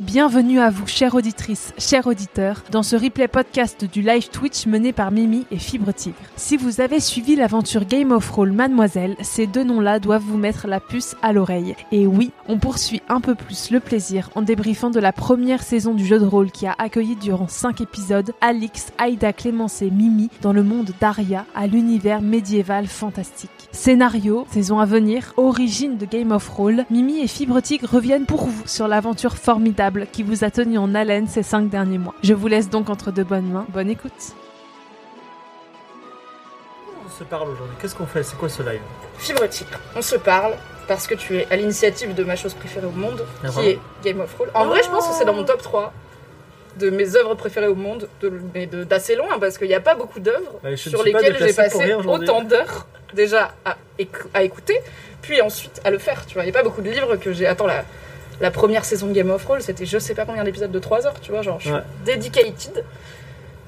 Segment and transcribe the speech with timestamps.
[0.00, 4.94] Bienvenue à vous, chère auditrice, chers auditeurs, dans ce replay podcast du live Twitch mené
[4.94, 6.16] par Mimi et Fibre Tigre.
[6.36, 10.66] Si vous avez suivi l'aventure Game of Roll Mademoiselle, ces deux noms-là doivent vous mettre
[10.68, 11.76] la puce à l'oreille.
[11.92, 15.92] Et oui, on poursuit un peu plus le plaisir en débriefant de la première saison
[15.92, 20.30] du jeu de rôle qui a accueilli durant 5 épisodes Alix, Aïda, Clémence et Mimi
[20.40, 23.59] dans le monde d'Aria à l'univers médiéval fantastique.
[23.72, 28.46] Scénario, saison à venir, origine de Game of Roll, Mimi et Fibre Tigre reviennent pour
[28.46, 32.14] vous sur l'aventure formidable qui vous a tenu en haleine ces cinq derniers mois.
[32.22, 33.66] Je vous laisse donc entre de bonnes mains.
[33.68, 34.34] Bonne écoute.
[37.06, 37.76] On se parle aujourd'hui?
[37.80, 38.24] Qu'est-ce qu'on fait?
[38.24, 38.80] C'est quoi ce live?
[39.18, 40.54] Fibre Tigre, on se parle
[40.88, 43.68] parce que tu es à l'initiative de ma chose préférée au monde, Ah, qui vraiment
[43.68, 44.50] est Game of Roll.
[44.54, 45.92] En vrai, je pense que c'est dans mon top 3
[46.78, 49.94] de mes œuvres préférées au monde, de- mais d'assez loin, parce qu'il n'y a pas
[49.94, 54.42] beaucoup d'œuvres Ouais, ne sur suis lesquelles j'ai passé autant d'heures déjà à, éc- à
[54.42, 54.78] écouter,
[55.22, 56.24] puis ensuite à le faire.
[56.26, 57.46] Tu vois, il n'y a pas beaucoup de livres que j'ai.
[57.46, 57.84] Attends, la,
[58.40, 61.06] la première saison de Game of Roll, c'était je sais pas combien d'épisodes de 3
[61.06, 61.82] heures, tu vois, genre je suis Ouais.
[62.06, 62.84] dedicated.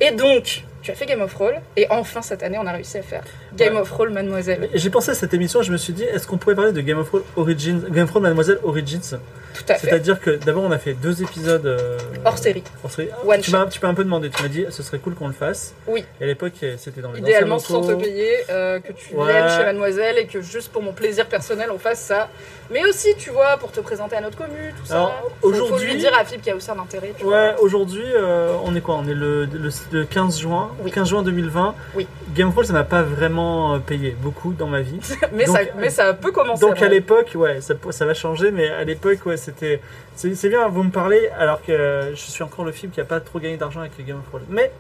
[0.01, 2.99] Et donc, tu as fait Game of Roll, et enfin cette année, on a réussi
[2.99, 3.23] à faire
[3.55, 3.81] Game Ouais.
[3.83, 4.69] of Roll Mademoiselle.
[4.75, 6.99] J'ai pensé à cette émission, je me suis dit, est-ce qu'on pourrait parler de Game
[6.99, 9.19] of Thrones Origins, Game of Thrones Mademoiselle Origins?
[9.55, 9.87] Tout à fait.
[9.89, 12.63] C'est-à-dire que d'abord on a fait deux épisodes euh, Hors série.
[12.83, 13.09] hors série.
[13.43, 15.75] Tu m'as un peu demandé, tu m'as dit, ce serait cool qu'on le fasse.
[15.87, 16.05] Oui.
[16.21, 19.33] Et à l'époque, c'était dans les Idéalement sans te payer, euh, que tu Ouais.
[19.33, 22.29] viennes chez Mademoiselle et que juste pour mon plaisir personnel on fasse ça.
[22.73, 24.95] Mais aussi, tu vois, pour te présenter à notre commu, tout ça.
[24.95, 27.13] Alors, Faut- aujourd'hui- lui dire à Philippe qu'il y a aussi un intérêt.
[27.17, 27.25] tu.
[27.25, 28.97] Ouais, aujourd'hui, euh, on est quoi?
[28.97, 30.91] On est le, le, le 15 juin, Oui.
[30.91, 31.75] 15 juin 2020.
[31.95, 32.07] Oui.
[32.35, 34.99] Game of Thrones, ça m'a pas vraiment euh, payé beaucoup dans ma vie.
[35.33, 36.61] mais, donc- ça, mais ça peut commencer.
[36.65, 39.81] Donc à l'époque, ouais, ça, ça va changer, mais à l'époque, ouais, c'était.
[40.15, 43.19] C'est bien, vous me parlez, alors que je suis encore le film qui a pas
[43.21, 44.45] trop gagné d'argent avec Game of Thrones.
[44.49, 44.71] Mais,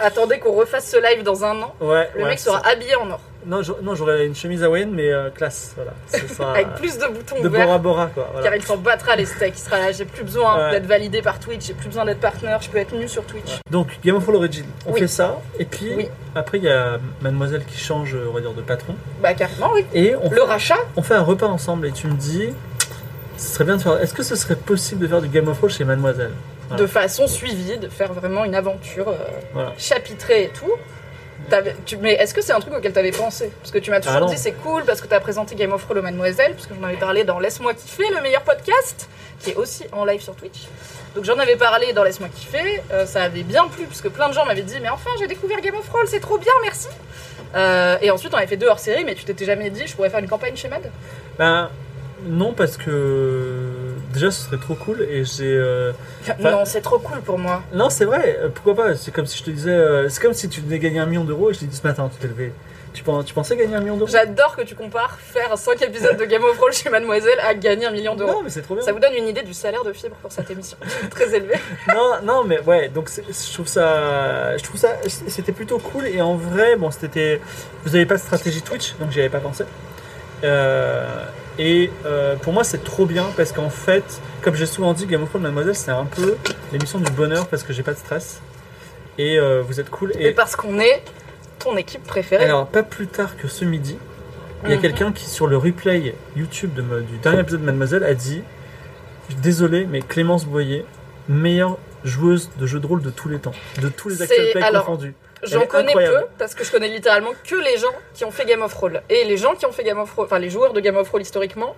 [0.00, 1.74] Attendez qu'on refasse ce live dans un an.
[1.80, 2.08] ouais.
[2.14, 3.62] Le ouais, mec sera ça- habillé en or, Non,
[3.94, 5.92] j'aurais- une chemise hawaïenne, mais euh, classe, voilà.
[6.08, 7.64] Ce sera avec plus de boutons de ouverts.
[7.66, 8.28] Bora Bora, quoi.
[8.32, 8.46] Voilà.
[8.48, 9.54] Car il s'en battra les steaks.
[9.56, 9.92] Il sera là.
[9.92, 10.70] J'ai plus besoin Ouais.
[10.72, 11.66] d'être validé par Twitch.
[11.66, 12.60] J'ai plus besoin d'être partenaire.
[12.60, 13.60] Je peux être nu sur Twitch.
[13.70, 15.00] Donc, Game of Origin, on Oui.
[15.00, 16.08] fait ça, et puis Oui.
[16.34, 19.86] après, il y a Mademoiselle qui change, on va dire, de patron, Bah carrément, oui.
[19.94, 20.78] et on, Le rachat.
[20.96, 22.50] on fait un repas ensemble, et tu me dis.
[23.38, 24.00] Ce serait bien de faire.
[24.00, 26.32] Est-ce que ce serait possible de faire du Game of Thrones chez Mademoiselle?
[26.70, 29.08] De façon suivie, de faire vraiment une aventure
[29.56, 30.72] euh, chapitrée et tout.
[31.84, 33.52] Tu- mais est-ce que c'est un truc auquel tu avais pensé?
[33.60, 34.26] Parce que tu m'as Ah toujours non.
[34.26, 36.74] dit c'est cool parce que tu as présenté Game of Thrones aux Mademoiselle, parce que
[36.74, 40.34] j'en avais parlé dans Laisse-moi kiffer, le meilleur podcast, qui est aussi en live sur
[40.34, 40.62] Twitch.
[41.14, 44.28] Donc j'en avais parlé dans Laisse-moi kiffer, euh, ça avait bien plu, parce que plein
[44.28, 46.88] de gens m'avaient dit mais enfin j'ai découvert Game of Thrones, c'est trop bien, merci
[47.54, 49.94] Euh, Et ensuite on avait fait deux hors série, mais tu t'étais jamais dit je
[49.94, 50.90] pourrais faire une campagne chez Mad
[51.38, 51.70] Ben
[52.24, 53.65] non parce que
[54.16, 55.92] déjà ce serait trop cool et j'ai euh,
[56.40, 57.62] Non, c'est trop cool pour moi.
[57.72, 60.34] non c'est vrai euh, pourquoi pas c'est comme si je te disais euh, c'est comme
[60.34, 62.28] si tu venais gagner un million d'euros et je te dis ce matin tu t'es
[62.28, 62.52] levé
[62.94, 64.10] tu, tu pensais gagner un million d'euros?
[64.10, 67.84] J'adore que tu compares faire 5 épisodes de Game of Thrones chez Mademoiselle à gagner
[67.84, 68.32] un million d'euros.
[68.32, 70.32] non mais c'est trop bien Ça vous donne une idée du salaire de fibre pour
[70.32, 70.78] cette émission.
[71.10, 71.56] Très élevé.
[71.88, 74.92] non non mais ouais donc je trouve ça je trouve ça
[75.28, 77.40] c'était plutôt cool et en vrai bon c'était
[77.84, 79.64] vous avez pas de stratégie Twitch donc j'y avais pas pensé
[80.44, 81.24] Euh,
[81.58, 85.22] et euh, pour moi c'est trop bien parce qu'en fait comme j'ai souvent dit Game
[85.22, 86.36] of Thrones Mademoiselle c'est un peu
[86.72, 88.40] l'émission du bonheur parce que j'ai pas de stress
[89.18, 91.02] et euh, vous êtes cool Et parce qu'on est
[91.58, 92.44] ton équipe préférée.
[92.44, 93.96] Alors, pas plus tard que ce midi,
[94.64, 94.82] il y a Mhm.
[94.82, 98.42] quelqu'un qui, sur le replay YouTube de du dernier épisode de Mademoiselle, a dit
[99.42, 100.84] Désolé, mais Clémence Boyer,
[101.28, 104.84] meilleure joueuse de jeux de rôle de tous les temps, de tous les play alors,
[104.84, 105.14] confondus.
[105.42, 106.20] J'en connais incroyable.
[106.20, 109.00] peu parce que je connais littéralement que les gens qui ont fait Game of Thrones.
[109.08, 111.06] Et les gens qui ont fait Game of Thrones, enfin les joueurs de Game of
[111.08, 111.76] Thrones historiquement,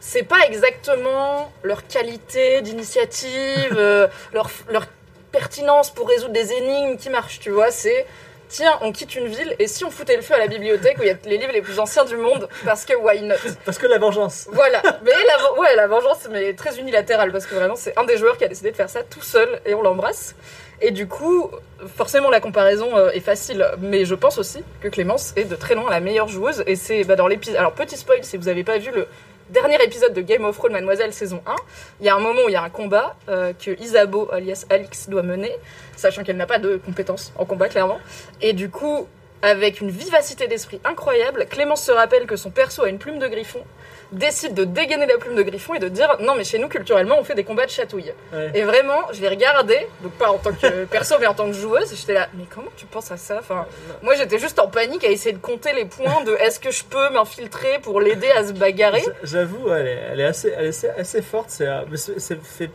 [0.00, 4.86] c'est pas exactement leur qualité d'initiative, euh, leur, leur
[5.32, 7.70] pertinence pour résoudre des énigmes qui marchent, tu vois.
[7.70, 8.06] C'est
[8.48, 11.02] tiens, on quitte une ville et si on foutait le feu à la bibliothèque où
[11.02, 13.36] il y a les livres les plus anciens du monde parce que why not?
[13.64, 14.48] Parce que la vengeance.
[14.52, 18.04] Voilà, mais la, ven- ouais, la vengeance, mais très unilatérale, parce que vraiment, c'est un
[18.04, 20.34] des joueurs qui a décidé de faire ça tout seul, et on l'embrasse.
[20.80, 21.50] Et du coup,
[21.96, 25.74] forcément, la comparaison euh, est facile, mais je pense aussi que Clémence est de très
[25.74, 27.56] loin la meilleure joueuse, et c'est bah, dans l'épisode...
[27.56, 29.06] Alors, petit spoil, si vous n'avez pas vu le
[29.50, 31.56] dernier épisode de Game of Thrones Mademoiselle saison 1,
[32.00, 34.64] il y a un moment où il y a un combat euh, que Isabeau, alias
[34.70, 35.52] Alix, doit mener,
[35.96, 37.98] sachant qu'elle n'a pas de compétences en combat, clairement.
[38.40, 39.06] Et du coup,
[39.42, 41.46] avec une vivacité d'esprit incroyable.
[41.48, 43.64] Clémence se rappelle que son perso a une plume de griffon,
[44.12, 47.16] décide de dégainer la plume de griffon et de dire non mais chez nous culturellement
[47.18, 48.12] on fait des combats de chatouilles.
[48.32, 48.50] Ouais.
[48.54, 51.52] Et vraiment, je l'ai regardé, donc pas en tant que perso mais en tant que
[51.52, 53.36] joueuse, j'étais là mais comment tu penses à ça?
[53.38, 53.66] Enfin,
[54.02, 56.84] moi j'étais juste en panique à essayer de compter les points de est-ce que je
[56.84, 59.02] peux m'infiltrer pour l'aider à se bagarrer?
[59.22, 61.46] J'avoue, elle est, elle est assez, elle est assez, forte.
[61.50, 62.70] C'est, euh, c'est, c'est fait.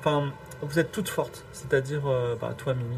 [0.00, 0.32] Enfin,
[0.62, 1.44] vous êtes toutes fortes.
[1.52, 2.96] C'est-à-dire, euh, bah, toi, Mimi,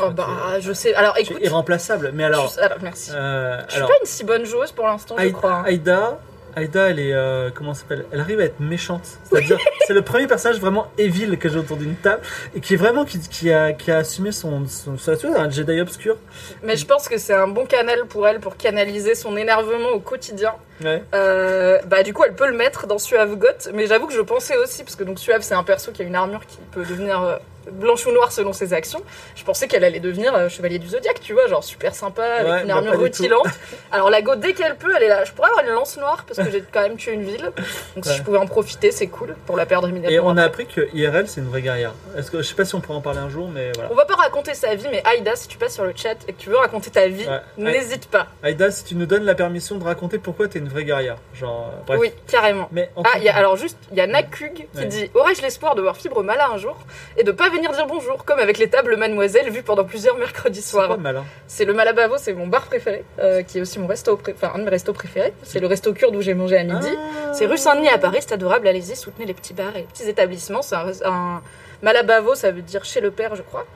[0.00, 0.26] Oh bah
[0.58, 0.92] je sais.
[0.94, 2.10] Alors écoute, irremplaçable.
[2.14, 3.12] Mais alors, je- alors, merci.
[3.14, 5.52] euh, Je suis alors, pas une si bonne joueuse pour l'instant, je crois.
[5.52, 5.62] hein.
[5.66, 6.18] Aïda,
[6.56, 8.04] Aïda, elle est, euh, comment s'appelle?
[8.12, 9.02] Elle arrive à être méchante.
[9.24, 12.22] C'est-à-dire, c'est le premier personnage vraiment evil que j'ai autour d'une table
[12.54, 15.50] et qui est vraiment qui, qui a, qui a assumé son, son, son- vois, un
[15.50, 16.16] Jedi obscur.
[16.62, 20.00] Mais je pense que c'est un bon canal pour elle pour canaliser son énervement au
[20.00, 20.54] quotidien.
[20.82, 21.02] Ouais.
[21.14, 24.20] Euh, bah du coup elle peut le mettre dans Suave Goth, mais j'avoue que je
[24.20, 26.84] pensais aussi parce que donc Suave c'est un perso qui a une armure qui peut
[26.84, 27.36] devenir euh,
[27.70, 29.00] blanche ou noire selon ses actions.
[29.36, 32.52] Je pensais qu'elle allait devenir euh, chevalier du zodiaque, tu vois, genre super sympa avec
[32.52, 33.46] Ouais, une bah, armure rutilante.
[33.92, 35.24] Alors la go dès qu'elle peut, elle est là.
[35.24, 37.52] Je pourrais avoir une lance noire parce que j'ai quand même tué une ville,
[37.94, 40.28] donc si je pouvais en profiter c'est cool pour la perdre Et immédiatement.
[40.30, 41.92] on a appris que IRL, c'est une vraie guerrière.
[42.18, 43.90] Est-ce que, je sais pas si on pourra en parler un jour, mais voilà.
[43.92, 46.32] On va pas raconter sa vie, mais Aïda, si tu passes sur le chat et
[46.32, 48.26] que tu veux raconter ta vie, n'hésite pas.
[48.42, 51.16] Aïda, si tu nous donnes la permission de raconter pourquoi t'es une vraie guerrière.
[51.34, 51.98] Genre, euh, bref.
[52.00, 52.68] Oui, carrément.
[52.72, 54.86] Mais en Ah, y a, alors juste, il y a Nakug qui Ouais.
[54.86, 56.76] dit Aurais-je l'espoir de voir Fibre Mala un jour
[57.16, 60.62] et de pas venir dire bonjour, comme avec les tables Mademoiselle vues pendant plusieurs mercredis
[60.62, 61.24] soirs malin.
[61.46, 64.58] C'est le Malabavo, c'est mon bar préféré, euh, qui est aussi mon resto, enfin un
[64.58, 65.32] de mes restos préférés.
[65.42, 66.88] C'est le resto kurde où j'ai mangé à midi.
[66.96, 67.32] Ah.
[67.34, 70.08] C'est rue Saint-Denis à Paris, c'est adorable, allez-y, soutenez les petits bars et les petits
[70.08, 70.62] établissements.
[70.62, 71.42] C'est un, un
[71.82, 73.66] Malabavo, ça veut dire chez le père, je crois.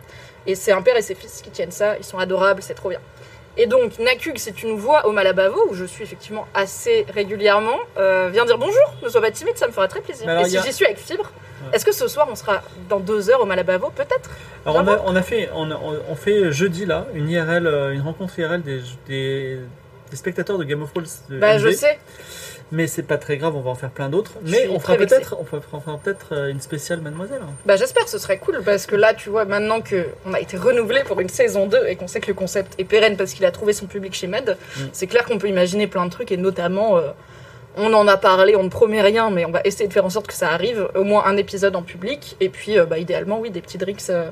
[0.47, 2.89] Et c'est un père et ses fils qui tiennent ça, ils sont adorables, c'est trop
[2.89, 3.01] bien.
[3.61, 7.77] Et donc, Nakug, si tu nous vois au Malabavo, où je suis effectivement assez régulièrement,
[7.99, 10.29] euh, viens dire bonjour, ne sois pas timide, ça me ferait très plaisir.
[10.29, 11.25] Alors, et si a- j'y suis avec Fibre,
[11.65, 11.71] Ouais.
[11.77, 14.31] est-ce que ce soir on sera dans deux heures au Malabavo Peut-être?
[14.65, 17.93] Alors on a, on a fait, on, a- on fait jeudi là une IRL, euh,
[17.93, 19.59] une rencontre IRL des, des,
[20.09, 21.07] des spectateurs de Game of Thrones.
[21.31, 21.99] Bah, je sais.
[22.71, 24.33] Mais c'est pas très grave, on va en faire plein d'autres.
[24.43, 27.41] Mais on fera peut-être, on fera, peut-être une spéciale Mademoiselle.
[27.43, 27.51] hein.
[27.65, 30.57] Bah j'espère, ce serait cool parce que là, tu vois, maintenant que on a été
[30.57, 33.45] renouvelé pour une saison 2 et qu'on sait que le concept est pérenne parce qu'il
[33.47, 34.81] a trouvé son public chez Med, Mm.
[34.93, 37.09] c'est clair qu'on peut imaginer plein de trucs et notamment, euh,
[37.77, 40.11] on en a parlé, on ne promet rien, mais on va essayer de faire en
[40.11, 43.39] sorte que ça arrive, au moins un épisode en public et puis, euh, bah, idéalement,
[43.41, 44.31] oui, des petits drinks euh,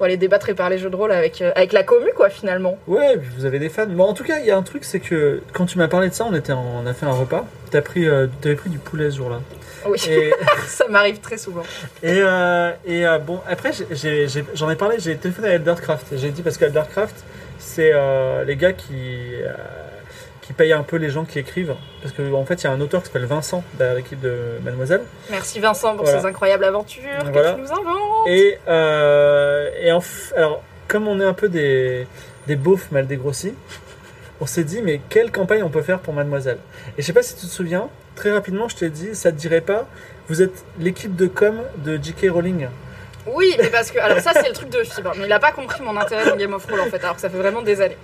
[0.00, 2.78] pour aller débattre et parler jeux de rôle avec, euh, avec la commu, quoi, finalement.
[2.86, 3.84] Ouais, vous avez des fans.
[3.86, 6.08] Bon, en tout cas, il y a un truc, c'est que quand tu m'as parlé
[6.08, 7.44] de ça, on était, en- on a fait un repas.
[7.70, 9.40] T'as pris, euh, t'avais pris du poulet ce jour-là.
[9.86, 10.30] Oui, Et,
[10.66, 11.64] ça m'arrive très souvent.
[12.02, 14.96] et, euh, et euh, bon, après, j'ai- j'ai- j'ai- j'en ai, parlé.
[15.00, 16.06] J'ai téléphoné à Eldercraft.
[16.16, 17.16] J'ai dit parce qu'Eldercraft,
[17.58, 19.52] c'est euh, les gars qui euh,
[20.50, 21.76] qui payent un peu les gens qui écrivent.
[22.02, 24.34] Parce qu'en en fait, il y a un auteur qui s'appelle Vincent derrière l'équipe de
[24.64, 25.02] Mademoiselle.
[25.30, 26.20] Merci Vincent pour Voilà.
[26.20, 27.02] ces incroyables aventures
[27.32, 27.52] Voilà.
[27.52, 28.26] que tu nous inventes.
[28.26, 32.08] Et, euh, et en f- alors, comme on est un peu des,
[32.48, 33.54] des beaufs mal dégrossis,
[34.40, 36.58] on s'est dit, mais quelle campagne on peut faire pour Mademoiselle?
[36.98, 39.36] Et je sais pas si tu te souviens, très rapidement, je t'ai dit, ça te
[39.36, 39.86] dirait pas,
[40.28, 42.26] vous êtes l'équipe de com de J.K.
[42.32, 42.66] Rowling.
[43.26, 44.00] Oui, mais parce que.
[44.00, 45.12] Alors, ça, c'est le truc de Fibre.
[45.16, 47.20] Mais il a pas compris mon intérêt dans Game of Thrones, en fait, alors que
[47.20, 47.98] ça fait vraiment des années.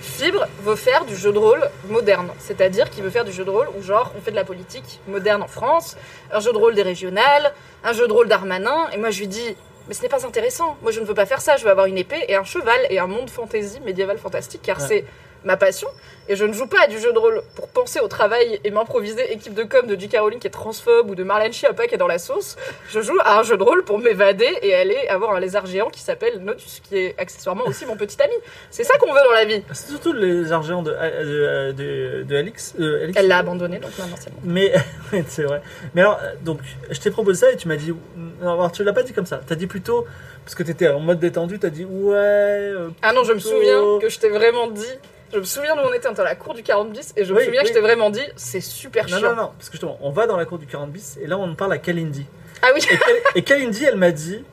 [0.00, 2.30] Fibre veut faire du jeu de rôle moderne.
[2.38, 5.00] C'est-à-dire qu'il veut faire du jeu de rôle où, genre, on fait de la politique
[5.08, 5.96] moderne en France,
[6.32, 7.52] un jeu de rôle des régionales,
[7.84, 8.88] un jeu de rôle d'Armanin.
[8.92, 9.56] Et moi, je lui dis.
[9.88, 10.76] Mais ce n'est pas intéressant.
[10.82, 11.56] Moi, je ne veux pas faire ça.
[11.56, 14.78] Je veux avoir une épée et un cheval et un monde fantasy médiéval fantastique, car
[14.78, 14.84] Ouais.
[14.86, 15.04] c'est
[15.44, 15.88] ma passion.
[16.28, 18.70] Et je ne joue pas à du jeu de rôle pour penser au travail et
[18.70, 20.18] m'improviser équipe de com de J.K.
[20.20, 22.56] Rowling qui est transphobe ou de Marlène Schiappa qui est dans la sauce.
[22.88, 25.88] Je joue à un jeu de rôle pour m'évader et aller avoir un lézard géant
[25.90, 28.34] qui s'appelle Notus, qui est accessoirement aussi mon petit ami.
[28.70, 29.64] C'est ça qu'on veut dans la vie.
[29.72, 32.74] C'est surtout les argents de, de, de, de Alix.
[32.78, 33.18] euh, Alix.
[33.18, 34.38] Elle l'a abandonné, donc maintenant c'est bon.
[34.44, 34.72] Mais
[35.26, 35.62] c'est vrai.
[35.96, 37.92] Mais alors, euh, donc, je t'ai proposé ça et tu m'as dit.
[38.40, 39.40] Non, alors, tu l'as pas dit comme ça.
[39.44, 40.06] T'as dit plutôt.
[40.44, 42.14] Parce que t'étais en mode détendu, t'as dit ouais.
[42.14, 44.86] euh, Ah non, je me souviens que je t'ai vraiment dit.
[45.32, 47.24] Je me souviens d'où on était, on était à la cour du 40 bis, et
[47.24, 49.30] je me Oui, souviens que je t'ai vraiment dit, c'est super Non, chiant.
[49.30, 49.50] non, non.
[49.56, 51.72] Parce que justement, on va dans la cour du 40 bis et là, on parle
[51.72, 52.26] à Kalindi.
[52.62, 54.44] Ah oui, Et, Kal- et Kalindi, elle m'a dit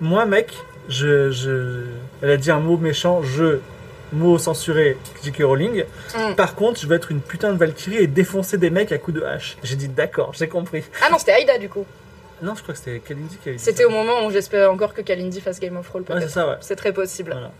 [0.00, 0.52] Moi, mec,
[0.88, 1.84] je, je.
[2.22, 3.58] Elle a dit un mot méchant, je.
[4.14, 5.38] Mot censuré, J.K.
[5.42, 5.84] Rowling.
[6.14, 6.34] Mm.
[6.34, 9.18] Par contre, je vais être une putain de Valkyrie et défoncer des mecs à coups
[9.18, 9.56] de hache.
[9.62, 10.84] J'ai dit d'accord, j'ai compris.
[11.02, 11.86] ah non, c'était Aïda du coup.
[12.42, 14.92] Non, je crois que c'était Kalindi qui avait dit C'était au moment où j'espérais encore
[14.92, 16.56] que Kalindi fasse Game of Thrones, Ouais, c'est ça, ouais.
[16.60, 17.30] c'est très possible.
[17.32, 17.52] Voilà.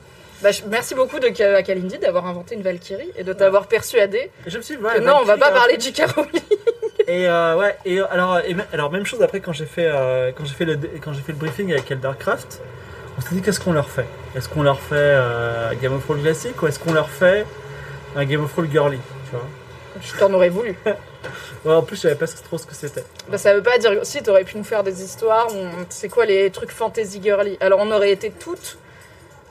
[0.42, 4.30] Bah, je- merci beaucoup de, à Kalindi d'avoir inventé une Valkyrie et de t'avoir persuadé
[4.46, 5.52] Et je me suis dit, que non, on va pas hein.
[5.54, 6.02] parler de J.K.
[6.16, 6.42] Rowling.
[7.08, 9.86] Et euh, ouais, et euh, alors, et me- alors même chose après quand j'ai fait
[9.86, 12.60] euh, quand j'ai fait le quand j'ai fait le briefing avec Eldercraft,
[13.18, 14.06] on s'est dit qu'est-ce qu'on leur fait?
[14.36, 17.44] Est-ce qu'on leur fait euh, Game of Thrones classique ou est-ce qu'on leur fait
[18.14, 19.46] un Game of Thrones girly Tu vois?
[20.00, 20.76] Je t'en aurais voulu.
[21.64, 23.04] Ouais, En plus, je savais pas trop ce que c'était.
[23.28, 23.92] Bah, ça veut pas dire.
[24.02, 25.46] Si, t'aurais pu nous faire des histoires.
[25.54, 27.56] on- C'est quoi les trucs fantasy girly?
[27.60, 28.76] Alors, on aurait été toutes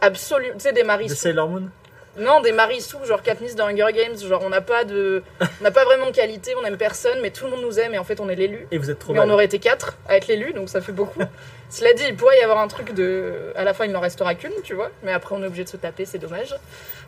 [0.01, 0.53] absolument.
[0.55, 1.09] Tu sais, des De Maris.
[1.09, 1.69] Sailor Moon?
[2.17, 5.71] Non, des Marissou, genre Katniss dans Hunger Games, genre on n'a pas de, on n'a
[5.71, 8.03] pas vraiment de qualité, on aime personne, mais tout le monde nous aime et en
[8.03, 8.67] fait on est l'élu.
[8.69, 9.29] Et vous êtes trop Mais mal.
[9.29, 11.21] on aurait été quatre à être l'élu, donc ça fait beaucoup.
[11.69, 13.53] Cela dit, il pourrait y avoir un truc de.
[13.55, 14.91] À la fin, il n'en restera qu'une, tu vois.
[15.03, 16.53] Mais après, on est obligé de se taper, c'est dommage.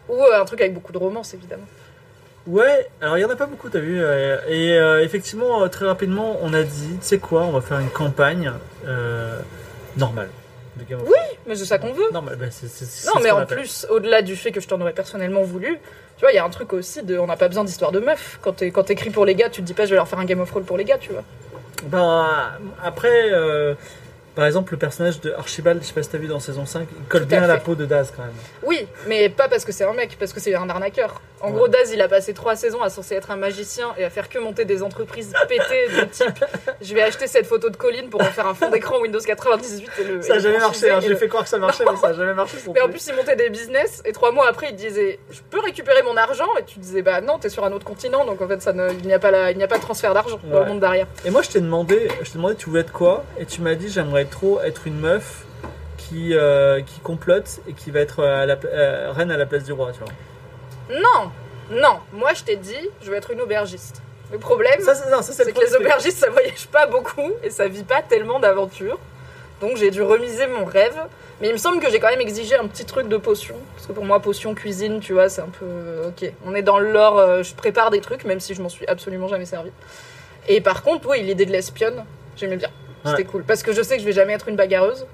[0.08, 1.68] Ou euh, un truc avec beaucoup de romance, évidemment.
[2.48, 4.02] Ouais, alors il y en a pas beaucoup, t'as vu.
[4.02, 7.80] euh, Et euh, effectivement, très rapidement, on a dit, tu sais quoi, on va faire
[7.80, 8.54] une campagne
[8.88, 9.38] euh,
[9.98, 10.30] normale.
[10.78, 11.16] De Game of Thrones.
[11.48, 12.06] Mais c'est ça qu'on veut.
[12.12, 13.58] Bah, c'est- c'est Non, mais en appelle.
[13.60, 15.78] plus, au-delà du fait que je t'en aurais personnellement voulu,
[16.18, 17.18] tu vois, il y a un truc aussi de.
[17.18, 18.40] On n'a pas besoin d'histoire de meuf.
[18.42, 20.20] Quand t'es- quand t'écris pour les gars, tu te dis pas, je vais leur faire
[20.20, 21.24] un Game of Thrones pour les gars, tu vois.
[21.88, 22.28] Ben,
[22.84, 23.74] après, euh,
[24.36, 26.88] par exemple, le personnage de Archibald, je sais pas si t'as vu dans saison 5,
[26.98, 28.32] il colle bien à à la peau de Daz quand même.
[28.66, 31.22] Oui, mais pas parce que c'est un mec, parce que c'est un arnaqueur.
[31.42, 31.56] En Ouais.
[31.56, 34.30] gros, Daz, il a passé trois saisons à censé être un magicien et à faire
[34.30, 36.46] que monter des entreprises pétées de type
[36.82, 39.90] je vais acheter cette photo de Colline pour en faire un fond d'écran Windows 98
[40.00, 40.22] et le.
[40.22, 41.98] Ça et a le jamais marché, hein, j'ai le- fait croire que ça marchait, mais
[41.98, 42.58] ça a jamais marché.
[42.74, 45.60] Mais en plus, il montait des business et trois mois après, il disait Je peux
[45.60, 48.48] récupérer mon argent Et tu disais Bah non, t'es sur un autre continent, donc en
[48.48, 50.40] fait, ça ne, il n'y a, pas la- il n'y a pas de transfert d'argent
[50.46, 51.08] dans le monde derrière.
[51.26, 53.26] Et moi, je t'ai demandé, je t'ai demandé, tu voulais être quoi?
[53.38, 55.44] Et tu m'as dit, j'aimerais trop être une meuf
[56.10, 59.46] qui, euh, qui complote et qui va être à la, pla- euh, reine à la
[59.46, 61.00] place du roi, tu vois.
[61.00, 61.32] Non,
[61.72, 64.02] non, moi je t'ai dit Je veux être une aubergiste.
[64.32, 66.88] Le problème, Ça, c'est, non, ça, c'est c'est le que les aubergistes ça voyage pas
[66.88, 69.00] beaucoup et ça vit pas tellement d'aventures.
[69.62, 70.96] Donc j'ai dû remiser mon rêve.
[71.42, 73.56] Mais il me semble que j'ai quand même exigé un petit truc de potion.
[73.76, 75.66] Parce que pour moi, potion, cuisine, tu vois, c'est un peu.
[75.66, 78.70] euh, Ok, on est dans l'or, euh, je prépare des trucs, même si je m'en
[78.70, 79.72] suis absolument jamais servi.
[80.48, 82.06] Et par contre, oui, l'idée de l'espionne,
[82.38, 82.70] j'aimais bien.
[83.06, 83.24] C'était Ouais.
[83.26, 83.44] cool.
[83.44, 85.06] Parce que je sais que je vais jamais être une bagarreuse.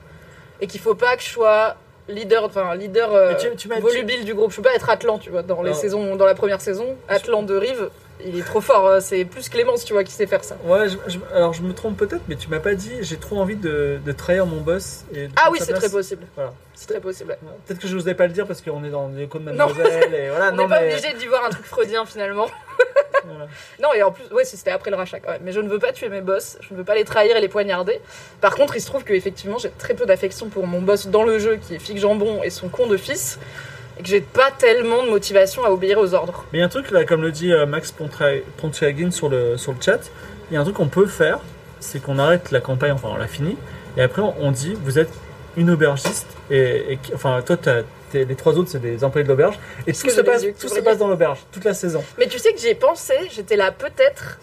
[0.61, 1.75] Et qu'il faut pas que je sois
[2.07, 4.51] leader, enfin leader euh, tu- tu volubile du groupe.
[4.51, 6.95] Je peux pas être Atlan, tu vois, dans, les saisons, dans la première saison.
[7.07, 7.89] Atlan de Rive,
[8.25, 8.87] il est trop fort.
[8.87, 10.57] euh, C'est plus Clémence, tu vois, qui sait faire ça.
[10.65, 13.37] Ouais, je- je- alors je me trompe peut-être, mais tu m'as pas dit, j'ai trop
[13.37, 15.05] envie de, de trahir mon boss.
[15.13, 16.25] Et Ah oui, c'est très possible.
[16.35, 16.51] Voilà.
[16.73, 17.37] C'est très possible.
[17.41, 17.49] ouais.
[17.67, 19.67] Peut-être que je n'osais pas le dire parce qu'on est dans codes de Non.
[19.67, 20.49] mademoiselle et voilà.
[20.51, 20.93] On non, n'est pas mais.
[20.93, 22.47] obligé d'y voir un truc freudien finalement.
[23.81, 25.41] Non, et en plus, ouais, c'était après le rachat quand même.
[25.43, 27.41] Mais je ne veux pas tuer mes boss, je ne veux pas les trahir et
[27.41, 27.99] les poignarder.
[28.41, 31.23] Par contre, il se trouve que effectivement, j'ai très peu d'affection pour mon boss dans
[31.23, 33.39] le jeu qui est Fig Jambon et son con de fils.
[33.97, 36.45] Et que j'ai pas tellement de motivation à obéir aux ordres.
[36.53, 37.93] Mais il y a un truc là, comme le dit euh, Max
[38.57, 39.99] Pontiagin sur le, sur le chat,
[40.49, 41.39] il y a un truc qu'on peut faire,
[41.81, 43.57] c'est qu'on arrête la campagne, enfin on l'a fini,
[43.97, 45.11] et après on, dit vous êtes
[45.57, 49.59] une aubergiste, et, et enfin toi t'es- les trois autres c'est des employés de l'auberge,
[49.87, 52.03] et tout, se passe, tout se passe dans l'auberge, toute la saison.
[52.17, 54.39] Mais tu sais que j'y ai pensé, j'étais là peut-être.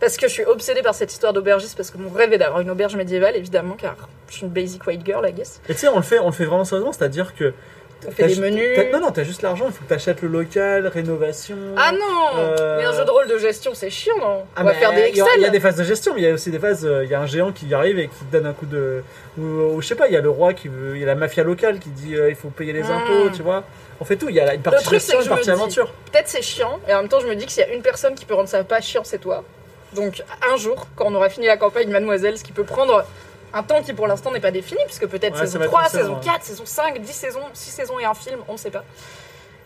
[0.00, 2.60] Parce que je suis obsédée par cette histoire d'aubergiste, parce que mon rêve est d'avoir
[2.60, 5.60] une auberge médiévale, évidemment, car je suis une basic white girl, I guess.
[5.68, 7.52] Et tu sais, on le fait, on le fait vraiment sérieusement, c'est-à-dire que.
[8.06, 8.78] On fait des menus.
[8.92, 11.56] Non, non, t'as juste l'argent, il faut que t'achètes le local, rénovation.
[11.76, 14.64] Ah non Euh, Mais un jeu de rôle de gestion, c'est chiant, non Ah, On
[14.64, 16.30] va mais faire des Excel Il y, a des phases de gestion, mais il y
[16.30, 16.86] a aussi des phases.
[16.86, 19.02] euh, Il y a un géant qui arrive et qui te donne un coup de.
[19.38, 20.96] Ou, ou je sais pas, il y a le roi qui veut.
[20.96, 22.90] Il y a la mafia locale qui dit euh, il faut payer les Mm.
[22.90, 23.64] impôts, tu vois.
[24.00, 24.28] On fait tout.
[24.30, 25.92] Il y a une partie truc, gestion, une partie aventure.
[26.10, 27.82] Peut-être c'est chiant, et en même temps, je me dis que s'il y a une
[27.82, 29.44] personne qui peut rendre ça pas chiant, c'est toi.
[29.92, 33.04] Donc, un jour, quand on aura fini la campagne Mademoiselle, ce qui peut prendre
[33.52, 35.82] un temps qui pour l'instant n'est pas défini, puisque peut-être Ouais, saison va être 3,
[35.82, 36.24] une saison saison, ouais.
[36.24, 38.84] 4, saison 5, 10 saisons, 6 saisons et un film, on ne sait pas.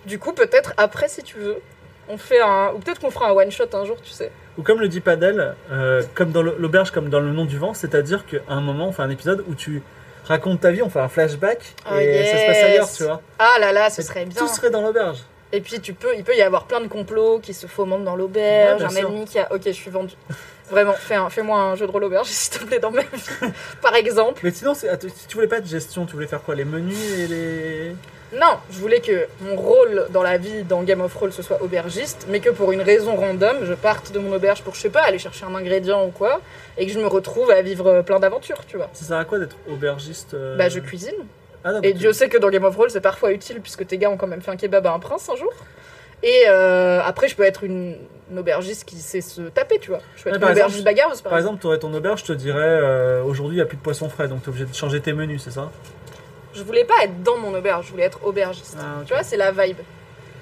[0.06, 1.60] Du coup, peut-être après, si tu veux,
[2.08, 2.72] on fait un.
[2.74, 4.30] Ou peut-être qu'on fera un one-shot un jour, tu sais.
[4.58, 7.74] Ou comme le dit Padel, euh, comme dans l'auberge, comme dans le nom du vent,
[7.74, 9.82] c'est-à-dire qu'à un moment, on fait un épisode où tu
[10.26, 13.20] racontes ta vie, on fait un flashback Ah, et ça se passe ailleurs, tu vois.
[13.38, 14.38] Ah là là, ce Et serait bien.
[14.38, 15.18] Tout serait dans l'auberge.
[15.52, 18.16] Et puis, tu peux, il peut y avoir plein de complots qui se fomentent dans
[18.16, 19.08] l'auberge, un sûr.
[19.08, 19.52] ennemi qui a.
[19.52, 20.14] Ok, je suis vendue.
[20.71, 23.09] Vraiment, un- fais-moi un jeu de rôle auberge, s'il te plaît, dans ma vie.
[23.83, 24.40] Par exemple.
[24.42, 26.97] Mais sinon, attends, si tu voulais pas de gestion, tu voulais faire quoi Les menus
[27.18, 27.97] et les.
[28.33, 31.62] Non, je voulais que mon rôle dans la vie, dans Game of Thrones, ce soit
[31.62, 34.90] aubergiste, mais que pour une raison random, je parte de mon auberge pour, je sais
[34.90, 36.40] pas, aller chercher un ingrédient ou quoi,
[36.76, 38.88] et que je me retrouve à vivre plein d'aventures, tu vois.
[38.92, 41.14] Ça sert à quoi d'être aubergiste euh Bah, je cuisine.
[41.62, 43.87] Ah, non, Et tu- Dieu sait que dans Game of Thrones, c'est parfois utile, puisque
[43.87, 45.52] tes gars ont quand même fait un kebab à un prince un jour.
[46.26, 47.96] Et euh, après, je peux être une,
[48.30, 50.00] une aubergiste qui sait se taper, tu vois.
[50.16, 51.60] Je peux Ouais, être par une aubergiste exemple- bagarreuse, par, Par exemple.
[51.60, 54.08] tu aurais ton auberge, je te dirais euh, aujourd'hui il n'y a plus de poisson
[54.08, 55.70] frais, donc tu es obligé de changer tes menus, c'est ça?
[56.54, 58.78] Je voulais pas être dans mon auberge, je voulais être aubergiste.
[58.80, 59.02] Ah.
[59.06, 59.76] Tu vois, c'est la vibe.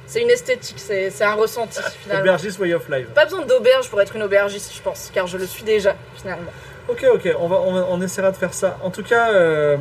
[0.06, 2.22] C'est une esthétique, c'est c'est un ressenti, finalement.
[2.22, 3.08] Aubergiste Way of Life.
[3.14, 6.50] Pas besoin d'auberge pour être une aubergiste, je pense, car je le suis déjà, finalement.
[6.88, 8.76] Ok, ok, on, va, on, va- on essaiera de faire ça.
[8.82, 9.76] En tout cas, euh,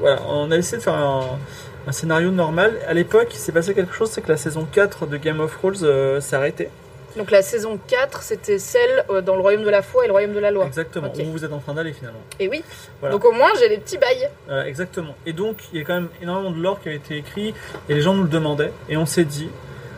[0.00, 1.38] voilà, on a essayé de faire un,
[1.86, 2.78] un scénario normal.
[2.88, 5.52] À l'époque, il s'est passé quelque chose, c'est que la saison 4 de Game of
[5.58, 6.68] Thrones euh, s'est arrêtée.
[7.16, 10.12] Donc la saison 4, c'était celle euh, dans le royaume de la foi et le
[10.12, 10.66] royaume de la loi.
[10.66, 11.20] Exactement, Ok.
[11.24, 12.18] où vous êtes en train d'aller finalement.
[12.40, 12.64] Et oui.
[13.00, 13.14] Voilà.
[13.14, 14.28] Donc au moins, j'ai des petits bails.
[14.50, 15.14] Euh, exactement.
[15.24, 17.54] Et donc, il y a quand même énormément de lore qui a été écrit
[17.88, 18.72] et les gens nous le demandaient.
[18.88, 19.48] Et on s'est dit,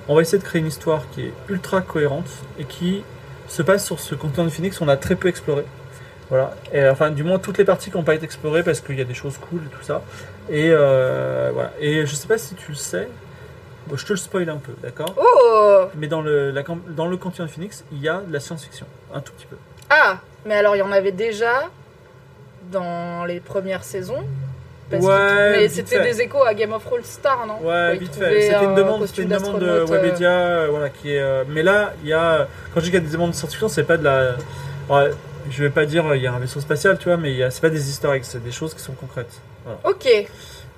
[0.09, 2.29] on va essayer de créer une histoire qui est ultra cohérente
[2.59, 3.03] et qui
[3.49, 5.65] se passe sur ce continent de Phoenix qu'on a très peu exploré.
[6.29, 6.55] Voilà.
[6.73, 9.01] Et, enfin, du moins, toutes les parties qui n'ont pas été explorées parce qu'il y
[9.01, 10.03] a des choses cool et tout ça.
[10.51, 11.73] Et euh, voilà.
[11.81, 13.09] Et je sais pas si tu le sais,
[13.89, 15.15] Bon, je te le spoil un peu, d'accord?
[15.17, 18.85] Oh Mais dans le, la dans le Continent Phoenix, il y a de la science-fiction,
[19.15, 19.57] un tout petit peu.
[19.91, 21.71] Ah Mais alors, il y en avait déjà
[22.73, 24.25] dans les premières saisons?
[24.91, 27.59] Parce Ouais, que- Mais c'était des échos à Game of Thrones Star, non?
[27.61, 28.41] Ouais, Où vite fait.
[28.43, 31.21] C'était une un demande, c'était une demande de euh, Webedia, euh, voilà, qui est.
[31.21, 32.49] euh, mais là, il y a.
[32.73, 34.35] Quand je dis qu'il y a des demandes de science-fiction, c'est pas de la.
[34.89, 35.11] ouais,
[35.51, 37.71] je vais pas dire il y a un vaisseau spatial, tu vois, mais c'est pas
[37.71, 39.41] des eggs, c'est des choses qui sont concrètes.
[39.67, 39.81] Voilà.
[39.85, 40.05] Ok.
[40.05, 40.29] Donc,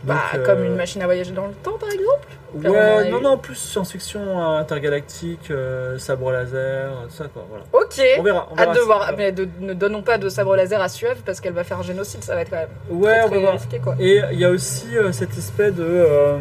[0.05, 3.23] bah, euh, comme une machine à voyager dans le temps, par exemple Ouais, non, eu.
[3.23, 4.21] non, plus science-fiction
[4.55, 7.45] euh, intergalactique, euh, sabre laser, tout ça, quoi.
[7.49, 7.65] Voilà.
[7.73, 8.01] Ok.
[8.19, 8.49] On verra.
[8.51, 8.99] On verra Hâte de si- voir.
[9.01, 9.17] voilà.
[9.17, 11.83] Mais de- ne donnons pas de sabre laser à Suève parce qu'elle va faire un
[11.83, 13.57] génocide, ça va être quand même Ouais, très, on va voir.
[13.83, 13.97] quoi.
[13.99, 15.85] Et il y a aussi euh, cet aspect de.
[15.85, 16.39] euh,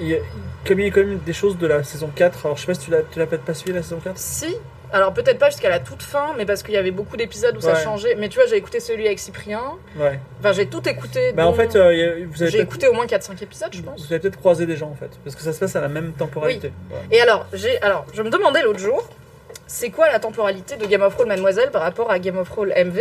[0.00, 0.18] il y a-
[0.66, 2.66] comme il y a quand même des choses de la saison 4, alors je sais
[2.68, 4.56] pas si tu l'as peut-être pas suivi la saison 4 Si.
[4.92, 7.60] Alors peut-être pas jusqu'à la toute fin, mais parce qu'il y avait beaucoup d'épisodes où
[7.60, 8.14] ça changeait.
[8.16, 9.60] Mais tu vois, j'ai écouté celui avec Cyprien.
[9.98, 10.20] Ouais.
[10.40, 11.32] Enfin, j'ai tout écouté.
[11.32, 14.00] Bah dont- en fait, euh, vous avez j'ai écouté au moins 4-5 épisodes, je pense.
[14.06, 15.88] vous avez peut-être croisé des gens en fait, parce que ça se passe à la
[15.88, 16.72] même temporalité.
[16.88, 17.04] Voilà.
[17.10, 19.04] Et alors, j'ai, alors, je me demandais l'autre jour,
[19.66, 22.72] c'est quoi la temporalité de Game of Thrones Mademoiselle par rapport à Game of Thrones
[22.76, 23.00] MV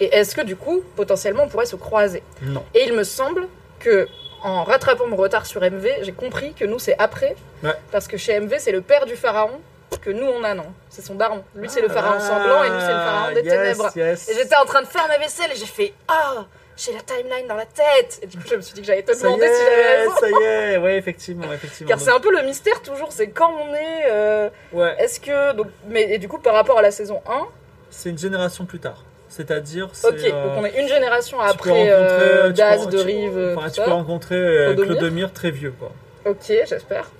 [0.00, 2.22] Et est-ce que du coup, potentiellement, on pourrait se croiser?
[2.42, 2.64] Non.
[2.74, 3.46] Et il me semble
[3.78, 4.08] que,
[4.42, 7.36] en rattrapant mon retard sur MV, j'ai compris que nous, c'est après.
[7.62, 7.70] Ouais.
[7.92, 9.60] Parce que chez MV, c'est le père du pharaon
[9.98, 10.66] que nous, on a, non.
[10.88, 11.42] C'est son daron.
[11.54, 13.90] Lui, c'est le pharaon Ah, sanglant et nous, c'est le pharaon des yes, ténèbres.
[13.96, 14.28] yes.
[14.28, 16.44] Et j'étais en train de faire ma vaisselle et j'ai fait Ah
[16.76, 19.02] J'ai la timeline dans la tête Et du coup, je me suis dit que j'allais
[19.02, 20.12] te demander si j'avais raison.
[20.20, 21.88] ça y est, ouais, effectivement, effectivement.
[21.88, 24.04] Car c'est un peu le mystère toujours, c'est quand on est.
[24.10, 25.52] euh, Ouais, est-ce que.
[25.54, 27.46] Donc, mais, et du coup, par rapport à la saison 1,
[27.90, 29.02] c'est une génération plus tard.
[29.28, 30.06] C'est-à-dire, c'est.
[30.08, 33.90] ok, euh, donc on est une génération après euh, Daz, de Rive, Enfin, tu peux
[33.90, 34.96] rencontrer euh, Clodomir.
[34.98, 35.92] Clodomir très vieux, quoi.
[36.26, 37.10] Ok, j'espère.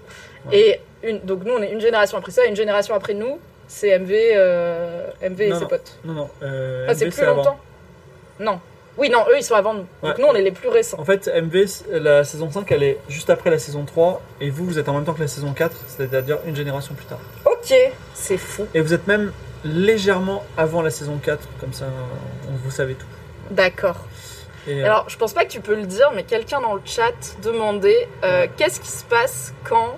[0.47, 0.59] Ouais.
[0.59, 3.39] Et une, donc nous, on est une génération après ça, et une génération après nous,
[3.69, 5.69] c'est MV, euh, MV et Non, ses non.
[5.69, 5.99] potes.
[6.05, 6.31] Non, non.
[6.43, 7.37] euh, Ah, c'est plus avant.
[7.37, 7.61] longtemps
[8.39, 8.61] Non.
[8.99, 9.87] Oui, non, eux, ils sont avant nous.
[10.03, 10.23] Donc Ouais.
[10.23, 10.99] nous, on est les plus récents.
[11.01, 14.67] En fait, MV, la saison 5, elle est juste après la saison 3, et vous,
[14.67, 17.21] vous êtes en même temps que la saison 4, c'est-à-dire une génération plus tard.
[17.47, 17.73] Ok,
[18.15, 18.67] c'est fou.
[18.75, 19.33] Et vous êtes même
[19.65, 21.87] légèrement avant la saison 4, comme ça,
[22.49, 23.07] on, vous savez tout.
[23.51, 23.97] D'accord.
[24.69, 27.13] Euh, Alors, je pense pas que tu peux le dire, mais quelqu'un dans le chat
[27.43, 28.51] demandait euh, Ouais.
[28.57, 29.97] qu'est-ce qui se passe quand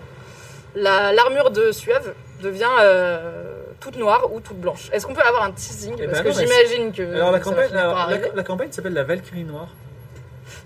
[0.75, 3.43] la- l'armure de Suave devient euh,
[3.81, 4.89] toute noire ou toute blanche.
[4.93, 5.95] Est-ce qu'on peut avoir un teasing?
[5.99, 9.05] Eh Parce ben que non, j'imagine que alors, la campagne, la, la campagne s'appelle la
[9.05, 9.69] Valkyrie Noire,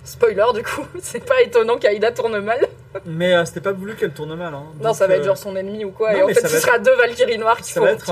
[0.06, 2.60] Spoiler, du coup, c'est pas étonnant qu'Aïda tourne mal.
[3.04, 4.54] mais euh, c'était pas voulu qu'elle tourne mal.
[4.54, 4.62] hein.
[4.78, 6.12] non, Donc, ça va être euh, genre son ennemi ou quoi.
[6.12, 8.08] non, et en fait, ce sera deux Valkyries noires qui Ça font va être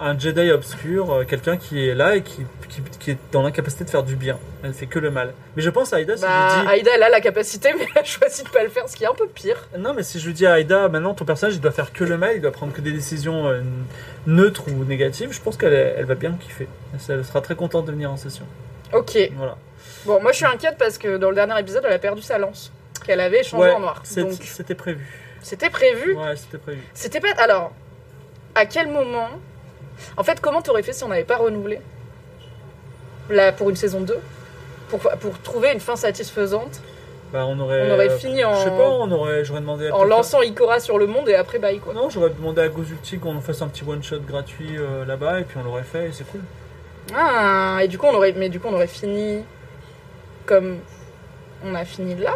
[0.00, 3.84] un, Jedi obscur, euh, quelqu'un qui est là et qui, qui, qui est dans l'incapacité
[3.84, 4.38] de faire du bien.
[4.64, 5.32] Elle fait que le mal.
[5.56, 6.72] Mais je pense à Aïda, si Bah, je lui dis...
[6.72, 9.04] Aïda, elle a la capacité, mais elle a choisi de pas le faire, ce qui
[9.04, 9.68] est un peu pire.
[9.78, 12.02] Non, mais si je lui dis à Aïda, maintenant ton personnage il doit faire que
[12.02, 13.60] le mal, il doit prendre que des décisions euh,
[14.26, 16.66] neutres ou négatives, je pense qu'elle elle va bien kiffer.
[17.08, 18.44] Elle sera très contente de venir en session.
[18.92, 19.16] Ok.
[19.36, 19.56] Voilà.
[20.06, 22.38] Bon, moi, je suis inquiète parce que dans le dernier épisode, elle a perdu sa
[22.38, 22.72] lance.
[23.04, 24.00] Qu'elle avait changée Ouais, en noir.
[24.04, 25.06] c'était prévu.
[25.42, 26.14] c'était prévu.
[26.16, 26.82] Ouais, c'était prévu.
[26.94, 27.28] C'était pas.
[27.38, 27.72] Alors,
[28.54, 29.28] à quel moment.
[30.16, 31.80] En fait, comment t'aurais fait si on n'avait pas renouvelé
[33.28, 34.18] Là, pour une saison 2
[34.88, 36.80] pour, pour trouver une fin satisfaisante?
[37.32, 37.88] Bah, on aurait.
[37.88, 39.44] On aurait euh, fini en- Je sais pas, on aurait.
[39.44, 39.88] J'aurais demandé.
[39.88, 41.94] à en lançant Ikora sur le monde et après bye quoi.
[41.94, 45.44] Non, j'aurais demandé à Gozulti qu'on fasse un petit one shot gratuit euh, là-bas et
[45.44, 46.40] puis on l'aurait fait et c'est cool.
[47.14, 49.44] Ah, et du coup, on aurait, mais du coup, on aurait fini
[50.50, 50.78] comme
[51.64, 52.34] on a fini là.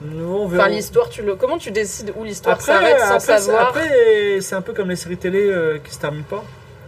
[0.00, 0.64] Nous, on verra.
[0.64, 1.36] Enfin, l'histoire, tu le.
[1.36, 4.96] Comment tu décides où l'histoire s'arrête sans après, savoir après, c'est un peu comme les
[4.96, 6.42] séries télé euh, qui se terminent pas.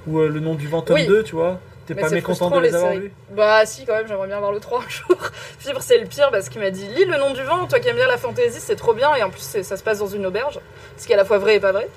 [0.07, 1.07] Ou euh, le nom du vent tome Oui.
[1.07, 1.61] 2, tu vois.
[1.87, 4.53] T'es pas mécontent de les, les avoir vus Bah si quand même j'aimerais bien voir
[4.53, 5.19] le 3 un jour.
[5.59, 7.89] Fibre c'est le pire parce qu'il m'a dit lis le nom du vent, toi qui
[7.89, 10.25] aimes bien la fantasy c'est trop bien et en plus ça se passe dans une
[10.25, 10.61] auberge,
[10.97, 11.89] ce qui est à la fois vrai et pas vrai.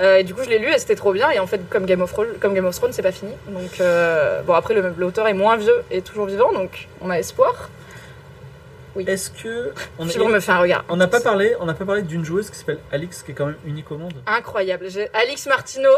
[0.00, 1.86] Euh, et du coup je l'ai lu et c'était trop bien et en fait comme
[1.86, 3.30] Game of Thrones, comme Game of Thrones c'est pas fini.
[3.46, 7.70] Donc euh, bon après l'auteur est moins vieux et toujours vivant donc on a espoir.
[9.06, 9.72] Est-ce que.
[9.98, 10.84] On me fait un regard.
[10.88, 13.34] on n'a pas parlé, on n'a pas parlé d'une joueuse qui s'appelle Alix qui est
[13.34, 14.14] quand même unique au monde.
[14.26, 14.86] Incroyable.
[15.14, 15.90] Alix Martino,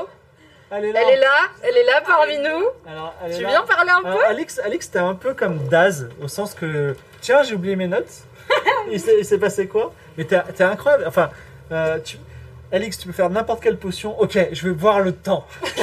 [0.70, 2.66] Elle est elle est là, elle est là parmi nous.
[2.88, 3.48] Alors, elle Tu là.
[3.48, 6.94] viens parler un peu Alix, Alix, t'es un peu comme Daz, au sens que.
[7.20, 8.10] Tiens, j'ai oublié mes notes.
[8.90, 9.92] il s'est passé quoi?
[10.18, 11.04] Mais t'es t'es incroyable.
[11.06, 11.30] Enfin,
[11.72, 12.16] euh, tu-
[12.72, 14.18] Alix, tu peux faire n'importe quelle potion.
[14.20, 15.44] Ok, je vais voir le temps.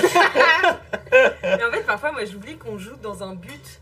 [1.11, 3.79] Mais en fait, parfois, moi, j'oublie qu'on joue dans un but.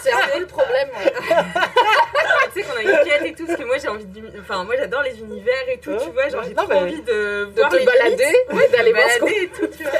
[0.00, 0.88] C'est un peu le problème.
[0.98, 1.12] ouais.
[2.54, 4.32] tu sais, qu'on a une quête et tout, parce que moi, j'ai envie de.
[4.40, 5.98] Enfin, moi, j'adore les univers et tout, Ouais.
[6.04, 6.28] tu vois.
[6.28, 8.96] Genre, j'ai Non, trop mais- envie de De voir te les balader, ouais, d'aller de
[8.96, 9.92] voir ce qu'on balader et tout, tu vois.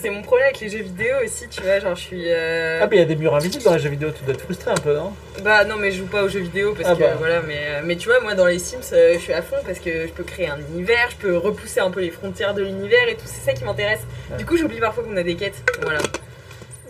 [0.00, 1.78] C'est mon problème avec les jeux vidéo aussi, tu vois.
[1.80, 2.22] Genre, je suis.
[2.26, 4.34] euh, Ah, mais il y a des murs invisibles dans les jeux vidéo, tu dois
[4.34, 5.12] être frustré un peu, non?
[5.42, 7.14] Bah non mais je joue pas aux jeux vidéo parce Ah que bah.
[7.16, 9.54] voilà mais, euh, mais tu vois moi dans les Sims euh, je suis à fond
[9.64, 12.62] parce que je peux créer un univers, je peux repousser un peu les frontières de
[12.62, 14.00] l'univers et tout c'est ça qui m'intéresse.
[14.30, 14.36] Ouais.
[14.36, 15.62] Du coup j'oublie parfois qu'on a des quêtes.
[15.82, 16.00] Voilà.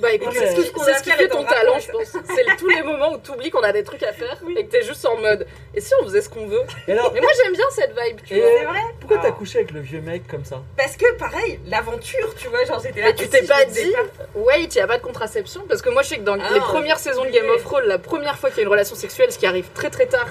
[0.00, 2.04] Bah écoute, c'est mais- ce qui, qu'on ce fait ton talent, je pense.
[2.34, 4.64] C'est le- tous les moments où tu oublies qu'on a des trucs à faire et
[4.66, 5.46] que t'es juste en mode.
[5.74, 8.20] Et si on faisait ce qu'on veut Et alors, Mais moi j'aime bien cette vibe,
[8.24, 8.50] tu Et- vois.
[8.58, 9.32] C'est vrai pourquoi t'as Ah.
[9.32, 13.00] couché avec le vieux mec comme ça Parce que pareil, l'aventure, tu vois, genre j'étais
[13.00, 13.08] là.
[13.08, 15.82] Mais tu t'es si pas dit, pas wait, il n'y a pas de contraception Parce
[15.82, 17.84] que moi je sais que dans Ah les non, premières saisons de Game of Thrones,
[17.86, 20.28] la première fois qu'il y a une relation sexuelle, ce qui arrive très très tard,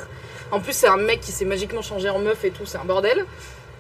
[0.52, 2.86] en plus c'est un mec qui s'est magiquement changé en meuf et tout, c'est un
[2.86, 3.26] bordel.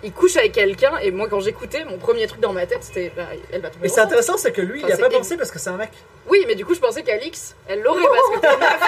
[0.03, 3.12] Il couche avec quelqu'un et moi quand j'écoutais, mon premier truc dans ma tête c'était
[3.15, 5.38] bah, elle va tomber Mais c'est intéressant, c'est que lui, il Enfin, a pas pensé
[5.38, 5.89] parce que c'est un mec.
[6.27, 8.79] Oui, mais du coup je pensais qu'Alix, elle l'aurait parce que t'es meuf,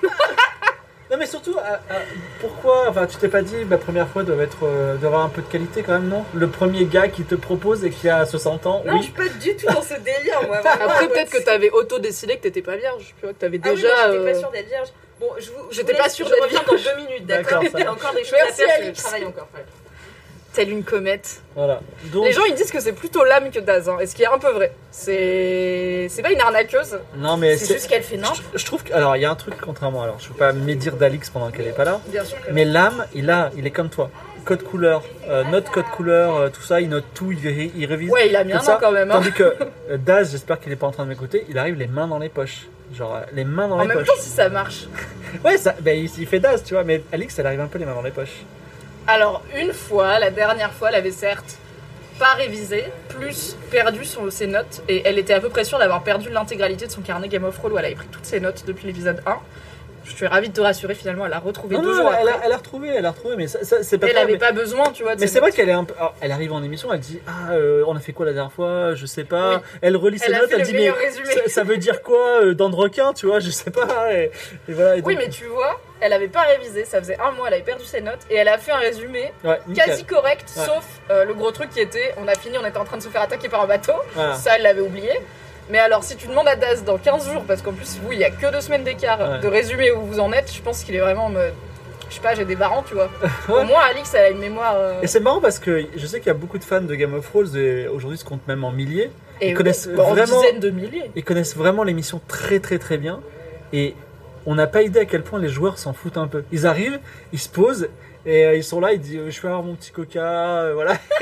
[0.00, 0.10] tu vois.
[1.08, 2.00] Non, mais surtout, à- à-
[2.40, 5.28] pourquoi Enfin, tu t'es pas dit, ma première fois doit être, euh, doit avoir un
[5.28, 6.24] peu de qualité quand même, non?
[6.34, 9.02] Le premier gars qui te propose et qui a 60 ans, Non, je oui.
[9.04, 10.56] suis pas du tout dans ce délire, moi.
[10.64, 13.74] Après peut-être que t'avais auto-décidé que t'étais pas vierge, tu vois, que t'avais Ah oui,
[13.76, 13.86] déjà...
[13.88, 14.88] moi, j'étais euh, pas sûre d'être vierge.
[15.20, 15.66] Bon, je vous.
[15.70, 16.84] je J'étais vous pas sûre je d'être reviens vierge.
[16.84, 17.62] dans deux minutes, d'accord?
[17.62, 19.02] Il encore des choses à Merci, faire, je Alix.
[19.04, 19.48] travaille encore.
[19.54, 19.64] ouais.
[20.56, 21.42] Telle une comète.
[21.54, 21.80] Voilà.
[22.12, 24.22] Donc, Les gens ils disent que c'est plutôt l'âme que Daz, hein, et ce qui
[24.22, 24.72] est un peu vrai.
[24.90, 28.82] C'est c'est pas une arnaqueuse, non, mais c'est juste qu'elle fait n'importe Je, je trouve
[28.82, 30.02] que, alors, il y a un truc contrairement.
[30.02, 32.64] Alors, je veux pas médire d'Alix pendant qu'elle est pas là, Bien sûr que mais
[32.64, 34.10] l'âme, il a, il est comme toi.
[34.46, 37.84] Code couleur, euh, note code couleur, euh, tout ça, il note tout, il, ré- il
[37.86, 38.10] révise.
[38.10, 39.10] Ouais, il a mis un an quand même.
[39.10, 39.14] hein.
[39.16, 39.42] Tandis que
[39.90, 42.18] euh, Daz, j'espère qu'il est pas en train de m'écouter, il arrive les mains dans
[42.18, 42.66] les poches.
[42.96, 44.06] Genre, euh, les mains dans En les même poches.
[44.06, 44.86] temps, si ça marche.
[45.44, 47.78] Ouais, ça, ben, il, il fait Daz, tu vois, mais Alix, elle arrive un peu
[47.78, 48.44] les mains dans les poches.
[49.06, 51.58] Alors, une fois, la dernière fois, elle avait certes
[52.18, 56.02] pas révisé, plus perdu son- ses notes, et elle était à peu près sûre d'avoir
[56.02, 58.64] perdu l'intégralité de son carnet Game of Thrones où elle avait pris toutes ses notes
[58.66, 59.36] depuis l'épisode 1.
[60.06, 62.28] Je suis ravie de te rassurer, finalement, elle a retrouvé Non, deux non, jours elle,
[62.28, 62.40] après.
[62.42, 64.32] a, elle a retrouvé, elle a retrouvé, mais ça, ça, c'est pas Elle grave, avait
[64.34, 65.14] mais- pas besoin, tu vois.
[65.16, 65.94] de Mais c'est vrai qu'elle est un peu.
[65.98, 68.52] alors, elle arrive en émission, elle dit Ah, euh, on a fait quoi la dernière
[68.52, 69.56] fois Je sais pas.
[69.56, 69.62] Oui.
[69.82, 70.90] Elle relit ses Elle notes, elle le dit Mais
[71.26, 74.14] ça, ça veut dire quoi euh, requin Tu vois, je sais pas.
[74.14, 74.30] Et,
[74.68, 74.96] et voilà.
[74.96, 77.62] et Oui, mais tu vois, elle avait pas révisé, ça faisait un mois, elle avait
[77.62, 80.64] perdu ses notes, et elle a fait un résumé Ouais, quasi correct, Ouais.
[80.64, 83.02] sauf euh, le gros truc qui était on a fini, on était en train de
[83.02, 83.92] se faire attaquer par un bateau.
[84.14, 84.34] Voilà.
[84.34, 85.10] Ça, elle l'avait oublié.
[85.68, 88.18] Mais alors, si tu demandes à Daz dans 15 jours, parce qu'en plus, vous, il
[88.20, 89.38] y a que deux semaines d'écart, Ouais.
[89.40, 91.54] de résumer où vous en êtes, je pense qu'il est vraiment en mode.
[92.08, 93.08] Je sais pas, j'ai des parents, tu vois.
[93.48, 94.74] Au moins, Alix, elle a une mémoire.
[94.76, 96.94] euh, Et c'est marrant parce que je sais qu'il y a beaucoup de fans de
[96.94, 99.10] Game of Thrones et aujourd'hui se comptent même en milliers.
[99.40, 101.10] et ils connaissent bon, vraiment- dizaines de milliers.
[101.16, 103.20] Ils connaissent vraiment l'émission très très très bien.
[103.72, 103.96] Et
[104.46, 106.44] on n'a pas idée à quel point les joueurs s'en foutent un peu.
[106.52, 107.00] Ils arrivent,
[107.32, 107.88] ils se posent.
[108.24, 110.74] Et euh, ils sont là, ils disent euh, je vais avoir mon petit coca, euh,
[110.74, 110.94] voilà.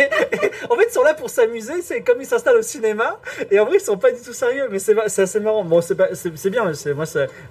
[0.71, 3.21] en fait, ils sont là pour s'amuser, c'est comme ils s'installent au cinéma.
[3.51, 5.65] Et en vrai, ils sont pas du tout sérieux, mais c'est assez marrant.
[5.65, 6.73] Bon, c'est bien,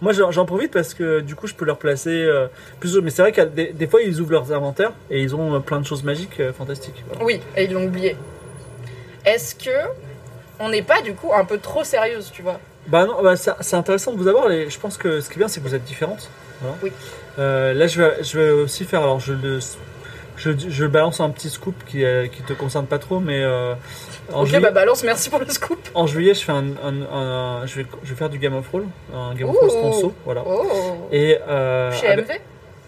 [0.02, 2.28] moi, j'en profite parce que du coup, je peux leur placer
[2.80, 2.98] plus.
[2.98, 5.86] Mais c'est vrai que des, fois, ils ouvrent leurs inventaires et ils ont plein de
[5.86, 7.04] choses magiques, fantastiques.
[7.22, 8.18] Oui, et ils l'ont oublié.
[9.24, 9.88] Est-ce que
[10.60, 12.60] on n'est pas du coup un peu trop sérieuse, tu vois?
[12.88, 14.50] Bah non, bah, c'est intéressant de vous avoir.
[14.50, 16.30] Je pense que ce qui est bien, c'est que vous êtes différentes.
[16.62, 16.76] Voilà.
[16.84, 16.92] Oui.
[17.40, 19.02] Euh, là, je vais, je vais aussi faire.
[19.02, 19.60] Alors, je le,
[20.38, 23.74] je, je balance un petit scoop qui, qui te concerne pas trop, mais euh,
[24.34, 25.80] en, Ok, juillet, bah balance, merci pour le scoop.
[25.94, 28.68] en juillet, je fais un, un- un- je vais, je vais faire du Game of
[28.70, 29.58] Roll, un Game of.
[29.58, 30.44] Roll sponsor, voilà.
[30.46, 32.40] Oh Et euh, Chez avec- MV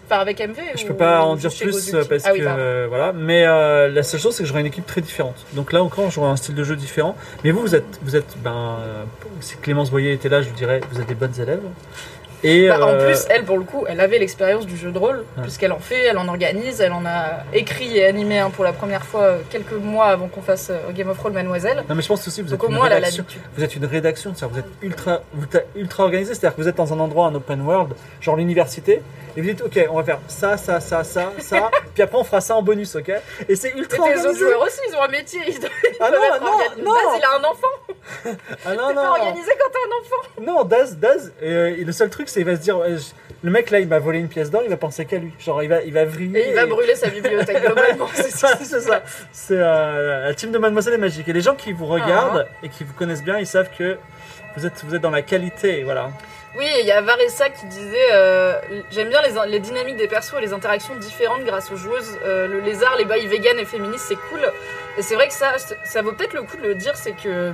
[0.08, 2.44] Enfin, avec MV je ou peux pas en dire plus euh, parce Ah oui, que
[2.46, 5.44] euh, voilà, mais euh, la seule chose c'est que j'aurai une équipe très différente.
[5.54, 7.16] Donc là encore, j'aurai un style de jeu différent.
[7.42, 8.78] Mais vous, vous êtes, vous êtes, ben,
[9.40, 11.62] si Clémence Boyer était là, je vous dirais, vous êtes des bonnes élèves.
[12.42, 14.98] Et Bah, En euh, plus, elle, pour le coup, elle avait l'expérience du jeu de
[14.98, 15.42] rôle, Ouais.
[15.42, 19.04] puisqu'elle en fait, elle en organise, elle en a écrit et animé pour la première
[19.04, 21.82] fois euh, quelques mois avant qu'on fasse euh, Game of Thrones Mademoiselle.
[21.88, 23.24] non mais je pense aussi vous êtes Donc une rédaction.
[23.56, 25.20] Vous êtes une rédaction, c'est-à-dire vous êtes ultra,
[25.74, 29.02] ultra organisé, c'est-à-dire que vous êtes dans un endroit, un open world, genre l'université,
[29.36, 32.24] et vous dites ok, on va faire ça, ça, ça, ça, ça, puis après on
[32.24, 33.10] fera ça en bonus, ok?
[33.48, 34.38] Et c'est Et ultra autres organisé.
[34.38, 35.70] joueurs aussi, ils ont un métier, ils doivent
[36.00, 37.68] Ah non, être non, non, Daz, il a un enfant,
[38.66, 40.52] ah non, t'es non, pas organisé quand t'as un enfant.
[40.58, 43.12] non, Daz, Daz, euh, le seul truc c'est il va se dire, je-
[43.42, 45.62] le mec là il m'a volé une pièce d'or, il va penser qu'à lui, genre
[45.62, 46.40] il va, il va vriller.
[46.40, 48.56] Et il va brûler sa bibliothèque globalement, c'est ça.
[48.62, 49.02] C'est ça.
[49.32, 51.28] C'est euh, la team de Mademoiselle est magique.
[51.28, 52.56] Et les gens qui vous regardent Ah.
[52.64, 53.96] et qui vous connaissent bien, ils savent que
[54.56, 56.10] vous êtes, vous êtes dans la qualité, voilà.
[56.58, 58.54] Oui, et il y a Varessa qui disait euh,
[58.90, 62.16] J'aime bien les, les dynamiques des persos et les interactions différentes grâce aux joueuses.
[62.24, 64.40] Euh, le lézard, les bails vegan et féministes, c'est cool.
[64.96, 67.52] Et c'est vrai que ça, ça vaut peut-être le coup de le dire c'est que.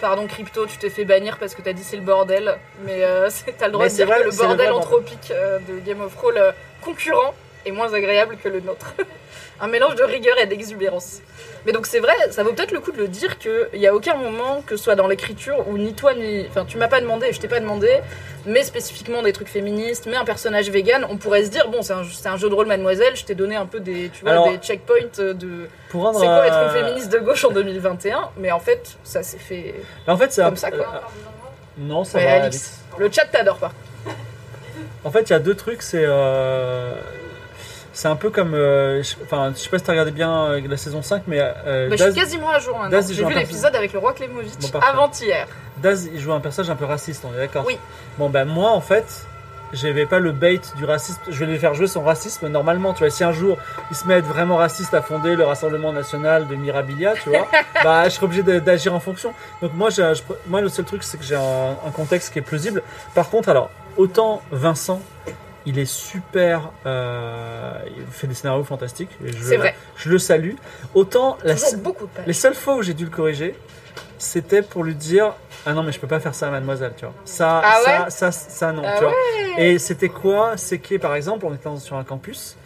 [0.00, 2.56] Pardon, Crypto, tu t'es fait bannir parce que t'as dit c'est le bordel.
[2.84, 4.72] Mais euh, c'est- t'as le droit Mais de dire vrai, que le bordel.
[4.72, 8.94] anthropique euh, de Game of Thrones euh, concurrent est moins agréable que le nôtre.
[9.60, 11.20] Un mélange de rigueur et d'exubérance.
[11.64, 13.94] Mais donc c'est vrai, ça vaut peut-être le coup de le dire qu'il n'y a
[13.94, 16.46] aucun moment, que ce soit dans l'écriture, où ni toi ni...
[16.48, 17.88] Enfin, tu m'as pas demandé, je t'ai pas demandé,
[18.44, 21.94] mais spécifiquement des trucs féministes, mais un personnage vegan, on pourrait se dire, bon, c'est
[21.94, 24.32] un, c'est un jeu de rôle mademoiselle, je t'ai donné un peu des, tu vois,
[24.32, 25.68] Alors- des checkpoints de...
[25.88, 26.20] Pour rendre.
[26.20, 29.38] C'est quoi être euh, une féministe de gauche en 2021 Mais en fait, ça s'est
[29.38, 29.74] fait
[30.06, 30.80] En fait, c'est un- comme ça, quoi.
[30.94, 30.98] euh,
[31.78, 32.44] non, ça Ouais, va.
[32.44, 32.80] Alix.
[32.98, 33.72] Le chat t'adore pas.
[35.04, 35.82] En fait, il y a deux trucs.
[35.82, 36.94] C'est euh,
[37.96, 38.52] C'est un peu comme.
[38.52, 41.38] euh, je- Enfin, je sais pas si t'as regardé bien euh, la saison 5, mais
[41.40, 42.90] euh, Bah, je Daz, suis quasiment à jour maintenant.
[42.90, 44.88] Daz, il J'ai joue vu un l'épisode avec le roi Klemovic Bon, parfait.
[44.92, 45.46] avant-hier.
[45.78, 47.78] Daz, il joue un personnage un peu raciste, on est d'accord Oui.
[48.18, 49.26] Bon, ben moi, en fait,
[49.72, 51.20] j'avais pas le bait du racisme.
[51.28, 52.92] Je vais lui faire jouer son racisme normalement.
[52.92, 53.56] Tu vois, si un jour
[53.90, 57.30] il se met à être vraiment raciste à fonder le Rassemblement National de Mirabilia, tu
[57.30, 57.48] vois,
[57.82, 59.32] bah, je serai obligé de- d'agir en fonction.
[59.62, 62.40] Donc, moi, j'ai- je- moi, le seul truc, c'est que j'ai un, un contexte qui
[62.40, 62.82] est plausible.
[63.14, 65.00] Par contre, alors, autant Vincent.
[65.66, 66.70] Il est super.
[66.86, 69.10] euh, il fait des scénarios fantastiques.
[69.42, 69.74] C'est vrai.
[69.96, 70.54] Je le salue.
[70.94, 72.26] Autant la, Toujours beaucoup de pages.
[72.26, 73.54] les seules fois où j'ai dû le corriger,
[74.18, 75.32] c'était pour lui dire
[75.66, 77.14] Ah non, mais je peux pas faire ça à mademoiselle, tu vois.
[77.24, 79.14] Ça, Ah ça, ça, ça, non, Ah tu vois.
[79.58, 80.56] Et c'était quoi?
[80.56, 82.56] C'est que, par exemple, on était sur un campus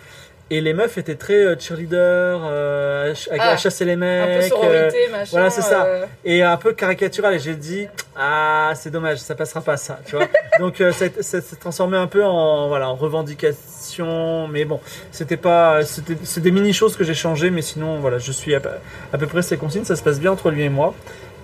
[0.51, 4.45] et les meufs étaient très euh, cheerleader, euh, à Ah, chasser les Un peu mecs.
[4.45, 5.29] euh, sororité, machin.
[5.31, 5.85] voilà, c'est ça.
[5.85, 7.87] euh, et un peu caricatural et j'ai dit
[8.17, 10.27] ah c'est dommage ça passera pas ça tu vois
[10.59, 16.41] donc ça, s'est transformé un peu en voilà en revendication mais bon c'était pas c'est
[16.41, 18.69] des mini choses que j'ai changé mais sinon voilà je suis à, peu-
[19.13, 20.95] à peu près ses consignes ça se passe bien entre lui et moi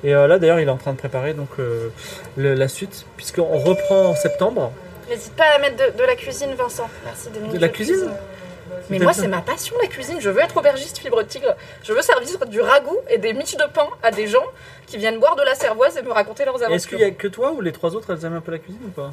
[0.04, 4.06] et là d'ailleurs il est en train de préparer donc le- la suite puisqu'on reprend
[4.06, 4.72] en septembre
[5.08, 6.90] N'hésite pas à mettre de, de la cuisine, Vincent.
[7.04, 8.10] Merci de De la cuisine
[8.90, 10.16] Mais moi, c'est ma passion, la cuisine.
[10.20, 11.54] Je veux être aubergiste fibre tigre.
[11.82, 14.44] Je veux servir du ragoût et des miches de pain à des gens
[14.86, 16.76] qui viennent boire de la cervoise et me raconter leurs aventures.
[16.76, 18.58] est-ce qu'il y a que toi ou les trois autres elles aiment un peu la
[18.58, 19.12] cuisine ou pas?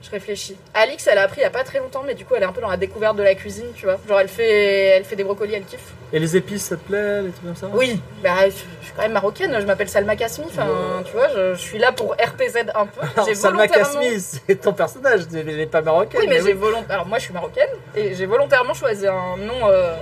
[0.00, 0.56] Je réfléchis.
[0.74, 2.46] Alix, elle a appris il y a pas très longtemps, mais du coup, elle est
[2.46, 3.96] un peu dans la découverte de la cuisine, tu vois.
[4.08, 5.92] Genre, elle fait, elle fait des brocolis, elle kiffe.
[6.12, 7.66] et les épices ça te plaît les trucs comme ça?
[7.74, 9.54] Oui, bah, je je suis quand même marocaine.
[9.60, 10.44] Je m'appelle Salma Kasmi.
[10.46, 10.68] Enfin,
[11.04, 13.00] tu vois, je, je suis là pour RPZ un peu.
[13.16, 16.20] Alors, Salma volontairement- Kasmi, c'est ton personnage, elle n'est pas marocaine.
[16.20, 16.92] Oui, mais, mais j'ai volontairement.
[16.94, 19.94] Alors, moi, je suis marocaine et j'ai volontairement choisi un nom euh,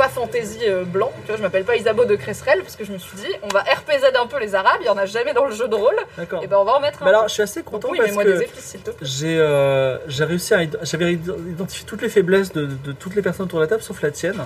[0.00, 1.12] pas fantaisie euh, blanc.
[1.22, 3.48] Tu vois, je m'appelle pas Isabeau de Cresserelle parce que je me suis dit, on
[3.48, 4.78] va RPZ un peu les Arabes.
[4.80, 5.96] Il y en a jamais dans le jeu de rôle.
[6.16, 6.42] D'accord.
[6.42, 7.04] Et ben, on va en mettre un.
[7.04, 8.44] Mais alors, je suis assez Donc, content oui, parce que
[9.02, 13.20] j'ai euh, j'ai réussi à j'avais id- identifié toutes les faiblesses de, de toutes les
[13.22, 14.40] personnes autour de la table sauf la tienne.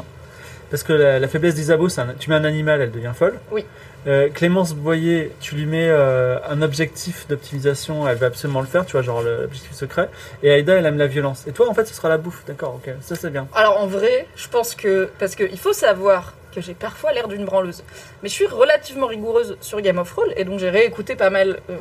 [0.70, 1.88] Parce que la, la faiblesse d'Isabeau,
[2.18, 3.38] tu mets un animal, elle devient folle.
[3.52, 3.64] Oui.
[4.06, 8.84] Euh, Clémence Boyer, tu lui mets euh, un objectif d'optimisation, elle va absolument le faire,
[8.84, 10.10] tu vois, genre l'objectif secret.
[10.42, 11.46] Et Aïda, elle aime la violence.
[11.46, 12.44] Et toi, en fait, ce sera la bouffe.
[12.46, 13.48] D'accord, ok, ça c'est bien.
[13.54, 17.44] Alors en vrai, je pense que parce qu'il faut savoir que j'ai parfois l'air d'une
[17.44, 17.82] branleuse,
[18.22, 21.60] mais je suis relativement rigoureuse sur Game of Thrones et donc j'ai réécouté pas mal
[21.70, 21.76] euh,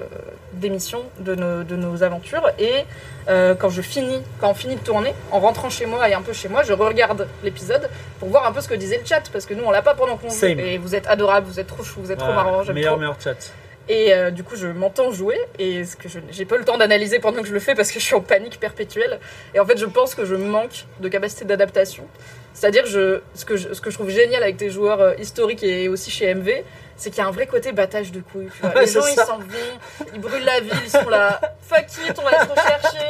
[0.54, 2.86] d'émissions de nos, de nos aventures et
[3.30, 6.22] euh, quand je finis, quand on finit de tourner, en rentrant chez moi et un
[6.22, 9.24] peu chez moi, je regarde l'épisode pour voir un peu ce que disait le chat
[9.32, 11.68] parce que nous on l'a pas pendant qu'on joue et vous êtes adorables, vous êtes
[11.68, 12.32] trop chou, vous êtes trop
[12.64, 13.00] j'aime meilleur, trop.
[13.00, 13.52] meilleur chat.
[13.90, 16.78] Et euh, du coup, je m'entends jouer et ce que je j'ai pas le temps
[16.78, 19.20] d'analyser pendant que je le fais parce que je suis en panique perpétuelle.
[19.54, 22.06] Et en fait, je pense que je manque de capacité d'adaptation.
[22.54, 25.64] C'est-à-dire, je, ce, que je, ce que je trouve génial avec tes joueurs euh, historiques
[25.64, 26.64] et aussi chez MV,
[26.96, 28.50] c'est qu'il y a un vrai côté battage de couilles.
[28.56, 28.76] tu vois.
[28.76, 32.14] Ouais, Les gens, ils s'en vont, ils brûlent la ville, ils sont là, fuck it,
[32.20, 33.08] on va se rechercher.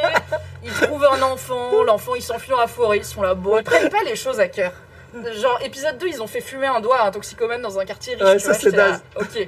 [0.64, 3.64] Ils trouvent un enfant, l'enfant, il s'enfuit dans la forêt, ils sont là, bon, ils
[3.64, 4.72] prennent pas les choses à cœur.
[5.14, 8.16] Genre, épisode 2, ils ont fait fumer un doigt à un toxicomane dans un quartier
[8.16, 8.24] riche.
[8.24, 9.04] Ouais, ça, c'est naze.
[9.16, 9.48] Ok.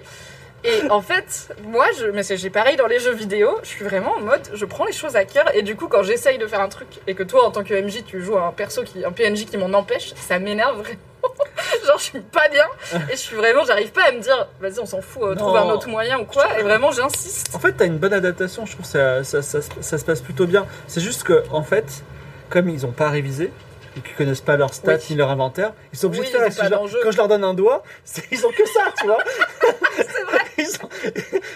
[0.65, 4.13] Et en fait, moi, je, mais j'ai pareil dans les jeux vidéo, je suis vraiment
[4.15, 6.61] en mode, je prends les choses à cœur, et du coup, quand j'essaye de faire
[6.61, 9.11] un truc, et que toi, en tant que MJ, tu joues un perso, qui, un
[9.11, 10.99] PNJ qui m'en empêche, ça m'énerve vraiment.
[11.87, 12.65] Genre, je suis pas bien,
[13.09, 15.55] et je suis vraiment, j'arrive pas à me dire, vas-y, on s'en fout, euh, trouve
[15.55, 17.53] un autre moyen ou quoi, et vraiment, j'insiste.
[17.55, 20.21] En fait, t'as une bonne adaptation, je trouve ça, ça, ça, se- ça se passe
[20.21, 20.65] plutôt bien.
[20.87, 22.03] C'est juste que, en fait,
[22.49, 23.51] comme ils ont pas révisé,
[23.97, 25.05] et qu'ils connaissent pas leurs stats Oui.
[25.11, 26.99] ni leur inventaire, ils sont obligés Oui, de faire ils ont pas genre, d'enjeu.
[27.01, 27.81] Quand je leur donne un doigt,
[28.31, 29.17] ils ont que ça, tu vois.
[29.95, 30.39] c'est vrai.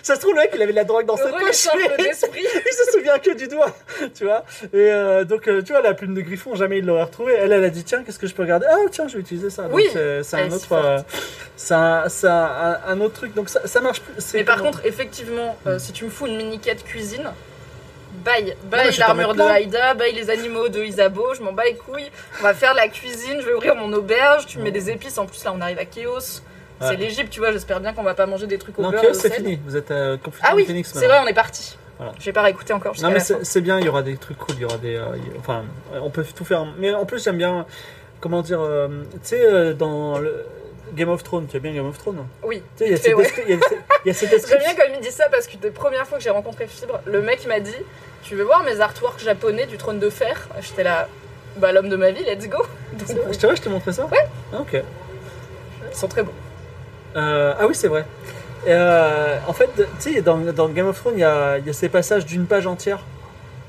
[0.04, 1.68] Ça se trouve, le mec, il avait de la drogue dans sa Heureux les poche.
[1.98, 2.06] mais
[2.66, 3.76] il se souvient que du doigt,
[4.16, 4.44] tu vois.
[4.74, 7.34] Et euh, donc, euh, tu vois, la plume de Griffon, jamais il l'aurait retrouvée.
[7.34, 8.66] Elle, elle a dit, tiens, qu'est-ce que je peux regarder?
[8.70, 9.68] Ah, tiens, je vais utiliser ça.
[9.72, 11.00] Oui, c'est un autre, euh,
[11.56, 11.74] c'est
[12.28, 13.34] un, un autre truc.
[13.34, 14.34] Donc, ça, ça marche plus.
[14.34, 17.30] Mais par contre, effectivement, euh, si tu me fous une mini quête cuisine,
[18.26, 18.56] vais
[18.92, 19.42] t'en l'armure de.
[19.42, 22.12] Haïda, bye les animaux de Isabeau, je m'en bats les couilles.
[22.40, 25.18] On va faire la cuisine, je vais ouvrir mon auberge, tu me mets des épices,
[25.18, 26.42] en plus là on arrive à Chaos.
[26.82, 29.04] C'est l'Égypte, tu vois, j'espère bien qu'on va pas manger des trucs au Non, beurre.
[29.10, 29.60] Au c'est fini.
[29.66, 31.78] Vous êtes euh, confiné Ah oui, c'est vrai, on est parti.
[31.98, 32.14] Voilà.
[32.20, 34.62] J'ai pas réécouté encore Non, mais c'est bien, il y aura des trucs cool, il
[34.62, 34.96] y aura des.
[34.96, 35.64] euh, y- enfin,
[36.02, 36.66] on peut tout faire.
[36.78, 37.66] Mais en plus, j'aime bien.
[38.22, 38.62] Comment dire.
[38.62, 40.46] euh, tu sais, euh, dans le.
[40.94, 42.26] Game of Thrones, tu as bien Game of Thrones?
[42.42, 42.64] Oui.
[42.78, 43.24] Tu sais, il y a cette fait, ouais.
[43.26, 45.26] esprit- il y a cette- il y a cette J'aime bien comme il dit ça
[45.30, 47.76] parce que des premières fois que j'ai rencontré Fibre, le mec m'a dit
[48.24, 51.08] Tu veux voir mes artworks japonais du trône de fer J'étais là,
[51.58, 52.66] bah l'homme de ma vie, let's go
[52.98, 54.06] Je te vois, je t'ai montré ça?
[54.08, 54.26] Ouais.
[54.60, 54.82] ok.
[55.92, 56.34] Ils sont très beaux.
[57.16, 58.06] Euh, ah oui, c'est vrai.
[58.68, 61.74] Euh, en fait, tu sais, dans, dans Game of Thrones, il y a, y a
[61.74, 63.00] ces passages d'une page entière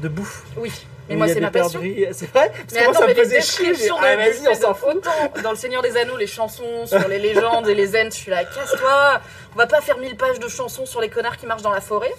[0.01, 0.45] de bouffe.
[0.57, 0.73] Oui.
[1.09, 1.81] Mais moi, c'est ma passion.
[2.13, 3.91] C'est vrai Parce Mais que moi, attends, ça mais me les faisait chier.
[4.01, 4.89] Ah, vas-y, on s'en fout.
[4.95, 5.11] Autant
[5.43, 8.31] dans Le Seigneur des Anneaux, les chansons sur les légendes et les ends, je suis
[8.31, 9.21] là, casse-toi,
[9.55, 11.81] on va pas faire mille pages de chansons sur les connards qui marchent dans la
[11.81, 12.13] forêt.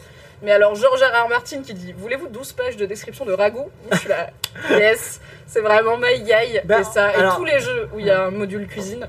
[0.44, 1.26] Mais alors, George R.
[1.26, 1.30] R.
[1.30, 4.32] Martin qui dit Voulez-vous 12 pages de description de ragoût Je suis là,
[4.72, 6.60] yes, c'est vraiment my guy.
[6.66, 9.08] Bah, et, ça, et tous les jeux où il y a un module cuisine,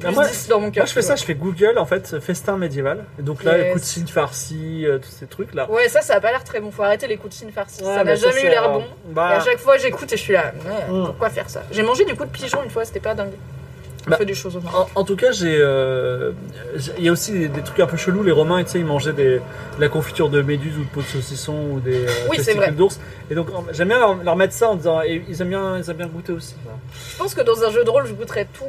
[0.00, 0.82] plus moi, 10 dans mon cœur.
[0.82, 3.04] moi, je fais ça, je fais Google en fait, festin médiéval.
[3.18, 5.70] Et donc là, les cuisine farci, euh, tous ces trucs là.
[5.70, 6.70] Ouais, ça, ça a pas l'air très bon.
[6.70, 7.82] Faut arrêter les coups de cine farcis.
[7.82, 8.84] Ouais, ça n'a jamais eu l'air bon.
[9.10, 11.04] bah, Et à chaque fois, j'écoute et je suis là, ouais, Mm.
[11.06, 11.62] pourquoi faire ça?
[11.70, 13.32] J'ai mangé du coup de pigeon une fois, c'était pas dingue.
[14.06, 14.60] On Bah, fait des choses au.
[14.60, 16.30] En, en tout cas, j'ai, euh,
[16.76, 18.22] j'ai- il y a aussi des, des trucs un peu chelous.
[18.22, 19.40] Les Romains, tu sais, ils mangeaient des, de
[19.80, 23.00] la confiture de méduse ou de peau de saucisson ou des euh, Oui, testicules d'ours.
[23.30, 25.90] Et donc, j'aime bien leur, leur mettre ça en disant, et ils aiment bien, ils
[25.90, 26.54] aiment bien goûter aussi.
[27.12, 28.64] Je pense que dans un jeu de rôle, je goûterais tout.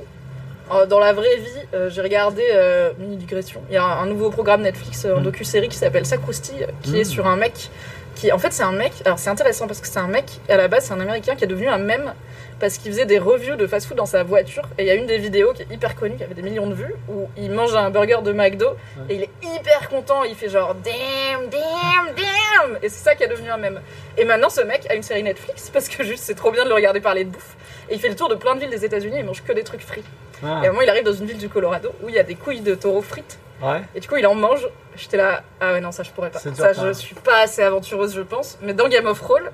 [0.72, 3.62] Euh, Dans la vraie vie, euh, j'ai regardé euh, mini digression.
[3.70, 5.24] Il y a un, un nouveau programme Netflix, euh, un Mm.
[5.24, 6.96] docu-série qui s'appelle Sacrousti, euh, qui Mm.
[6.98, 7.70] est sur un mec
[8.16, 8.92] qui, en fait, c'est un mec.
[9.06, 11.44] Alors c'est intéressant parce que c'est un mec à la base, c'est un Américain qui
[11.46, 12.14] est devenu un mème
[12.60, 14.64] parce qu'il faisait des reviews de fast-food dans sa voiture.
[14.78, 16.68] Et il y a une des vidéos qui est hyper connue, qui avait des millions
[16.68, 18.68] de vues, où il mange un burger de McDo
[19.10, 20.24] et il est hyper content.
[20.26, 23.80] Il fait genre damn, damn, damn, et c'est ça qui est devenu un mème.
[24.18, 26.70] Et maintenant, ce mec a une série Netflix parce que juste c'est trop bien de
[26.70, 27.56] le regarder parler de bouffe.
[27.90, 29.16] Et il fait le tour de plein de villes des États-Unis.
[29.20, 30.04] Il mange que des trucs frits.
[30.44, 32.20] Ah, Et à un moment, il arrive dans une ville du Colorado où il y
[32.20, 33.38] a des couilles de taureau frites.
[33.62, 33.82] ouais.
[33.96, 34.68] Et du coup, il en mange.
[34.96, 36.40] J'étais là, ah ouais, non, ça je pourrais pas.
[36.40, 38.58] Ça, quand je suis pas assez aventureuse, je pense.
[38.62, 39.52] Mais dans Game of Roll,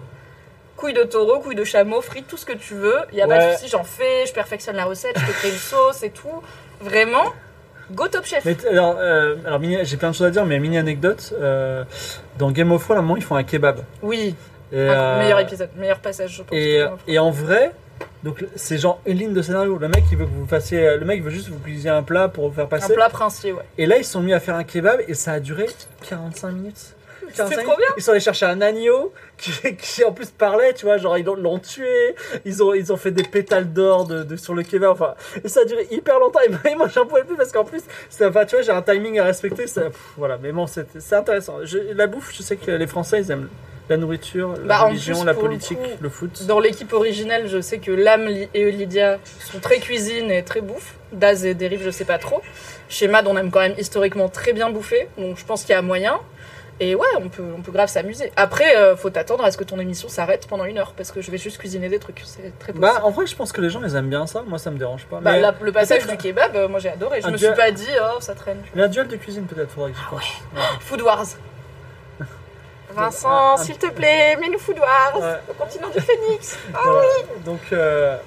[0.75, 2.97] couilles de taureau, couilles de chameau, frites, tout ce que tu veux.
[3.11, 5.49] Il y a pas de souci, j'en fais, je perfectionne la recette, je te crée
[5.49, 6.41] une sauce et tout.
[6.81, 7.31] Vraiment,
[7.91, 8.43] go top chef.
[8.45, 11.33] Mais alors, euh, alors j'ai plein de choses à dire, mais mini anecdote.
[11.39, 11.83] euh,
[12.37, 13.79] dans Game of Thrones, à un moment, ils font un kebab.
[14.01, 14.35] Oui,
[14.73, 16.57] Et, un- euh, meilleur épisode, meilleur passage, je pense.
[17.07, 17.71] Et en vrai,
[18.23, 19.77] donc c'est genre une ligne de scénario.
[19.77, 22.03] Le mec, il veut que vous fassiez, le mec veut juste que vous cuisiniez un
[22.03, 22.93] plat pour vous faire un passer.
[22.93, 23.63] plat princier, ouais.
[23.77, 25.67] Et là, ils se sont mis à faire un kebab et ça a duré
[26.09, 26.94] 45 minutes.
[27.35, 27.87] 45 trop bien.
[27.97, 31.25] Ils sont allés chercher un agneau qui, qui en plus parlait, tu vois, genre ils
[31.25, 32.15] l'ont- tué.
[32.45, 34.91] Ils ont, ils ont fait des pétales d'or de, de- sur le kebab.
[34.91, 36.39] Enfin, et ça a duré hyper longtemps.
[36.65, 39.19] Et moi, j'en pouvais plus parce qu'en plus, c'est, enfin, tu vois, j'ai un timing
[39.19, 39.67] à respecter.
[39.67, 41.57] ça- pff, voilà, mais bon, c'est, c'est intéressant.
[41.63, 43.49] Je- la bouffe, je sais que les Français, ils aiment
[43.87, 46.43] la nourriture, la Bah, religion, plus, la le politique, coup, le foot.
[46.47, 50.95] Dans l'équipe originelle, je sais que Lam et Lydia sont très cuisine et très bouffe.
[51.11, 52.41] Daz et Dérive, je sais pas trop.
[52.89, 55.77] Chez Mad, on aime quand même historiquement très bien bouffer, donc je pense qu'il y
[55.77, 56.19] a moyen.
[56.81, 58.33] Et ouais, on peut, on peut grave s'amuser.
[58.35, 61.21] Après, euh, faut t'attendre à ce que ton émission s'arrête pendant une heure, parce que
[61.21, 62.21] je vais juste cuisiner des trucs.
[62.25, 62.79] C'est très possible.
[62.79, 64.43] Bah, en vrai, je pense que les gens, ils aiment bien ça.
[64.45, 65.21] Moi, ça me dérange pas.
[65.21, 67.21] Bah, mais la- le passage peut-être- du kebab, euh, moi j'ai adoré.
[67.21, 68.61] Je Un me duel- suis pas dit, oh, ça traîne.
[68.75, 70.23] mais un duel de cuisine, peut-être, faudrait que j'y pense.
[70.53, 70.61] Ouais.
[70.81, 71.25] Food Wars.
[72.93, 75.17] Vincent, Un- un- s'il te plaît, mets-nous Food Wars.
[75.21, 75.39] Ouais.
[75.49, 76.57] Au continent du Phoenix.
[76.71, 77.01] Voilà.
[77.45, 78.17] Donc, euh,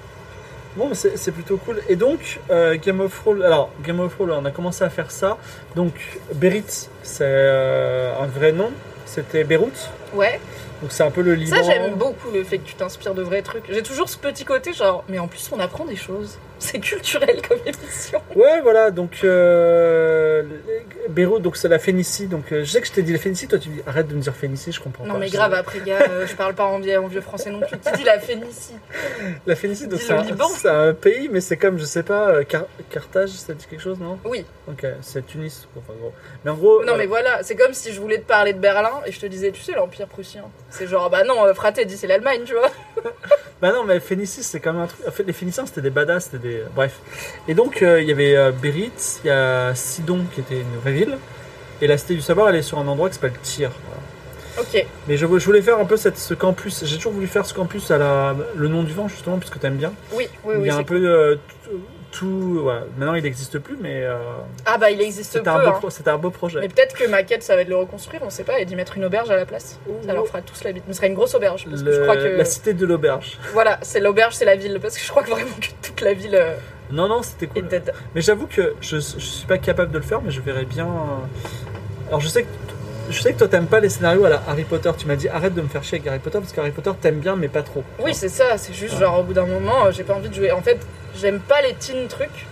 [0.75, 1.81] bon, c'est plutôt cool.
[1.89, 5.11] Et donc, euh, Game of Thrones, alors, Game of Thrones, on a commencé à faire
[5.11, 5.37] ça.
[5.75, 5.93] Donc,
[6.33, 8.71] Berit, c'est euh, un vrai nom.
[9.05, 9.89] C'était Beyrouth.
[10.13, 10.39] Ouais.
[10.81, 11.57] Donc, c'est un peu le Liban.
[11.57, 13.63] Ça, j'aime beaucoup le fait que tu t'inspires de vrais trucs.
[13.69, 16.37] J'ai toujours ce petit côté, genre, mais en plus, on apprend des choses.
[16.61, 18.21] C'est culturel comme émission.
[18.35, 18.91] Ouais, voilà.
[18.91, 20.43] Donc, euh,
[21.09, 22.27] Beyrouth, donc c'est la Phénicie.
[22.27, 23.47] Donc, euh, je sais que je t'ai dit la Phénicie.
[23.47, 25.19] Toi, tu dis arrête de me dire Phénicie, je comprends Non, pas.
[25.19, 27.61] mais Je- grave, après, gars, euh, je parle pas en vieux, en vieux français non
[27.61, 27.77] plus.
[27.77, 28.75] Qui dit la Phénicie
[29.47, 32.43] La Phénicie, donc Dis c'est un, un pays, mais c'est comme, je sais pas, euh,
[32.43, 34.19] Car- Carthage, ça dit quelque chose, non?
[34.25, 34.45] Oui.
[34.67, 35.67] Ok, c'est Tunis.
[35.77, 36.13] Enfin, gros.
[36.43, 36.83] Mais en gros.
[36.83, 39.25] Non, mais voilà, c'est comme si je voulais te parler de Berlin et je te
[39.25, 40.43] disais, tu sais, l'Empire prussien.
[40.69, 42.69] C'est genre, bah non, fraté, dit c'est l'Allemagne, tu vois.
[43.61, 45.05] Bah non, mais Phénicie, c'est quand même un truc.
[45.05, 46.48] En fait, les Phéniciens, c'était des badass, c'était des.
[46.75, 46.99] Bref.
[47.47, 48.91] Et donc, euh, il y avait euh, Bérit,
[49.23, 51.17] il y a Sidon, qui était une vraie ville.
[51.81, 53.71] Et la Cité du Savoir, elle est sur un endroit qui s'appelle Tyr.
[53.87, 54.01] Voilà.
[54.67, 54.85] Ok.
[55.07, 56.83] Mais je, je voulais faire un peu cette, ce campus.
[56.85, 59.77] J'ai toujours voulu faire ce campus à la, le nom du vent, justement, puisque t'aimes
[59.77, 59.93] bien.
[60.13, 60.67] Oui, oui, il oui.
[60.67, 61.35] y a un peu euh,
[62.11, 62.69] tout.
[62.97, 64.17] Maintenant, il n'existe plus, mais euh,
[64.65, 65.39] Ah bah, il existe peu.
[65.39, 65.89] c'était un, beau hein.
[65.89, 66.59] c'était un beau projet.
[66.59, 68.65] Mais peut-être que ma quête, ça va être de le reconstruire, on sait pas, et
[68.65, 69.79] d'y mettre une auberge à la place.
[70.05, 70.83] Ça leur fera tous la bite.
[70.87, 72.37] Mais ce serait une grosse auberge, parce que Le- je crois que.
[72.37, 73.37] La cité de l'auberge.
[73.53, 76.13] Voilà, c'est l'auberge, c'est la ville, parce que je crois que vraiment que toute la
[76.13, 76.55] ville euh,
[76.91, 77.67] Non, non, c'était cool.
[78.15, 80.85] Mais j'avoue que je, je suis pas capable de le faire, mais je verrais bien.
[80.87, 82.47] euh, Alors je sais que
[83.09, 84.91] je sais que toi t'aimes pas les scénarios à la Harry Potter.
[84.97, 87.19] Tu m'as dit arrête de me faire chier avec Harry Potter parce qu'Harry Potter t'aimes
[87.19, 87.83] bien, mais pas trop.
[87.99, 90.33] Oui, c'est ça, c'est juste genre au bout d'un moment, euh, j'ai pas envie de
[90.35, 90.51] jouer.
[90.51, 90.79] En fait,
[91.15, 92.45] j'aime pas les teen trucs.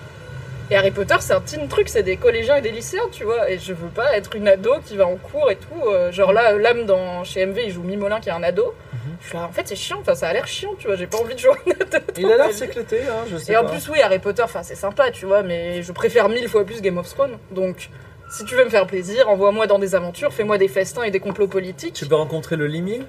[0.70, 3.50] Et Harry Potter, c'est un teen truc, c'est des collégiens et des lycéens, tu vois.
[3.50, 5.88] Et je veux pas être une ado qui va en cours et tout.
[5.90, 8.74] euh, genre là, euh, l'âme dans chez MV, il joue Mimolin qui est un ado.
[8.92, 9.00] Mhm.
[9.22, 10.98] Je suis là, en fait, c'est chiant, enfin, ça a l'air chiant, tu vois.
[10.98, 12.06] J'ai pas envie de jouer en ado.
[12.18, 14.76] Il a l'air s'éclater, hein, je sais Et en plus, oui, Harry Potter, enfin, c'est
[14.76, 17.38] sympa, tu vois, mais je préfère mille fois plus Game of Thrones.
[17.52, 17.90] Donc,
[18.30, 21.20] si tu veux me faire plaisir, envoie-moi dans des aventures, fais-moi des festins et des
[21.20, 21.94] complots politiques.
[21.94, 23.02] tu peux rencontrer le limier.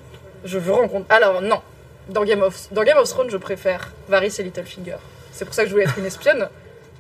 [0.45, 1.15] Je veux rencontrer.
[1.15, 1.61] Alors, non.
[2.09, 4.97] Dans Game of, dans Game of Thrones, je préfère Varys et Littlefinger.
[5.33, 6.49] C'est pour ça que je voulais être une espionne.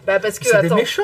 [0.07, 1.03] Bah, parce que, C'est des méchants?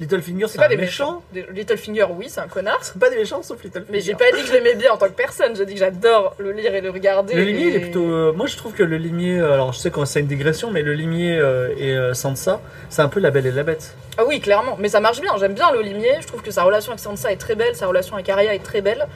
[0.00, 1.22] Littlefinger, C'est pas un des méchant.
[1.32, 1.52] méchants.
[1.52, 2.78] Littlefinger, oui, c'est un connard.
[2.82, 3.92] C'est pas des méchants sauf Littlefinger.
[3.92, 5.54] Mais j'ai pas dit que je l'aimais bien en tant que personne.
[5.54, 7.34] J'ai dit que j'adore le lire et le regarder.
[7.34, 8.04] Le limier, il est plutôt.
[8.10, 9.38] euh, moi, je trouve que le limier.
[9.38, 12.60] euh, Alors, je sais que c'est une digression, mais le limier euh, et euh, Sansa,
[12.90, 13.94] c'est un peu la Belle et la Bête.
[14.18, 14.76] Ah oui, clairement.
[14.80, 15.32] Mais ça marche bien.
[15.38, 16.10] J'aime bien le limier.
[16.20, 17.76] Je trouve que sa relation avec Sansa est très belle.
[17.76, 19.06] Sa relation avec Arya est très belle.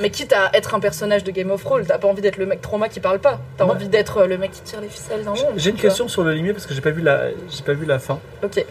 [0.00, 2.46] Mais quitte à être un personnage de Game of Thrones, t'as pas envie d'être le
[2.46, 3.38] mec trauma qui parle pas.
[3.56, 3.70] T'as Ouais.
[3.70, 5.52] envie d'être le mec qui tire les ficelles dans l'ombre.
[5.56, 7.86] J'ai une question sur le limier parce que j'ai pas vu la, j'ai pas vu
[7.86, 8.18] la fin.
[8.42, 8.64] Ok,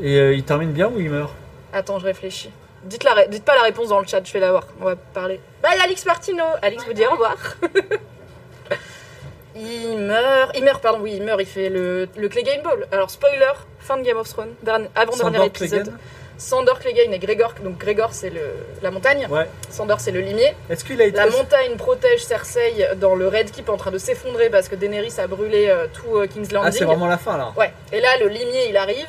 [0.00, 1.32] Et euh, il termine bien ou il meurt
[1.72, 2.50] attends, je réfléchis.
[2.84, 4.64] Dites, la ré- Dites pas la réponse dans le chat, je vais la voir.
[4.80, 5.40] On va parler.
[5.62, 6.44] Bah, Alix Martino.
[6.62, 7.36] Alix vous dit au revoir.
[9.56, 10.52] il meurt.
[10.56, 11.40] Il meurt, pardon, oui, il meurt.
[11.40, 12.86] Il fait le, le Clay Game Ball.
[12.92, 15.82] Alors, spoiler, fin de Game of Thrones, dernier- avant-dernier Sandor épisode.
[15.84, 15.98] Clegane
[16.38, 17.54] Sandor Clegane et Grégor.
[17.64, 18.42] Donc, Grégor, c'est le,
[18.80, 19.26] la montagne.
[19.28, 19.48] Ouais.
[19.70, 20.54] Sandor, c'est le limier.
[20.70, 23.98] Est-ce qu'il a été La montagne protège Cersei dans le Red Keep en train de
[23.98, 26.68] s'effondrer parce que Daenerys a brûlé euh, tout euh, King's Landing.
[26.68, 27.52] Ah, c'est vraiment la fin là.
[27.56, 27.72] Ouais.
[27.92, 29.08] Et là, le limier, il arrive,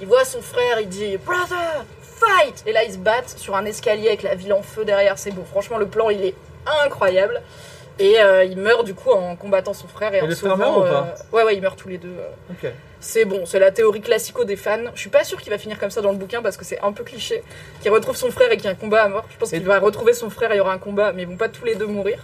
[0.00, 3.64] il voit son frère, il dit Brother, fight Et là, ils se battent sur un
[3.64, 5.18] escalier avec la ville en feu derrière.
[5.18, 5.44] C'est beau.
[5.48, 6.34] Franchement, le plan, il est
[6.84, 7.42] incroyable.
[8.00, 10.56] Et euh, il meurt du coup en combattant son frère et, Et en frères sauvant.
[10.56, 10.88] meurent ou pas?
[11.16, 12.08] Euh, Ouais, ouais, ils meurent tous les deux.
[12.18, 12.52] euh.
[12.52, 12.72] Ok.
[12.98, 14.78] C'est bon, c'est la théorie classico des fans.
[14.94, 16.80] Je suis pas sûre qu'il va finir comme ça dans le bouquin parce que c'est
[16.80, 17.42] un peu cliché.
[17.82, 19.24] Qu'il retrouve son frère et qu'il y a un combat à mort.
[19.30, 21.22] Je pense Et- qu'il va retrouver son frère et il y aura un combat, mais
[21.22, 22.18] ils vont pas tous les deux mourir.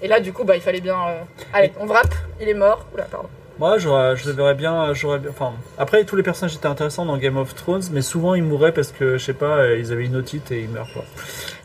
[0.00, 0.96] Et là, du coup, bah, il fallait bien.
[1.08, 1.20] euh,
[1.52, 2.86] Allez, on vrappe, il est mort.
[2.94, 3.28] Oula, pardon.
[3.60, 5.30] Moi, j'aurais- je le verrais bien, j'aurais bien.
[5.30, 8.72] Enfin, après, tous les personnages étaient intéressants dans Game of Thrones, mais souvent ils mouraient
[8.72, 11.04] parce que, je sais pas, euh, ils avaient une otite et ils meurent quoi.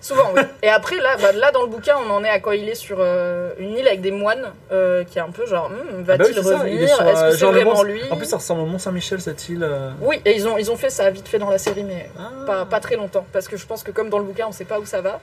[0.02, 0.42] Souvent, oui.
[0.64, 2.74] Et après, là, bah, là, dans le bouquin, on en est à quand il est
[2.76, 6.02] sur euh, une île avec des moines, euh, qui est un peu genre, Hmm, Ah
[6.04, 6.82] bah va-t-il oui, revenir?
[6.82, 8.02] est Est-ce euh, que c'est vraiment Mont- lui?
[8.10, 9.64] En plus, ça ressemble au Mont Saint-Michel cette île.
[9.64, 9.90] euh.
[10.02, 12.30] Oui, et ils ont, ils ont fait ça vite fait dans la série, mais Ah.
[12.46, 13.26] pas, pas très longtemps.
[13.34, 15.20] Parce que je pense que comme dans le bouquin, on sait pas où ça va.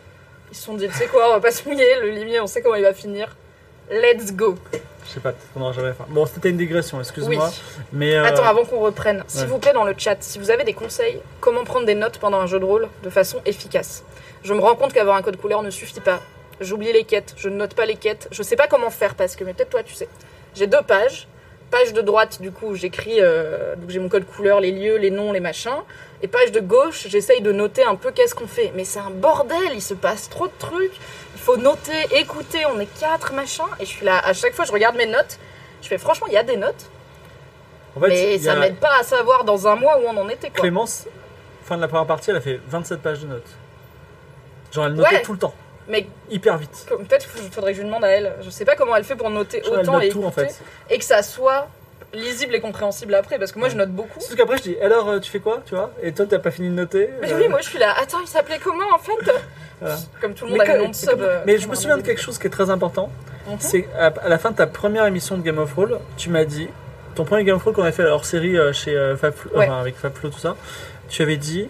[0.52, 2.46] Ils se sont dit, tu sais quoi, on va pas se mouiller, le limier, on
[2.46, 3.34] sait comment il va finir.
[3.90, 4.56] Let's go.
[5.06, 6.02] Je sais pas, on n'aura jamais fait.
[6.08, 7.02] Bon, c'était une digression, Oui.
[7.02, 7.50] excuse-moi.
[7.92, 9.46] Mais euh, Attends, avant qu'on reprenne, s'il ouais.
[9.46, 12.38] vous plaît, dans le chat, si vous avez des conseils, comment prendre des notes pendant
[12.38, 14.04] un jeu de rôle de façon efficace.
[14.42, 16.20] Je me rends compte qu'avoir un code couleur ne suffit pas.
[16.60, 18.26] J'oublie les quêtes, je ne note pas les quêtes.
[18.32, 20.08] Je sais pas comment faire parce que, mais peut-être toi, tu sais.
[20.54, 21.28] J'ai deux pages.
[21.70, 25.10] Page de droite, du coup, j'écris, euh, donc j'ai mon code couleur, les lieux, les
[25.10, 25.82] noms, les machins.
[26.22, 28.72] Et page de gauche, j'essaye de noter un peu qu'est-ce qu'on fait.
[28.76, 30.92] Mais c'est un bordel, il se passe trop de trucs.
[31.46, 33.66] Faut noter, écouter, on est quatre, machin.
[33.78, 35.38] Et je suis là, à chaque fois, je regarde mes notes.
[35.80, 36.90] Je fais, franchement, il y a des notes.
[37.96, 40.28] en fait, mais ça a m'aide pas à savoir dans un mois où on en
[40.28, 40.58] était, quoi.
[40.62, 41.06] Clémence,
[41.62, 43.46] fin de la première partie, elle a fait 27 pages de notes.
[44.72, 45.22] Genre, elle notait Ouais.
[45.22, 45.54] tout le temps,
[45.86, 46.84] Mais hyper vite.
[46.88, 48.34] peut-être faudrait que je lui demande à elle.
[48.42, 50.48] Je sais pas comment elle fait pour noter autant note et tout en écouter.
[50.48, 50.62] fait.
[50.90, 51.68] Et que ça soit
[52.14, 53.38] lisible et compréhensible après.
[53.38, 54.20] Parce que moi, je note beaucoup.
[54.20, 55.90] Surtout qu'après, je dis, alors euh, tu fais quoi, tu vois?
[56.02, 57.94] Et toi, t'as pas fini de noter Mais euh, oui, moi, je suis là.
[58.00, 59.12] Attends, il s'appelait comment en fait?
[59.78, 59.96] Voilà.
[60.22, 61.10] Comme tout le Mais, monde a que- le nom de mais sub.
[61.10, 63.10] comme- euh, mais je me souviens de quelque chose qui est très important.
[63.46, 63.56] Mhm.
[63.58, 66.46] C'est à, à la fin de ta première émission de Game of Thrones, tu m'as
[66.46, 66.68] dit,
[67.14, 69.66] ton premier Game of Thrones qu'on a fait hors série chez Fabflo- Ouais.
[69.66, 70.56] enfin, avec Fabflo, tout ça,
[71.10, 71.68] tu avais dit.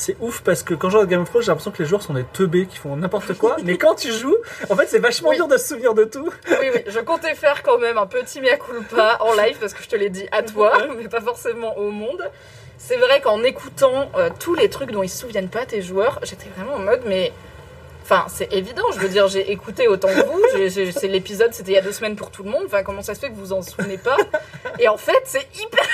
[0.00, 2.00] C'est ouf parce que quand je regarde Game of Thrones, j'ai l'impression que les joueurs
[2.00, 3.58] sont des teubés qui font n'importe quoi.
[3.64, 4.34] mais quand tu joues,
[4.70, 5.36] en fait, c'est vachement Oui.
[5.36, 6.26] dur de se souvenir de tout.
[6.48, 9.82] Oui, oui, je comptais faire quand même un petit mea culpa en live parce que
[9.82, 12.22] je te l'ai dit à toi, mais pas forcément au monde.
[12.78, 16.18] C'est vrai qu'en écoutant euh, tous les trucs dont ils se souviennent pas tes joueurs,
[16.22, 17.30] j'étais vraiment en mode mais.
[18.10, 20.42] Enfin, c'est évident, je veux dire, j'ai écouté autant que vous.
[20.92, 22.64] c'est l'épisode, c'était il y a deux semaines pour tout le monde.
[22.66, 24.16] Enfin, comment ça se fait que vous vous en souvenez pas?
[24.80, 25.86] Et en fait, c'est hyper.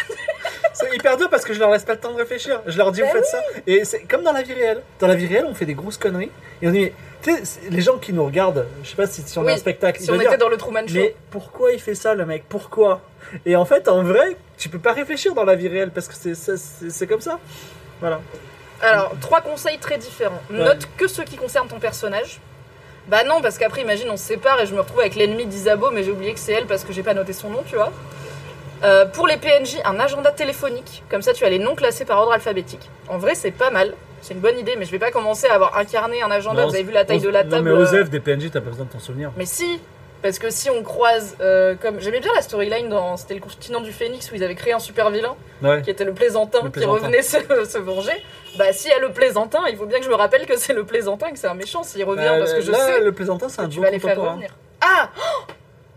[0.72, 2.62] C'est hyper dur parce que je leur laisse pas le temps de réfléchir.
[2.66, 3.40] Je leur dis, Ben vous faites ça.
[3.66, 4.82] Et c'est comme dans la vie réelle.
[4.98, 6.30] Dans la vie réelle, on fait des grosses conneries.
[6.62, 6.90] Et on dit,
[7.22, 9.52] tu sais, les gens qui nous regardent, je sais pas si, si on a Oui,
[9.52, 10.94] un spectacle, Si on était dire, dans le Truman Show.
[10.94, 12.44] mais pourquoi il fait ça, le mec?
[12.48, 13.02] Pourquoi?
[13.44, 16.14] Et en fait, en vrai, tu peux pas réfléchir dans la vie réelle parce que
[16.34, 17.40] c'est comme ça.
[18.00, 18.20] Voilà.
[18.82, 20.40] Alors, trois conseils très différents.
[20.50, 20.58] Ouais.
[20.58, 22.40] Note que ceux qui concernent ton personnage.
[23.08, 25.90] Bah non, parce qu'après, imagine, on se sépare et je me retrouve avec l'ennemi d'Isabeau,
[25.92, 27.92] mais j'ai oublié que c'est elle parce que j'ai pas noté son nom, tu vois.
[28.84, 31.02] Euh, pour les PNJ, un agenda téléphonique.
[31.08, 32.90] Comme ça, tu as les noms classés par ordre alphabétique.
[33.08, 33.94] En vrai, c'est pas mal.
[34.20, 36.62] C'est une bonne idée, mais je vais pas commencer à avoir incarné un agenda.
[36.62, 38.50] Non, Vous avez vu la taille de la Non, table mais euh, Osef, des PNJ,
[38.50, 39.30] t'as pas besoin de t'en souvenir.
[39.36, 39.80] mais si,
[40.22, 43.80] parce que si on croise, euh, comme j'aimais bien la storyline dans, c'était le continent
[43.80, 45.82] du Phénix où ils avaient créé un super vilain Ouais.
[45.82, 47.38] qui était le plaisantin, Le qui revenait se,
[47.68, 48.12] se venger.
[48.58, 50.72] Bah s'il y a le plaisantin, il faut bien que je me rappelle que c'est
[50.72, 53.12] le plaisantin, que c'est un méchant s'il revient, Euh, parce que je là, sais le
[53.12, 54.50] plaisantin, c'est un tu vas les faire revenir.
[54.80, 55.10] Ah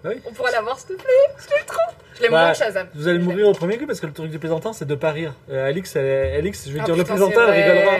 [0.05, 0.15] oui.
[0.26, 1.05] On pourra l'avoir s'il te plaît,
[1.38, 1.78] je l'aime trop.
[2.15, 2.88] Je l'aime Bah, moins que Shazam.
[2.95, 5.11] Vous allez mourir au premier coup parce que le truc du plaisantin, c'est de pas
[5.11, 5.34] rire.
[5.51, 6.86] Euh, Alix, elle- Alix, je vais l'aime.
[6.86, 7.97] dire Ah, le plaisantin, elle rigolera.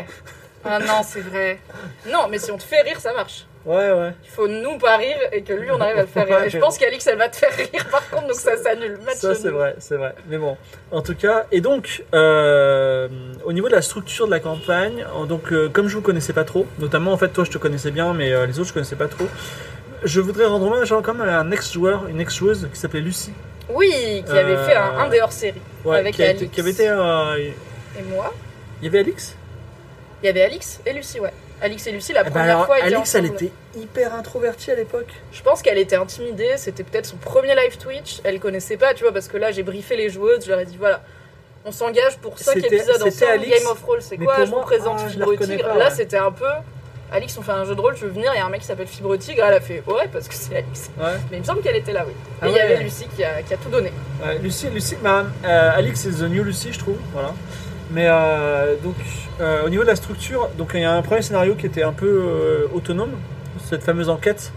[0.66, 1.60] Ah non, c'est vrai.
[2.08, 3.46] Non, mais si on te fait rire, ça marche.
[3.66, 4.14] Ouais, ouais.
[4.24, 6.44] Il faut nous pas rire et que lui on arrive à le faire rire.
[6.44, 8.98] Et je pense qu'Alix elle va te faire rire par contre, donc ça s'annule.
[9.06, 10.16] Match Ça, c'est vrai, c'est vrai.
[10.30, 10.56] Mais bon,
[10.92, 13.10] en tout cas, et donc, euh,
[13.44, 16.46] au niveau de la structure de la campagne, donc, euh, comme je vous connaissais pas
[16.46, 18.96] trop, notamment en fait, toi je te connaissais bien, mais euh, les autres je connaissais
[18.96, 19.26] pas trop,
[20.04, 23.34] je voudrais rendre hommage même à un ex-joueur, une ex-joueuse qui s'appelait Lucie.
[23.70, 25.62] Oui, qui avait fait un, un des hors-série.
[25.86, 26.52] Ouais, Avec qui, été- Alix.
[26.54, 26.86] qui avait été.
[26.86, 28.34] Et moi
[28.82, 29.36] Il y avait Alix?
[30.24, 31.34] Il y avait Alix et Lucie, ouais.
[31.62, 34.72] Alix et Lucie, la Eh ben première alors, fois, étaient Alix, elle était hyper introvertie
[34.72, 35.10] à l'époque.
[35.32, 39.04] Je pense qu'elle était intimidée, c'était peut-être son premier live Twitch, elle connaissait pas, tu
[39.04, 41.02] vois, parce que là j'ai briefé les joueuses, je leur ai dit voilà,
[41.66, 45.00] on s'engage pour 5 C'était- épisodes ensemble, Game of Roll, c'est quoi Je vous présente
[45.06, 45.68] ah, Fibre Tigre.
[45.68, 46.46] pas, Là c'était un peu
[47.12, 48.62] Alix, on fait un jeu de rôle, je veux venir, il y a un mec
[48.62, 50.92] qui s'appelle Fibre Tigre, elle a fait ouais, parce que c'est Alix.
[50.98, 51.06] Ouais.
[51.32, 52.14] Mais il me semble qu'elle était là, oui.
[52.42, 53.92] Ah Et il y avait Lucie qui a, qui a tout donné.
[54.24, 56.98] Ouais, Lucie, Lucie bah, euh, Alix c'est The New Lucie, je trouve.
[57.12, 57.34] Voilà.
[57.92, 58.96] Mais euh, donc,
[59.42, 61.84] euh, au niveau de la structure, donc il y a un premier scénario qui était
[61.84, 63.12] un peu euh, autonome,
[63.68, 64.52] cette fameuse enquête,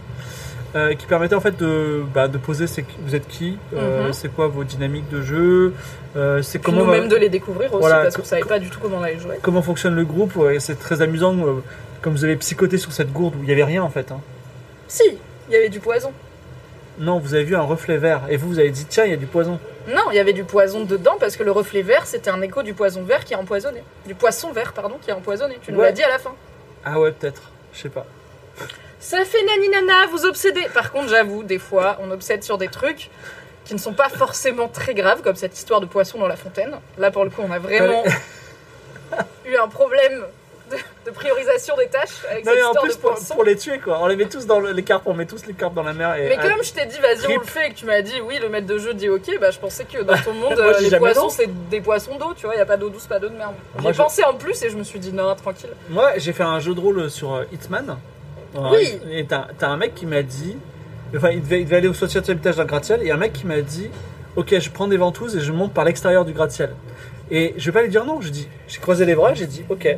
[0.99, 4.12] qui permettait en fait de, bah, de poser c'est vous êtes qui, Mhm.
[4.14, 5.74] c'est quoi vos dynamiques de jeu,
[6.41, 8.78] c'est Puis comment nous-mêmes de les découvrir aussi, Voilà, parce qu'on savait pas du tout
[8.80, 9.37] comment on allait jouer.
[9.43, 10.33] comment fonctionne le groupe.
[10.61, 11.37] c'est très amusant,
[12.01, 14.11] comme vous avez psychoté sur cette gourde où il y avait rien en fait.
[14.12, 14.20] hein.
[14.89, 15.05] Si,
[15.49, 16.11] il y avait du poison.
[16.99, 19.14] Non, vous avez vu un reflet vert et vous vous avez dit tiens il y
[19.14, 19.59] a du poison.
[19.89, 22.62] Non, il y avait du poison dedans parce que le reflet vert, c'était un écho
[22.62, 23.83] du poison vert qui a empoisonné.
[24.07, 25.59] Du poisson vert, pardon, qui a empoisonné.
[25.62, 25.87] Tu nous Ouais.
[25.87, 26.35] l'as dit à la fin.
[26.85, 28.07] Ah ouais peut-être, je sais pas.
[29.01, 30.66] Ça fait nani nana, vous obsédez.
[30.72, 33.11] Par contre, j'avoue, des fois, on obsède sur des trucs
[33.64, 36.74] qui ne sont pas forcément très graves, comme cette histoire de poisson dans la fontaine.
[36.99, 38.05] Là, pour le coup, on a vraiment
[39.47, 40.24] eu un problème
[40.73, 43.79] de, de priorisation des tâches avec Non cette mais en plus de pour, les tuer
[43.79, 45.83] quoi, on les met tous dans le- les carpes, on met tous les carpes dans
[45.83, 47.87] la mer et Mais comme je t'ai dit, vas-y, on le fait, et que tu
[47.87, 50.33] m'as dit oui, le maître de jeu dit ok, bah je pensais que dans ton
[50.35, 52.89] monde, Moi, euh, les poissons, c'est des poissons d'eau, tu vois, il a pas d'eau
[52.89, 53.55] douce, pas d'eau de merde.
[53.79, 55.70] Moi, J'ai je- pensé en plus et je me suis dit non, tranquille.
[55.91, 57.97] Moi, j'ai fait un jeu de rôle sur euh, Hitman.
[58.55, 58.99] Oui.
[59.11, 60.57] Et t'as un mec qui m'a dit.
[61.16, 63.03] Enfin, il devait, il devait aller au 60 étage d'un gratte-ciel.
[63.03, 63.91] Et un mec qui m'a dit
[64.37, 66.75] Ok, je prends des ventouses et je monte par l'extérieur du gratte-ciel.
[67.35, 68.20] Et je vais pas lui dire non.
[68.20, 69.89] Je dis J'ai croisé les bras, j'ai dit Ok,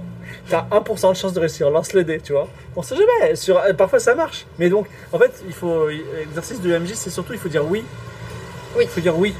[0.48, 2.48] t'as 1% de chance de réussir, lance les dés, tu vois.
[2.76, 3.34] On sait jamais.
[3.34, 4.46] Sur, euh, parfois ça marche.
[4.60, 5.88] Mais donc, en fait, il faut.
[5.88, 7.84] L'exercice de MJ, c'est surtout il faut dire oui.
[8.76, 8.84] Oui.
[8.84, 9.34] Il faut dire oui.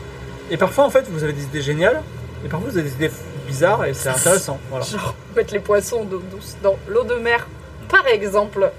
[0.51, 2.03] Et parfois, en fait, vous avez des idées géniales.
[2.45, 3.11] Et parfois, vous avez des idées
[3.47, 4.59] bizarres et c'est intéressant.
[4.71, 4.85] Voilà.
[4.85, 7.47] Genre mettre les poissons d'eau douce dans l'eau de mer,
[7.89, 8.73] par exemple.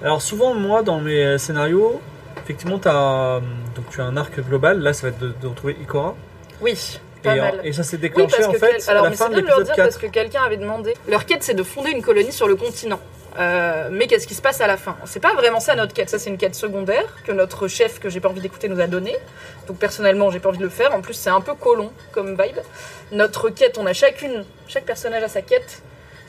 [0.00, 2.00] Alors souvent, moi, dans mes euh, scénarios,
[2.44, 3.40] effectivement, as,
[3.74, 4.78] donc tu as un arc global.
[4.78, 6.14] Là, ça va être de, de retrouver Ikora.
[6.60, 7.60] Oui, pas mal.
[7.64, 9.62] et ça s'est déclenché en fait quel- alors, à la mais c'est bien de leur
[9.62, 10.00] dire parce 4.
[10.00, 10.94] que quelqu'un avait demandé.
[11.08, 13.00] Leur quête, c'est de fonder une colonie sur le continent.
[13.38, 14.96] Euh, mais qu'est-ce qui se passe à la fin?
[15.04, 16.10] C'est pas vraiment ça notre quête.
[16.10, 18.88] Ça, c'est une quête secondaire que notre chef, que j'ai pas envie d'écouter, nous a
[18.88, 19.16] donnée.
[19.68, 20.92] Donc personnellement, j'ai pas envie de le faire.
[20.94, 22.56] En plus, c'est un peu colon comme vibe.
[23.12, 25.82] Notre quête, on a chacune, chaque personnage a sa quête.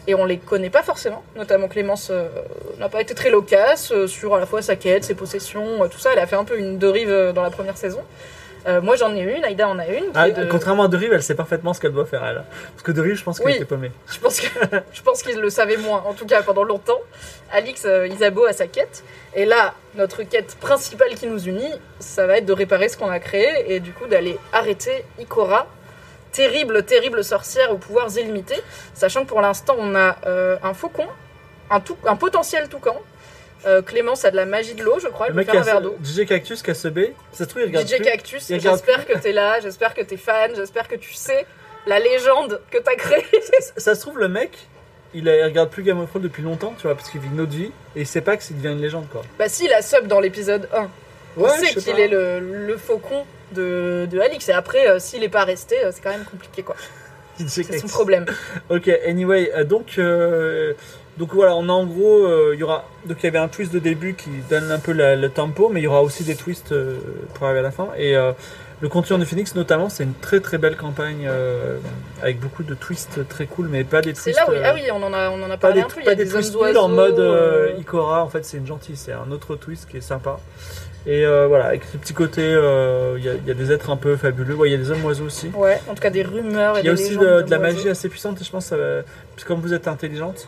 [0.07, 2.27] Et on les connaît pas forcément, notamment Clémence euh,
[2.79, 5.99] n'a pas été très loquace euh, sur à la fois sa quête, ses possessions, tout
[5.99, 6.09] ça.
[6.13, 7.99] Elle a fait un peu une dérive euh, dans la première saison.
[8.67, 10.05] Euh, moi j'en ai une, Aïda en a une.
[10.13, 12.43] Ah, de- Contrairement à Derive, elle sait parfaitement ce qu'elle doit faire, elle.
[12.73, 13.55] Parce que Derive, je pense qu'elle Oui.
[13.55, 13.91] était paumée.
[14.07, 14.47] Je pense que
[14.93, 16.99] je pense qu'ils le savaient moins, en tout cas pendant longtemps.
[17.51, 19.03] Alix euh, Isabeau a sa quête,
[19.35, 23.09] et là notre quête principale qui nous unit, ça va être de réparer ce qu'on
[23.09, 25.65] a créé et du coup d'aller arrêter Ikora,
[26.31, 28.61] terrible terrible sorcière aux pouvoirs illimités,
[28.93, 31.07] sachant que pour l'instant on a euh, un faucon,
[31.71, 32.95] un tout, un potentiel toucan.
[33.65, 35.61] Euh, Clémence a de la magie de l'eau, je crois, Le elle peut mec faire
[35.61, 35.95] un verre d'eau.
[36.03, 38.03] DJ Cactus, KSB, ça se trouve, il regarde DJ plus.
[38.05, 41.45] Cactus, j'espère que t'es là, j'espère que t'es fan, j'espère que tu sais
[41.85, 43.25] la légende que t'as créée.
[43.77, 44.57] Ça se trouve, le mec,
[45.13, 47.27] il, a- il regarde plus Game of Thrones depuis longtemps, tu vois, parce qu'il vit
[47.27, 49.21] une autre vie, et il sait pas que c'est devient une légende, quoi.
[49.37, 50.89] Bah si, il a sub dans l'épisode 1.
[51.37, 54.49] On Ouais, sait je sais qu'il est le, le faucon de, de Alix.
[54.49, 56.75] Et après, euh, s'il est pas resté, euh, c'est quand même compliqué, quoi.
[57.47, 58.25] C'est son problème.
[58.69, 59.97] Ok, anyway, euh, donc,
[61.21, 63.47] donc voilà, on a en gros, euh, il y aura, donc il y avait un
[63.47, 66.23] twist de début qui donne un peu la- le tempo, mais il y aura aussi
[66.23, 66.97] des twists euh,
[67.35, 67.89] pour arriver à la fin.
[67.95, 68.31] Et euh,
[68.81, 71.77] le Continuum de Phoenix, notamment, c'est une très très belle campagne euh,
[72.23, 74.39] avec beaucoup de twists très cool, mais pas des C'est twists.
[74.39, 74.53] là où...
[74.55, 75.99] euh, Ah oui, on en a, on en a pas parlé des, un peu.
[75.99, 78.57] Il y pas a des des, twists nuls en mode euh, Ikora, en fait c'est
[78.57, 80.39] une gentille, c'est un autre twist qui est sympa.
[81.07, 83.97] Et voilà, avec ce petit côté, il y, a- il y a des êtres un
[83.97, 85.49] peu fabuleux, Ouais, il y a des hommes oiseaux aussi.
[85.55, 87.89] Ouais, en tout cas des rumeurs Il y a des aussi de, de la magie
[87.89, 89.01] assez puissante et je pense, que ça va-
[89.35, 90.47] puisque comme vous êtes intelligente,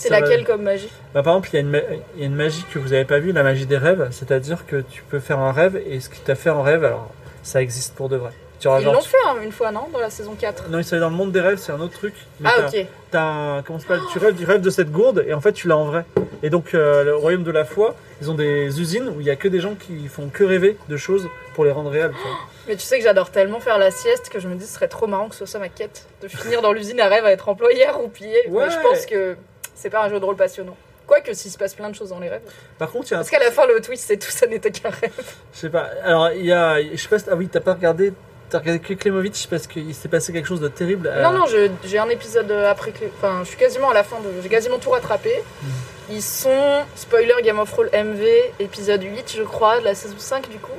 [0.00, 1.78] C'est ça va- laquelle comme magie bah, par exemple il y, a une, ma-
[2.14, 4.66] il y a une magie que vous n'avez pas vue, la magie des rêves, c'est-à-dire
[4.66, 7.10] que tu peux faire un rêve et ce qui t'a fait en rêve, alors
[7.42, 8.30] ça existe pour de vrai.
[8.58, 10.68] Tu Ils genre- l'ont fait hein, une fois, non Dans la saison 4.
[10.68, 12.12] Non, c'est dans le monde des rêves, c'est un autre truc.
[12.40, 12.86] mais Ah ok.
[13.10, 14.02] t'as un- comment ça s'appelle?
[14.12, 16.04] Tu rêves, tu rêves de cette gourde et en fait tu l'as en vrai.
[16.42, 19.30] Et donc euh, le royaume de la foi, ils ont des usines où il y
[19.30, 22.12] a que des gens qui font que rêver de choses pour les rendre réelles.
[22.12, 22.28] tu.
[22.68, 24.88] Mais tu sais que j'adore tellement faire la sieste que je me dis ce serait
[24.88, 26.06] trop marrant que ce soit ma quête.
[26.22, 28.46] De finir dans l'usine à rêve à être employé à roupiller.
[28.48, 28.64] Ouais.
[28.66, 29.36] Mais je pense que
[29.80, 30.76] c'est pas un jeu de rôle passionnant.
[31.06, 32.42] Quoique s'il se passe plein de choses dans les rêves.
[32.78, 34.46] Par contre, il y a un Parce qu'à la fin, le twist, c'est tout ça
[34.46, 35.12] n'était qu'un rêve.
[35.52, 35.88] Je sais pas.
[36.04, 36.80] Alors, il y a.
[36.80, 38.12] Je sais pas Ah oui, t'as pas regardé.
[38.48, 41.08] T'as regardé que Klemovic parce qu'il s'est passé quelque chose de terrible.
[41.12, 41.44] euh, Non, non,
[41.84, 42.92] j'ai un épisode après.
[43.18, 44.28] Enfin, je suis quasiment à la fin de.
[44.42, 45.30] J'ai quasiment tout rattrapé.
[45.62, 45.66] Hmm.
[46.12, 48.26] Ils sont, spoiler Game of Thrones MV,
[48.58, 50.72] épisode 8, je crois, de la saison 5 du coup.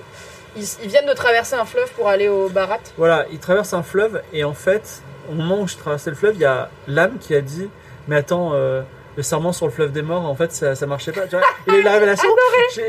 [0.58, 2.80] Ils, ils viennent de traverser un fleuve pour aller au Barat.
[2.98, 6.36] Voilà, il traverse un fleuve et en fait, au moment où je traversais le fleuve,
[6.36, 7.70] il y a l'âme qui a dit
[8.12, 8.82] Mais attends, euh,
[9.16, 11.22] le serment sur le fleuve des morts, en fait, ça, ça marchait pas.
[11.28, 12.28] Tu vois la révélation.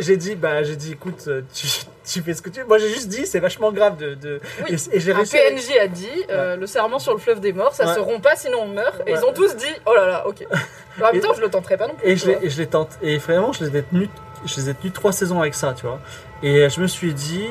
[0.01, 1.67] J'ai dit, bah, j'ai dit, écoute, euh, tu,
[2.05, 2.67] tu fais ce que tu veux.
[2.67, 4.15] Moi, j'ai juste dit, c'est vachement grave de.
[4.15, 4.41] de...
[4.69, 4.77] Oui.
[4.93, 5.37] Et, et j'ai Un réussi.
[5.39, 7.95] à- PNJ a dit euh, le serment sur le fleuve des morts, ça Ouais.
[7.95, 9.01] se rompt pas sinon on meurt.
[9.07, 10.45] Et ils ont tous dit oh là là, ok.
[11.01, 12.07] En même temps, je le tenterai pas non plus.
[12.07, 12.45] Et je, les, vois.
[12.45, 12.91] et je les tente.
[13.01, 14.09] Et vraiment, je les ai tenus,
[14.45, 16.01] je les ai tenus trois saisons avec ça, tu vois.
[16.43, 17.47] Et je me suis dit,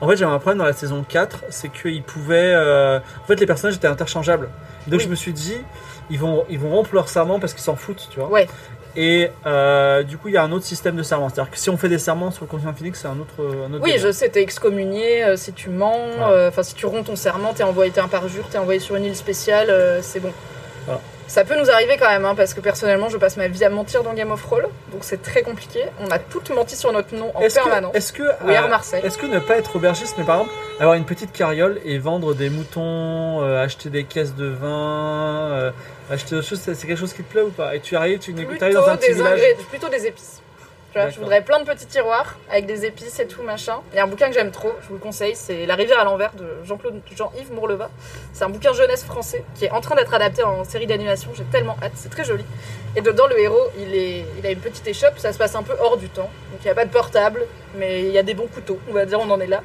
[0.00, 2.52] en fait, j'avais un problème dans la saison 4, c'est qu'ils pouvaient.
[2.54, 4.50] euh, En fait, les personnages étaient interchangeables.
[4.88, 5.04] Donc Oui.
[5.04, 5.56] je me suis dit,
[6.12, 8.28] ils vont, ils vont rompre leur serment parce qu'ils s'en foutent, tu vois.
[8.28, 8.46] Ouais.
[8.94, 11.30] Et euh, du coup, il y a un autre système de serment.
[11.30, 13.72] C'est-à-dire que si on fait des serments sur le continent Phoenix, c'est un autre, un
[13.72, 17.02] autre Oui, je sais, t'es excommunié euh, si tu mens, euh, enfin si tu romps
[17.02, 20.32] ton serment, t'es envoyé, t'es un parjure, t'es envoyé sur une île spéciale, c'est bon.
[21.32, 23.70] Ça peut nous arriver quand même, hein, parce que personnellement, je passe ma vie à
[23.70, 25.82] mentir dans Game of Roll, donc c'est très compliqué.
[25.98, 27.94] On a toutes menti sur notre nom en permanence.
[27.94, 29.00] est-ce que, are euh, Marseille.
[29.02, 32.34] est-ce que ne pas être aubergiste, mais par exemple avoir une petite carriole et vendre
[32.34, 35.70] des moutons, euh, acheter des caisses de vin, euh,
[36.10, 37.76] acheter autre chose, c'est quelque chose qui te plaît ou pas?
[37.76, 39.40] Et tu arrives, tu tu plutôt arrives dans un petit des, village.
[39.70, 40.41] plutôt des épices.
[40.92, 43.80] Tu vois, je voudrais plein de petits tiroirs avec des épices et tout machin.
[43.92, 45.98] Il y a un bouquin que j'aime trop, je vous le conseille, c'est La rivière
[45.98, 47.88] à l'envers de Jean-Claude Jean-Yves Mourleva.
[48.34, 51.30] C'est un bouquin jeunesse français qui est en train d'être adapté en série d'animation.
[51.34, 52.44] J'ai tellement hâte, c'est très joli.
[52.94, 55.62] Et dedans, le héros, il, est, il a une petite échoppe, ça se passe un
[55.62, 56.30] peu hors du temps.
[56.50, 58.92] Donc il n'y a pas de portable, mais il y a des bons couteaux, on
[58.92, 59.62] va dire, on en est là.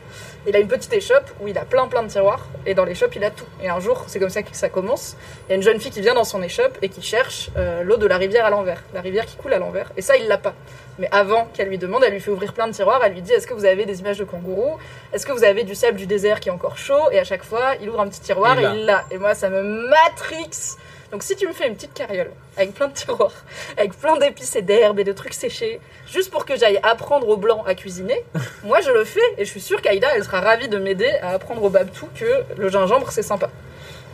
[0.48, 3.16] Il a une petite échoppe où il a plein plein de tiroirs, et dans l'échoppe,
[3.16, 3.46] il a tout.
[3.62, 5.18] Et un jour, c'est comme ça que ça commence.
[5.48, 7.84] Il y a une jeune fille qui vient dans son échoppe et qui cherche euh,
[7.84, 9.92] l'eau de la rivière à l'envers, la rivière qui coule à l'envers.
[9.98, 10.54] Et ça, il l'a pas.
[10.98, 13.02] Mais avant qu'elle lui demande, elle lui fait ouvrir plein de tiroirs.
[13.04, 14.78] Elle lui dit Est-ce que vous avez des images de kangourous?
[15.14, 17.12] Est-ce que vous avez du sable du désert qui est encore chaud?
[17.12, 19.04] Et à chaque fois, il ouvre un petit tiroir Il et il l'a.
[19.12, 20.78] Et moi, ça me matrix.
[21.12, 23.32] Donc, si tu me fais une petite carriole avec plein de tiroirs,
[23.78, 25.80] avec plein d'épices et d'herbes et de trucs séchés,
[26.12, 28.26] juste pour que j'aille apprendre aux blancs à cuisiner,
[28.64, 29.22] moi je le fais.
[29.38, 32.44] Et je suis sûre qu'Aïda, elle sera ravie de m'aider à apprendre au Babtou que
[32.58, 33.50] le gingembre c'est sympa.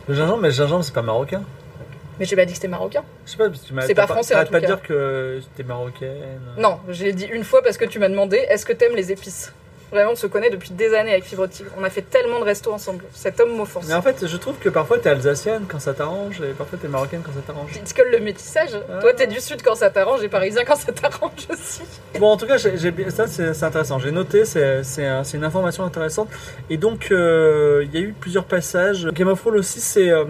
[0.06, 1.42] Le gingembre, mais le gingembre, c'est pas marocain.
[2.20, 3.02] Mais j'ai pas dit que c'était marocain.
[3.26, 3.86] Je sais pas, parce que tu m'as.
[3.86, 4.66] C'est pas français, en t'arrêtes tout pas cas.
[4.68, 6.40] dire que t'es marocaine.
[6.56, 9.52] Non, j'ai dit une fois parce que tu m'as demandé est-ce que t'aimes les épices?
[9.94, 11.70] Vraiment, on se connaît depuis des années avec Fibre Tigre.
[11.78, 13.04] On a fait tellement de restos ensemble.
[13.12, 13.84] Cet homme m'offense.
[13.86, 16.88] Mais en fait, je trouve que parfois t'es alsacienne quand ça t'arrange, et parfois t'es
[16.88, 17.70] marocaine quand ça t'arrange.
[17.94, 18.98] Que le métissage, Ah.
[19.00, 21.82] toi t'es du sud quand ça t'arrange et parisien quand ça t'arrange aussi.
[22.18, 24.00] Bon, en tout cas, ça c'est, intéressant.
[24.00, 26.28] J'ai noté, c'est, c'est, un- c'est une information intéressante.
[26.70, 29.06] Et donc, euh, il y a eu plusieurs passages.
[29.12, 30.24] Game of Thrones aussi, c'est euh,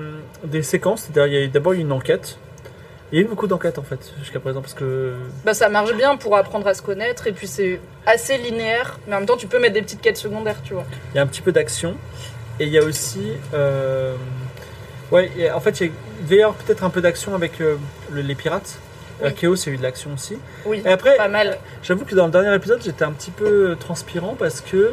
[0.45, 1.05] des séquences.
[1.11, 2.37] C'est-à-dire, il y a d'abord une enquête.
[3.13, 5.95] Il y a eu beaucoup d'enquêtes en fait jusqu'à présent parce que Bah ça marche
[5.95, 9.37] bien pour apprendre à se connaître et puis c'est assez linéaire, mais en même temps
[9.37, 10.85] tu peux mettre des petites quêtes secondaires, tu vois.
[11.13, 11.97] il y a un petit peu d'action
[12.59, 14.15] et il y a aussi euh,
[15.13, 17.35] ouais a- en fait il y a- il devait y avoir peut-être un peu d'action
[17.35, 17.77] avec euh,
[18.11, 18.79] le- les pirates
[19.23, 19.29] Oui.
[19.29, 21.59] Euh, Chaos il y a eu de l'action aussi Oui, et après pas mal.
[21.85, 24.93] j'avoue que dans le dernier épisode j'étais un petit peu transpirant parce que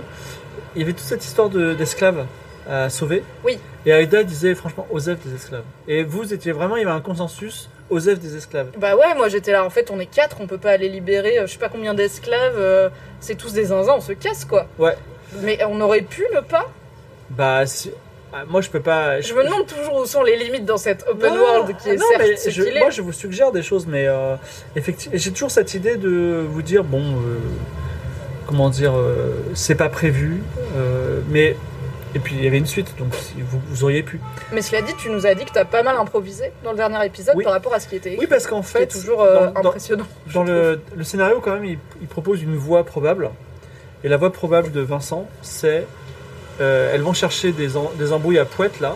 [0.75, 2.25] il y avait toute cette histoire de- d'esclaves
[2.69, 3.57] à sauver Oui.
[3.85, 7.01] et Aïda disait franchement Osef des esclaves et vous étiez vraiment il y avait un
[7.01, 10.47] consensus Osef des esclaves Bah ouais, moi j'étais là, en fait on est quatre, on
[10.47, 12.89] peut pas aller libérer euh, je sais pas combien d'esclaves, euh,
[13.19, 14.65] c'est tous des zinzins, on se casse quoi.
[14.79, 14.95] Ouais.
[15.41, 16.65] Mais on aurait pu ne pas?
[17.29, 17.91] Bah si-
[18.33, 21.05] ah, moi je peux pas Je me demande toujours où sont les limites dans cette
[21.07, 22.79] open Non, world qui est non, certes mais ce je- est.
[22.79, 24.35] Moi, je vous suggère des choses, mais euh,
[24.75, 27.37] effectivement, j'ai toujours cette idée de vous dire bon, euh,
[28.47, 28.93] comment dire,
[29.53, 30.41] c'est pas prévu,
[31.29, 31.55] mais
[32.15, 34.19] et puis il y avait une suite, donc vous, vous auriez pu.
[34.51, 37.05] Mais cela dit, tu nous as dit que t'as pas mal improvisé dans le dernier
[37.05, 37.43] épisode Oui.
[37.43, 38.21] par rapport à ce qui était écrit.
[38.25, 40.05] Oui, parce qu'en fait, toujours euh, dans- impressionnant.
[40.33, 43.29] dans le, le scénario, quand même, il, il propose une voie probable,
[44.03, 45.85] et la voie probable de Vincent, c'est
[46.59, 48.95] euh, elles vont chercher des, des embrouilles à poète là,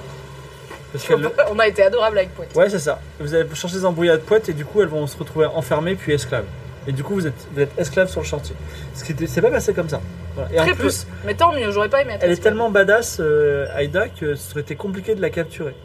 [0.91, 1.07] parce
[1.51, 2.55] On a été adorable avec Poète.
[2.55, 2.99] Ouais, c'est ça.
[3.19, 6.13] Vous allez chercher des embrouillades poètes et du coup, elles vont se retrouver enfermées puis
[6.13, 6.45] esclaves.
[6.87, 8.55] Et du coup, vous êtes, vous êtes esclaves sur le chantier.
[8.93, 10.01] Ce qui c'est pas passé comme ça.
[10.35, 10.51] Voilà.
[10.51, 12.53] Et Très en plus, Mais tant mieux, j'aurais pas aimé être elle est esclave.
[12.53, 15.75] tellement badass, euh, Aïda, que ce aurait été compliqué de la capturer.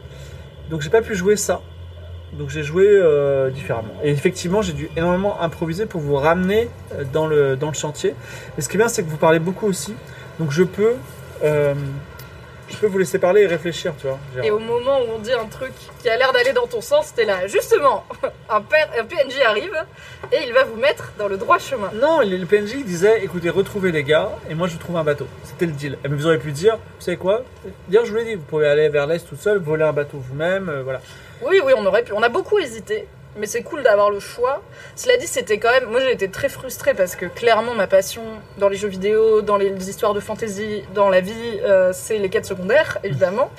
[0.69, 1.61] Donc, j'ai pas pu jouer ça.
[2.33, 3.93] Donc, j'ai joué euh, différemment.
[4.03, 8.15] Et effectivement, j'ai dû énormément improviser pour vous ramener euh, dans le, dans le chantier.
[8.57, 9.93] Et ce qui est bien, c'est que vous parlez beaucoup aussi.
[10.39, 10.93] Donc, je peux,
[11.43, 11.73] euh,
[12.71, 14.17] je peux vous laisser parler et réfléchir, tu vois.
[14.35, 16.81] Genre, Et au moment où on dit un truc qui a l'air d'aller dans ton
[16.81, 17.47] sens, t'es là.
[17.47, 18.05] Justement,
[18.49, 19.75] un, PNJ arrive
[20.31, 21.91] et il va vous mettre dans le droit chemin.
[21.93, 25.27] Non, le PNJ disait écoutez, retrouvez les gars, et moi je trouve un bateau.
[25.43, 25.97] C'était le deal.
[26.03, 27.43] Et mais vous auriez pu dire, vous savez quoi?
[27.87, 30.17] Dire, je vous l'ai dit, vous pouvez aller vers l'est tout seul, voler un bateau
[30.17, 31.01] vous-même, euh, voilà.
[31.41, 32.13] Oui, oui, on aurait pu.
[32.13, 33.07] On a beaucoup hésité,
[33.37, 34.61] mais c'est cool d'avoir le choix.
[34.95, 35.85] Cela dit, c'était quand même.
[35.85, 38.23] Moi, j'ai été très frustrée parce que clairement, ma passion
[38.57, 42.29] dans les jeux vidéo, dans les histoires de fantasy, dans la vie, euh, c'est les
[42.29, 43.49] quêtes secondaires, évidemment.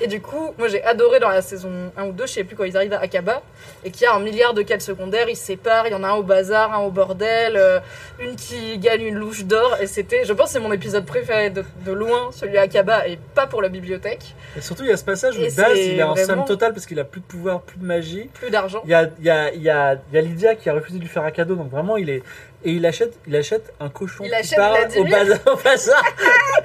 [0.00, 2.54] Et du coup, moi j'ai adoré dans la saison 1 ou 2, je sais plus
[2.56, 3.42] quand ils arrivent à Akaba,
[3.84, 6.04] et qu'il y a un milliard de quêtes secondaires, ils se séparent, il y en
[6.04, 7.80] a un au bazar, un au bordel, euh,
[8.20, 11.64] une qui gagne une louche d'or, et c'était, je pense, c'est mon épisode préféré de,
[11.84, 14.34] de loin, celui à Akaba, et pas pour la bibliothèque.
[14.56, 16.72] Et surtout, il y a ce passage où Et Daz, il est en somme totale
[16.72, 18.30] parce qu'il a plus de pouvoir, plus de magie.
[18.34, 18.82] Plus d'argent.
[18.84, 20.74] Il y a, il y, a, il y, a, il y a Lydia qui a
[20.74, 22.22] refusé de lui faire un cadeau, donc vraiment, il est.
[22.64, 25.38] Et il achète, il achète un cochon Il qui achète part au bazar.
[25.46, 26.02] Au bazar.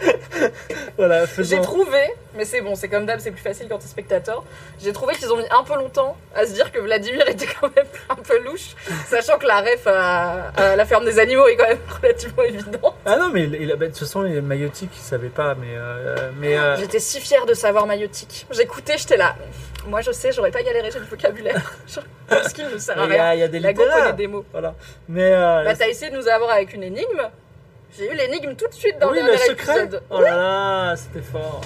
[0.97, 1.61] voilà, J'ai faisant.
[1.61, 1.99] trouvé,
[2.35, 4.43] mais c'est bon, c'est comme d'hab, c'est plus facile quand t'es spectateur.
[4.81, 7.69] J'ai trouvé qu'ils ont mis un peu longtemps à se dire que Vladimir était quand
[7.75, 8.75] même un peu louche,
[9.07, 12.95] sachant que la ref à, à la ferme des animaux est quand même relativement évidente.
[13.05, 15.67] Ah non, mais il, il bah, de toute façon, les maillotiques, ils savaient pas, mais.
[15.75, 18.45] euh, mais euh, J'étais si fière de savoir maillotique.
[18.51, 19.35] J'écoutais, j'étais là.
[19.87, 21.73] Moi, je sais, j'aurais pas galéré, j'ai du vocabulaire.
[21.87, 23.33] Ce qui ne sert à il y, a, rien.
[23.33, 24.45] il y a des La go connaît des mots.
[24.51, 24.75] Voilà.
[25.09, 25.31] Mais.
[25.33, 27.21] euh, Bah, t'as essayé de nous avoir avec une énigme.
[27.95, 30.01] J'ai eu l'énigme tout de suite dans oui, le dernier épisode.
[30.09, 31.61] Oh là là, c'était fort.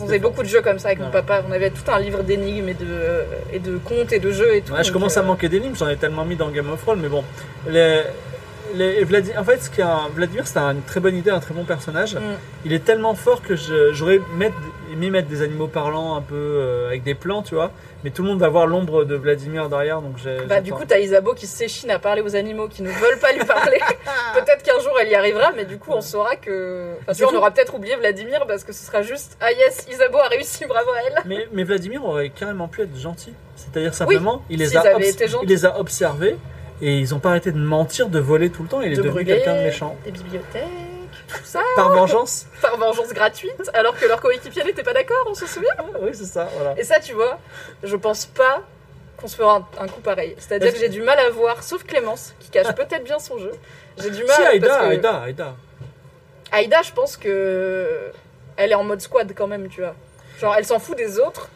[0.00, 1.42] On faisait beaucoup de jeux comme ça avec mon papa.
[1.48, 3.22] On avait tout un livre d'énigmes et de,
[3.52, 4.72] et de contes et de jeux et tout.
[4.72, 7.00] Ouais, je commence euh, à manquer d'énigmes, j'en ai tellement mis dans Game of Thrones,
[7.00, 7.24] mais bon.
[7.68, 8.02] Les,
[8.74, 11.64] les, Vladi- en fait, ce un- Vladimir, c'est une très bonne idée, un très bon
[11.64, 12.14] personnage.
[12.16, 12.20] Mm.
[12.64, 13.54] Il est tellement fort que
[13.92, 14.20] j'aurais
[14.92, 17.70] aimé mettre des animaux parlants un peu euh, avec des plans, tu vois.
[18.06, 20.36] Mais tout le monde va voir l'ombre de Vladimir derrière, donc j'ai.
[20.46, 23.32] Bah, du coup, t'as Isabeau qui s'échine à parler aux animaux qui ne veulent pas
[23.32, 23.80] lui parler.
[24.34, 26.92] peut-être qu'un jour elle y arrivera, mais du coup, on saura que.
[27.08, 30.28] Enfin, on aura peut-être oublié Vladimir parce que ce sera juste Ah yes, Isabeau a
[30.28, 31.22] réussi, bravo à elle.
[31.24, 33.34] mais, mais Vladimir aurait carrément pu être gentil.
[33.56, 34.84] C'est-à-dire simplement, il, les a
[35.42, 36.36] il les a observés
[36.80, 38.82] et ils ont pas arrêté de mentir, de voler tout le temps.
[38.82, 39.96] Il est De devenu quelqu'un de méchant.
[40.04, 40.62] Des bibliothèques,
[41.44, 45.46] ça, Par vengeance par vengeance gratuite, alors que leur coéquipier n'était pas d'accord, on se
[45.46, 45.70] souvient
[46.00, 46.78] Oui, c'est ça, voilà.
[46.78, 47.38] Et ça, tu vois,
[47.82, 48.62] je pense pas
[49.16, 50.34] qu'on se fera un, un coup pareil.
[50.38, 53.18] C'est-à dire Est-ce que j'ai du mal à voir, sauf Clémence, qui cache peut-être bien
[53.18, 53.52] son jeu.
[53.98, 55.54] J'ai du mal Si, Aïda, parce que Aïda, Aïda.
[56.52, 58.10] Aïda, je pense que
[58.56, 59.94] elle est en mode squad quand même, tu vois.
[60.40, 61.48] Genre, elle s'en fout des autres,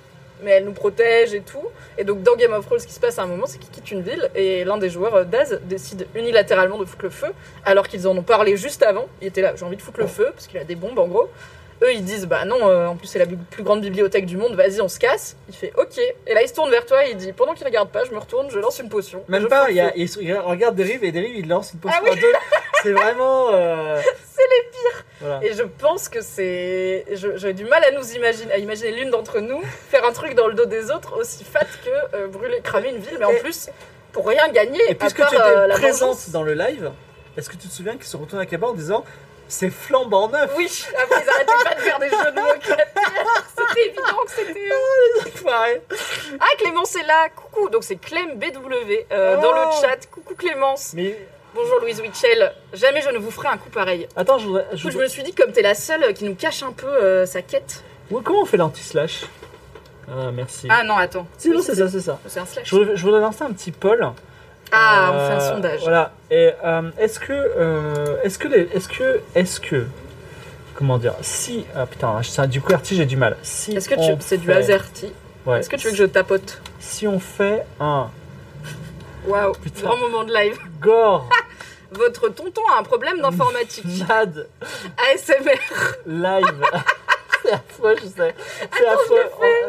[0.43, 1.65] mais elle nous protège et tout.
[1.99, 3.71] Et donc, dans Game of Thrones, ce qui se passe à un moment, c'est qu'ils
[3.71, 7.29] quittent une ville et l'un des joueurs, euh, Daz, décide unilatéralement de foutre le feu,
[7.65, 9.07] alors qu'ils en ont parlé juste avant.
[9.21, 11.09] Il était là, j'ai envie de foutre le feu, parce qu'il a des bombes en
[11.09, 11.29] gros.
[11.83, 14.55] Eux, ils disent, bah non, euh, en plus, c'est la plus grande bibliothèque du monde,
[14.55, 15.37] vas-y, on se casse.
[15.49, 15.99] Il fait, ok.
[16.27, 18.11] Et là, il se tourne vers toi et il dit, pendant qu'il regarde pas, je
[18.13, 19.25] me retourne, je lance une potion.
[19.29, 22.05] Même pas, il, y a, il, regarde Dérive et Dérive il lance une potion Ah
[22.05, 22.11] oui.
[22.19, 22.33] à deux.
[22.83, 23.49] C'est vraiment.
[23.55, 24.01] euh,
[24.35, 25.05] C'est les pires.
[25.21, 25.45] Voilà.
[25.45, 27.05] Et je pense que c'est.
[27.13, 29.61] J'ai du mal à nous imaginer, à imaginer l'une d'entre nous
[29.91, 32.99] faire un truc dans le dos des autres aussi fat que euh, brûler, cramer une
[32.99, 33.69] ville, mais en plus,
[34.13, 34.81] pour rien gagner.
[34.89, 36.91] Et à puisque part, tu étais la présente dans le live,
[37.37, 39.05] est-ce que tu te souviens qu'ils se retournent à Kaba en disant
[39.51, 42.77] c'est flambant neuf Oui, après ils arrêtaient pas de faire des jeux de mots.
[43.59, 44.69] C'était évident que c'était.
[44.69, 45.43] eux.
[45.45, 45.81] Pareil.
[46.41, 47.69] Ah, Clémence est là, coucou.
[47.69, 49.81] Donc c'est Clem BW euh, dans le Oh.
[49.81, 50.07] chat.
[50.11, 50.93] Coucou Clémence.
[50.95, 51.17] Mais
[51.55, 52.53] Bonjour Louise Witchell.
[52.73, 54.07] Jamais je ne vous ferai un coup pareil.
[54.17, 54.67] attends, je voudrais.
[54.73, 56.73] Je coup, je voudrais- me suis dit, comme t'es la seule qui nous cache un
[56.73, 57.83] peu euh, sa quête.
[58.11, 59.25] Ouais, Comment on fait l'anti-slash
[60.09, 60.69] Ah, merci.
[60.71, 61.27] Ah non, attends.
[61.39, 62.19] si, non, Oui, c'est ça, c'est ça.
[62.29, 62.69] C'est un slash.
[62.69, 64.13] Je voudrais, je voudrais lancer un petit poll.
[64.73, 65.81] Ah, on fait un Euh, sondage.
[65.83, 66.13] Voilà.
[66.31, 69.87] Et euh, est-ce que, euh, est-ce que, est-ce que, est-ce que,
[70.75, 73.37] comment dire, si, ah putain, ça, du QWERTY j'ai du mal.
[73.43, 74.23] Si Est-ce que on tu...
[74.23, 75.13] c'est du AZERTY
[75.47, 75.61] Ouais.
[75.61, 78.11] Est-ce que tu veux que je tapote Si on fait un
[79.27, 79.83] Waouh, Putain.
[79.87, 80.57] grand moment de live.
[80.81, 81.29] gore
[81.93, 83.85] Votre tonton a un problème d'informatique.
[84.09, 84.47] mad
[85.13, 85.59] ASMR.
[86.07, 86.45] live,
[87.51, 88.35] c'est affreux, je sais.
[88.77, 89.17] C'est affreux.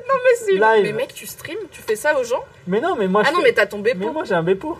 [0.07, 0.51] Non mais c'est...
[0.53, 0.83] Live.
[0.83, 3.33] Mais mec, tu streams Tu fais ça aux gens Mais non, mais moi, Ah je
[3.33, 4.13] non, fais- mais t'as tombé mais pour.
[4.13, 4.77] moi j'ai un Bepo.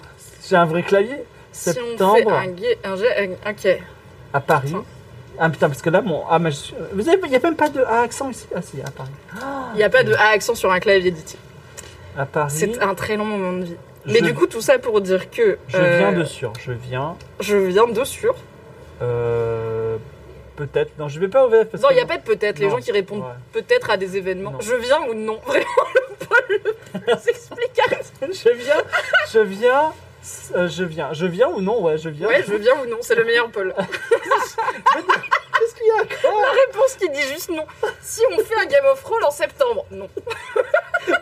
[0.47, 1.17] J'ai un vrai clavier.
[1.51, 2.33] Si on fait septembre.
[2.33, 2.77] un gai...
[2.83, 3.35] Un gai...
[3.45, 3.81] un- Ok.
[4.33, 4.73] À Paris.
[5.39, 6.23] Ah putain, parce que là, mon.
[6.29, 7.19] Ah, mais je suis- Vous avez...
[7.23, 8.45] Il n'y a même pas de A accent ici.
[8.55, 9.09] Ah, si, à Paris.
[9.73, 11.35] Il n'y a pas de A accent sur un clavier dit
[12.17, 12.53] À Paris.
[12.55, 13.75] C'est un très long moment de vie.
[14.05, 15.57] Mais je- du coup, tout ça pour dire que...
[15.67, 16.53] Je euh, viens de sur.
[16.59, 17.15] Je viens.
[17.39, 18.35] Je viens de sur.
[19.01, 19.50] Euh.
[20.55, 20.91] Peut-être.
[20.97, 21.93] Non, je vais pas au VF parce Non, que.
[21.93, 22.59] il n'y a pas de peut-être.
[22.59, 23.23] Les Non, gens qui répondent
[23.53, 24.51] peut-être à des événements.
[24.51, 24.59] Non.
[24.61, 25.39] Je viens ou non?
[25.45, 26.59] Vraiment, le
[26.99, 27.81] Paul s'explique.
[28.21, 28.83] je viens.
[29.31, 29.93] Je viens.
[30.55, 31.13] euh, je viens.
[31.13, 31.81] Je viens ou non?
[31.81, 32.27] Ouais, je viens.
[32.27, 32.97] Ouais, je viens ou non?
[33.01, 33.73] C'est le meilleur Paul.
[35.61, 37.65] Qu'est-ce qu'il y a quoi La réponse qui dit juste non.
[38.01, 40.09] Si on fait un Game of Thrones en septembre, non.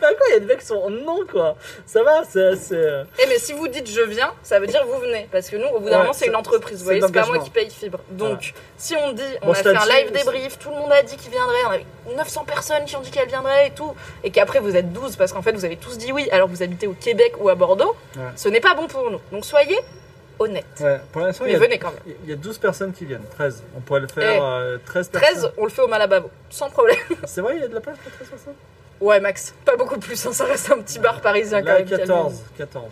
[0.01, 1.55] Bah quoi Il y a des mecs qui sont non quoi.
[1.85, 2.39] Ça va, c'est.
[2.73, 5.27] euh, Eh mais si vous dites je viens, ça veut dire vous venez.
[5.31, 6.79] Parce que nous, au bout d'un Ouais, moment, c'est une entreprise.
[6.79, 7.99] Vous voyez, c'est pas moi qui paye fibre.
[8.11, 11.01] Donc, si on dit, on Bon, a fait un live débrief, tout le monde a
[11.03, 11.85] dit qu'il viendrait, on avait
[12.15, 15.31] 900 personnes qui ont dit qu'elles viendraient et tout, et qu'après vous êtes 12 parce
[15.33, 17.55] qu'en fait vous avez tous dit oui, alors que vous habitez au Québec ou à
[17.55, 18.23] Bordeaux, Ouais.
[18.35, 19.19] ce n'est pas bon pour nous.
[19.31, 19.77] Donc soyez
[20.39, 20.63] honnêtes.
[20.79, 22.15] Ouais, pour l'instant, il Mais y, a, venez quand même.
[22.23, 23.25] il y a 12 personnes qui viennent.
[23.37, 23.61] 13.
[23.77, 24.31] On pourrait le faire.
[24.35, 25.33] Eh, euh, 13 personnes.
[25.33, 26.95] 13, on le fait au Malabavo, sans problème.
[27.25, 28.53] C'est vrai, il y a de la place pour 13 personnes?
[29.01, 31.87] Ouais, Max, pas beaucoup plus, hein, ça reste un petit bar parisien quand Là, même.
[31.87, 32.33] 14.
[32.57, 32.85] 14.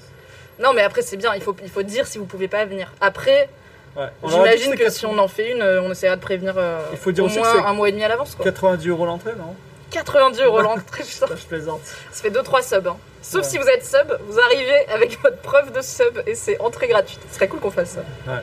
[0.59, 2.91] Non, mais après, c'est bien, il faut, il faut dire si vous pouvez pas venir.
[3.01, 3.49] Après,
[3.95, 4.05] Ouais.
[4.27, 7.11] J'imagine que si on en fait une, euh, on essaiera de prévenir euh, Il faut
[7.11, 8.35] dire au moins un mois et demi à l'avance.
[8.35, 8.43] quoi.
[8.45, 9.55] 90 euros l'entrée, non?
[9.89, 11.25] 90 euros l'entrée, putain.
[11.35, 11.81] Je plaisante.
[12.11, 12.85] Ça fait 2-3 subs.
[12.89, 12.97] hein.
[13.23, 13.49] Sauf Ouais.
[13.49, 17.19] si vous êtes sub, vous arrivez avec votre preuve de sub et c'est entrée gratuite.
[17.29, 18.01] Ce serait cool qu'on fasse ça.
[18.31, 18.39] Ouais.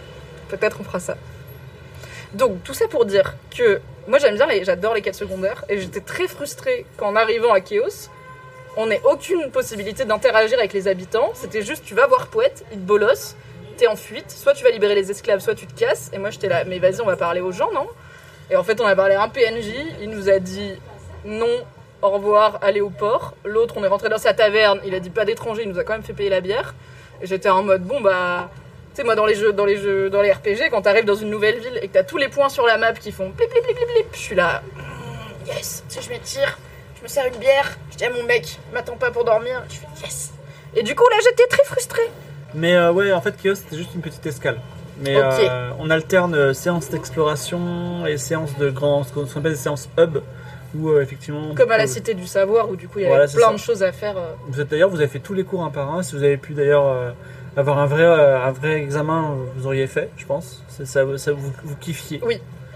[0.49, 1.17] Peut-être on fera ça.
[2.33, 5.81] Donc, tout ça pour dire que moi j'aime bien, les, j'adore les quêtes secondaires et
[5.81, 8.11] j'étais très frustrée qu'en arrivant à Chaos,
[8.77, 11.31] on n'ait aucune possibilité d'interagir avec les habitants.
[11.35, 13.37] C'était juste, tu vas voir Poète, il te bolosse,
[13.77, 16.11] t'es en fuite, soit tu vas libérer les esclaves, soit tu te casses.
[16.13, 17.87] Et moi j'étais là, mais vas-y, on va parler aux gens, non?
[18.51, 20.73] Et en fait, on a parlé à un PNJ, il nous a dit
[21.25, 21.65] non,
[22.03, 23.35] au revoir, allez au port.
[23.45, 25.85] L'autre, on est rentré dans sa taverne, il a dit pas d'étrangers, il nous a
[25.85, 26.75] quand même fait payer la bière.
[27.23, 28.51] Et j'étais en mode, bon bah.
[28.95, 31.17] Tu sais, moi, dans les jeux, dans les jeux, dans les RPG, quand t'arrives dans
[31.17, 33.51] une nouvelle ville et que t'as tous les points sur la map qui font plip,
[33.51, 36.59] plip, plip, plip, je suis là, mm, yes, tu sais, je m'étire,
[36.99, 39.75] je me sers une bière, je dis à mon mec, m'attends pas pour dormir, je
[39.75, 40.33] fais yes.
[40.77, 42.09] Et du coup, là, j'étais très frustrée.
[42.55, 44.61] Mais euh, ouais, en fait, Chaos, c'était juste une petite escale.
[45.01, 49.59] Mais euh, on alterne euh, séances d'exploration et séances de grands, ce qu'on appelle des
[49.59, 50.19] séances hub,
[50.77, 51.53] où euh, effectivement.
[51.57, 53.53] Comme à la Cité du Savoir, où du coup, il y avait Voilà, plein ça.
[53.55, 54.15] de choses à faire.
[54.47, 56.03] Vous êtes d'ailleurs, vous avez fait tous les cours un par un.
[56.05, 57.13] Si vous avez pu d'ailleurs
[57.57, 60.63] avoir un vrai, euh, un vrai examen, vous auriez fait, je pense.
[60.69, 60.85] Ça,
[61.19, 62.21] ça vous, vous kiffiez.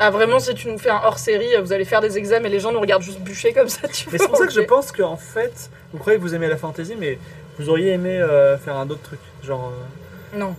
[0.01, 2.51] Ah, vraiment, si tu nous fais un hors série, vous allez faire des examens et
[2.51, 4.53] les gens nous regardent juste bûcher comme ça, tu Mais vois, c'est pour ça que
[4.53, 7.18] je pense qu'en fait, vous croyez que vous aimez la fantasy, mais
[7.59, 9.18] vous auriez aimé euh, faire un autre truc.
[9.43, 9.72] Genre,
[10.35, 10.55] euh, Non.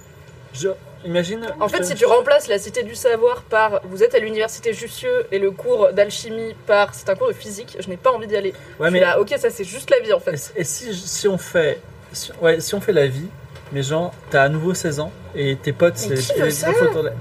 [0.54, 0.68] je,
[1.06, 1.48] imagine.
[1.62, 5.26] En fait, si tu remplaces la Cité du Savoir par vous êtes à l'université Jussieu
[5.32, 8.36] et le cours d'alchimie par c'est un cours de physique, je n'ai pas envie d'y
[8.36, 8.52] aller.
[8.78, 10.52] Ouais, Je mais suis là, ok, ça c'est juste la vie en fait.
[10.58, 11.80] et si, si on fait,
[12.12, 13.30] si, ouais, si on fait la vie,
[13.72, 16.10] mais genre, t'as à nouveau 16 ans et tes potes, c'est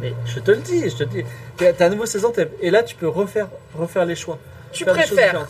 [0.00, 1.24] Mais je te le dis, je te le dis.
[1.56, 4.38] T'as à nouveau 16 ans et là, tu peux refaire, refaire les choix.
[4.72, 5.46] Tu préfères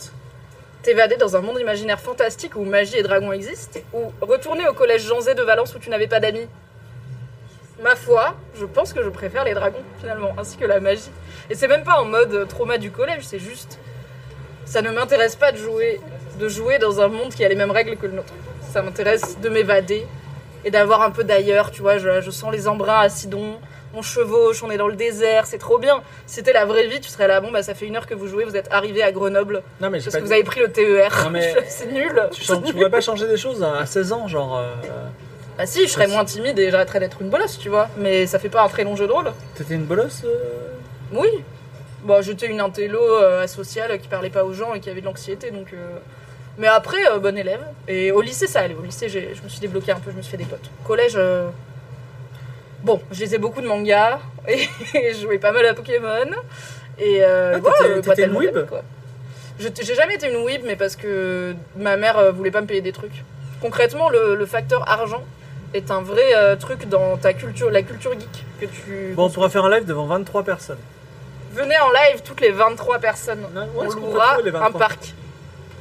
[0.81, 5.05] t'évader dans un monde imaginaire fantastique où magie et dragons existent ou retourner au collège
[5.05, 6.47] Jean Zé de Valence où tu n'avais pas d'amis?
[7.81, 11.11] Ma foi, je pense que je préfère les dragons finalement, ainsi que la magie.
[11.49, 13.79] Et c'est même pas en mode euh, trauma du collège, c'est juste.
[14.65, 15.99] Ça ne m'intéresse pas de jouer,
[16.39, 18.33] de jouer dans un monde qui a les mêmes règles que le nôtre.
[18.69, 20.05] Ça m'intéresse de m'évader
[20.65, 21.97] et d'avoir un peu d'ailleurs, tu vois.
[21.97, 23.59] Je, je sens les embruns à Sidon,
[23.93, 26.01] on chevauche, on est dans le désert, c'est trop bien.
[26.27, 28.13] Si c'était la vraie vie, tu serais là, bon, bah ça fait une heure que
[28.13, 30.59] vous jouez, vous êtes arrivé à Grenoble Non, mais parce pas que vous avez pris
[30.59, 31.29] le TER.
[31.67, 32.29] C'est nul.
[32.31, 34.57] Tu, changes- tu pourrais pas changer des choses à 16 ans, genre.
[34.59, 34.75] euh,
[35.57, 37.89] Bah si, je serais moins timide et j'arrêterais d'être une bolosse, tu vois.
[37.97, 39.31] Mais ça fait pas un très long jeu de rôle.
[39.55, 40.37] T'étais une bolosse euh
[41.13, 41.29] Oui.
[42.03, 45.05] Bon, j'étais une intello euh, asociale qui parlait pas aux gens et qui avait de
[45.05, 45.73] l'anxiété, donc.
[46.59, 47.61] Mais après, euh, bonne élève.
[47.87, 48.75] Et au lycée, ça allait.
[48.75, 50.69] Au lycée, je me suis débloqué un peu, je me suis fait des potes.
[50.85, 51.13] Collège.
[51.15, 51.49] euh,
[52.83, 54.59] Bon, je lisais beaucoup de mangas et
[55.13, 56.07] je jouais pas mal à Pokémon.
[56.97, 58.81] Et euh, Ah, voilà, euh, pas une quoi.
[59.59, 62.81] Je- J'ai jamais été une weeb, mais parce que ma mère voulait pas me payer
[62.81, 63.23] des trucs.
[63.61, 65.23] Concrètement, le, le facteur argent
[65.73, 69.13] est un vrai euh, truc dans ta culture, la culture geek que tu.
[69.13, 70.79] Bon, on pourra faire un live devant 23 personnes.
[71.51, 73.45] Venez en live toutes les 23 personnes.
[73.53, 74.71] Non, on louera un 23?
[74.79, 75.13] parc.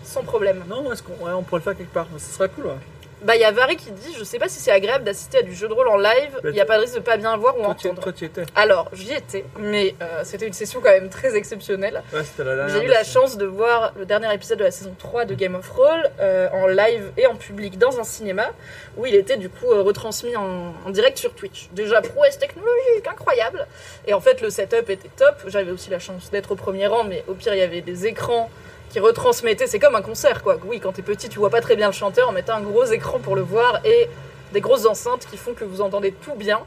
[0.08, 0.62] Sans problème.
[0.68, 2.72] Non, est-ce qu'on ouais, on pourrait le faire quelque part Ce serait cool, ouais.
[3.20, 5.42] Bah, il y a Vari qui dit Je sais pas si c'est agréable d'assister à
[5.42, 7.16] du jeu de rôle en live, Bah, il n'y a pas de risque de pas
[7.16, 8.00] bien voir ou Toi, entendre.
[8.00, 8.44] toi, tu étais.
[8.54, 12.00] Alors, j'y étais, mais euh, c'était une session quand même très exceptionnelle.
[12.12, 12.22] Ouais.
[12.68, 15.56] J'ai eu la chance de voir le dernier épisode de la saison 3 de Game
[15.56, 18.50] of Roll euh, en live et en public dans un cinéma
[18.96, 21.68] où il était du coup euh, retransmis en, en direct sur Twitch.
[21.72, 23.66] Déjà prouesse technologique incroyable.
[24.06, 25.34] Et en fait le setup était top.
[25.48, 28.06] J'avais aussi la chance d'être au premier rang, mais au pire il y avait des
[28.06, 28.48] écrans
[28.90, 29.66] qui retransmettaient.
[29.66, 30.58] C'est comme un concert quoi.
[30.64, 32.84] Oui, quand t'es petit tu vois pas très bien le chanteur, on mettait un gros
[32.84, 34.08] écran pour le voir et
[34.52, 36.60] des grosses enceintes qui font que vous entendez tout bien.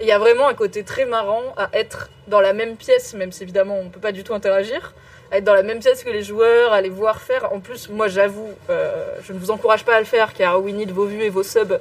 [0.00, 3.14] Et il y a vraiment un côté très marrant à être dans la même pièce,
[3.14, 4.94] même si évidemment on peut pas du tout interagir,
[5.32, 7.52] être dans la même pièce que les joueurs, à les voir faire.
[7.52, 10.72] En plus, moi j'avoue, euh, je ne vous encourage pas à le faire car we
[10.72, 11.78] need vos vues et vos subs,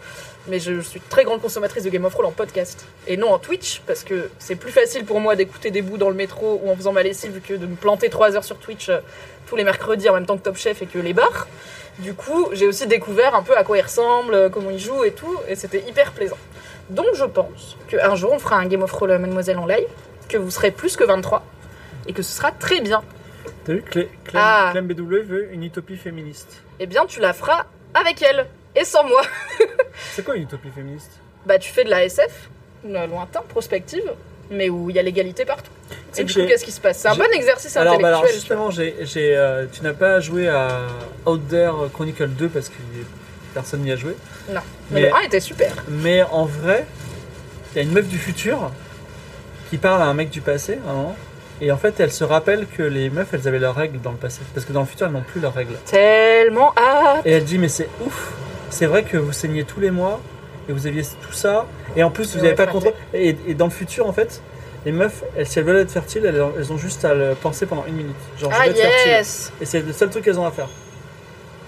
[0.47, 3.39] mais je suis très grande consommatrice de Game of Thrones en podcast et non en
[3.39, 6.69] Twitch parce que c'est plus facile pour moi d'écouter des bouts dans le métro ou
[6.69, 8.99] en faisant ma lessive que de me planter 3 heures sur Twitch euh,
[9.47, 11.47] tous les mercredis en même temps que Top Chef et que les bars.
[11.99, 15.03] Du coup, j'ai aussi découvert un peu à quoi il ressemble, euh, comment il joue
[15.03, 16.37] et tout, et c'était hyper plaisant.
[16.89, 19.87] Donc je pense qu'un jour on fera un Game of Thrones Mademoiselle en live,
[20.29, 21.43] que vous serez plus que 23,
[22.07, 23.01] et que ce sera très bien.
[23.65, 24.69] T'as vu, Clem, Clem, Ah.
[24.71, 26.61] Clem BW veut une utopie féministe.
[26.79, 28.45] Eh bien, tu la feras avec elle,
[28.75, 29.21] et sans moi.
[30.13, 31.11] C'est quoi une utopie féministe?
[31.45, 32.49] Bah, tu fais de la SF,
[32.83, 34.03] lointain, prospective,
[34.51, 35.71] mais où il y a l'égalité partout.
[36.11, 36.99] C'est Et du coup, qu'est-ce qui se passe?
[36.99, 38.57] C'est un bon exercice alors, bah, intellectuel.
[38.57, 40.87] alors justement, euh, tu n'as pas joué à
[41.25, 42.75] Out There Chronicle 2 parce que
[43.53, 44.15] personne n'y a joué.
[44.49, 45.71] Non, mais, mais- le 1 était super.
[45.89, 46.85] Mais en vrai,
[47.73, 48.71] il y a une meuf du futur
[49.69, 51.15] qui parle à un mec du passé à un moment.
[51.61, 54.17] Et en fait, elle se rappelle que les meufs, elles avaient leurs règles dans le
[54.17, 54.41] passé.
[54.53, 55.75] Parce que dans le futur, elles n'ont plus leurs règles.
[55.85, 57.25] Tellement hâte.
[57.25, 58.33] Et elle dit, mais c'est ouf.
[58.69, 60.19] C'est vrai que vous saignez tous les mois
[60.69, 61.65] et vous aviez tout ça.
[61.95, 62.77] Et en plus, vous Ouais, n'avez pas flatté.
[62.91, 62.93] contrôle.
[63.13, 64.41] Et, et dans le futur, en fait,
[64.85, 67.33] Les meufs, elles, si elles veulent être fertiles, elles, ont- elles ont juste à le
[67.35, 68.15] penser pendant une minute.
[68.39, 69.11] Genre, je Ah vais être fertile.
[69.11, 70.69] yes Et c'est le seul truc qu'elles ont à faire.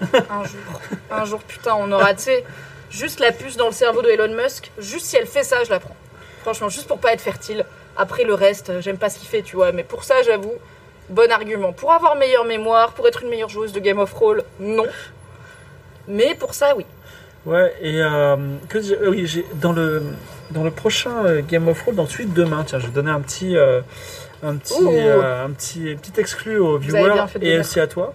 [0.30, 0.60] Un jour,
[1.10, 2.44] un jour, putain, on aura, tu sais,
[2.90, 4.70] juste la puce dans le cerveau de Elon Musk.
[4.78, 5.96] Juste si elle fait ça, je la prends.
[6.42, 7.66] Franchement, juste pour pas être fertile.
[8.04, 9.70] Après le reste, euh, j'aime pas ce qu'il fait, tu vois.
[9.72, 10.54] Mais pour ça, j'avoue,
[11.08, 11.72] bon argument.
[11.80, 14.86] Pour avoir meilleure mémoire, pour être une meilleure joueuse de Game of Thrones, non.
[16.08, 16.86] Mais pour ça, oui.
[17.46, 18.36] Ouais, et euh,
[18.68, 20.02] que euh, oui, j'ai dans le
[20.50, 23.20] dans le prochain euh, Game of Thrones, dans de demain, tiens, je vais donner un
[23.20, 23.80] petit euh,
[24.42, 28.12] un petit un petit petit exclu aux viewers et aussi à toi.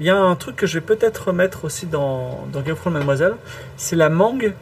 [0.00, 2.80] Il y a un truc que je vais peut-être remettre aussi dans, dans Game of
[2.80, 3.34] Thrones Mademoiselle,
[3.76, 4.54] c'est la mangue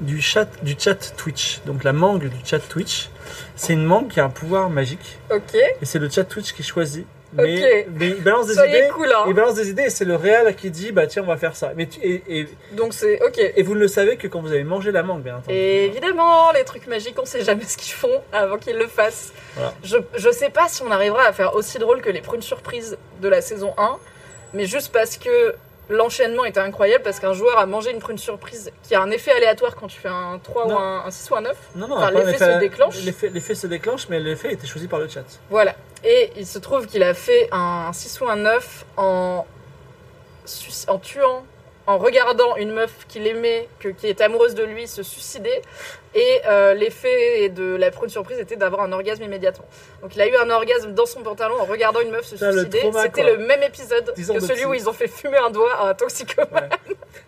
[0.00, 1.60] du chat du chat Twitch.
[1.66, 3.10] Donc la mangue du chat Twitch,
[3.56, 5.54] c'est une mangue qui a un pouvoir magique Ok.
[5.54, 7.06] et c'est le chat Twitch qui choisit.
[7.34, 7.86] Mais, Ok.
[7.98, 8.88] mais il balance des Soyez idées.
[8.88, 9.24] cool, hein.
[9.28, 11.54] Il balance des idées et c'est le réel qui dit bah tiens on va faire
[11.56, 11.72] ça.
[11.76, 13.38] Mais tu- et, et, Donc c'est ok.
[13.54, 15.54] et vous ne le savez que quand vous avez mangé la mangue, bien entendu.
[15.54, 19.34] Et évidemment, les trucs magiques, on sait jamais ce qu'ils font avant qu'ils le fassent.
[19.56, 19.74] Voilà.
[19.84, 22.96] Je, je sais pas si on arrivera à faire aussi drôle que les prunes surprises
[23.20, 23.98] de la saison 1,
[24.54, 25.54] mais juste parce que
[25.88, 29.32] l'enchaînement était incroyable, parce qu'un joueur a mangé une prune surprise qui a un effet
[29.32, 31.56] aléatoire quand tu fais un 3 ou un, un 6 ou un 9.
[31.76, 33.02] Non, non, Enfin, l'effet se déclenche.
[33.04, 35.24] L'effet, l'effet se déclenche, mais l'effet était choisi par le chat.
[35.50, 35.74] Voilà.
[36.04, 39.46] Et il se trouve qu'il a fait un 6 ou un 9 en,
[40.88, 41.44] en tuant,
[41.88, 45.62] en regardant une meuf qu'il aimait, que, qui est amoureuse de lui, se suicider.
[46.14, 49.64] Et euh, l'effet de la prune surprise était d'avoir un orgasme immédiatement.
[50.02, 52.52] Donc il a eu un orgasme dans son pantalon en regardant une meuf se Putain,
[52.52, 52.82] suicider.
[53.02, 55.94] C'était le même épisode que celui où ils ont fait fumer un doigt à un
[55.94, 56.68] toxicomane.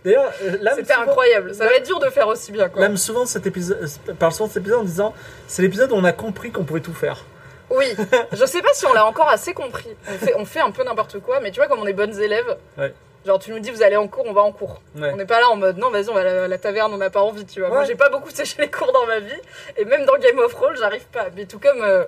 [0.05, 1.55] D'ailleurs, euh, C'était incroyable.
[1.55, 2.69] Ça va être dur de faire aussi bien.
[2.69, 2.83] Quoi.
[2.83, 5.15] l'âme souvent cet épisode, euh, parle souvent de cet épisode en disant
[5.47, 7.25] c'est l'épisode où on a compris qu'on pouvait tout faire.
[7.71, 7.87] Oui,
[8.33, 9.97] je sais pas si on l'a encore assez compris.
[10.07, 12.19] On fait, on fait un peu n'importe quoi, mais tu vois, comme on est bonnes
[12.21, 12.93] élèves, Ouais.
[13.27, 14.81] Genre tu nous dis vous allez en cours, on va en cours.
[14.97, 15.11] Ouais.
[15.13, 17.11] On n'est pas là en mode non, vas-y, on va à la, taverne, on n'a
[17.11, 17.69] pas envie, tu vois.
[17.69, 19.41] Moi, j'ai pas beaucoup séché les cours dans ma vie,
[19.77, 21.27] et même dans Game of Thrones, j'arrive pas.
[21.37, 21.83] Mais tout comme.
[21.83, 22.05] euh,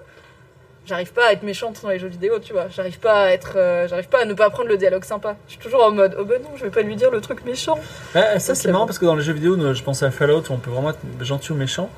[0.85, 2.67] J'arrive pas à être méchante dans les jeux vidéo, tu vois.
[2.69, 5.37] J'arrive pas à être, euh, j'arrive pas à ne pas prendre le dialogue sympa.
[5.47, 7.45] Je suis toujours en mode, oh ben non, je vais pas lui dire le truc
[7.45, 7.79] méchant.
[8.17, 10.53] Ah, ça, c'est marrant parce que dans les jeux vidéo, je pensais à Fallout où
[10.53, 11.89] on peut vraiment être gentil ou méchant.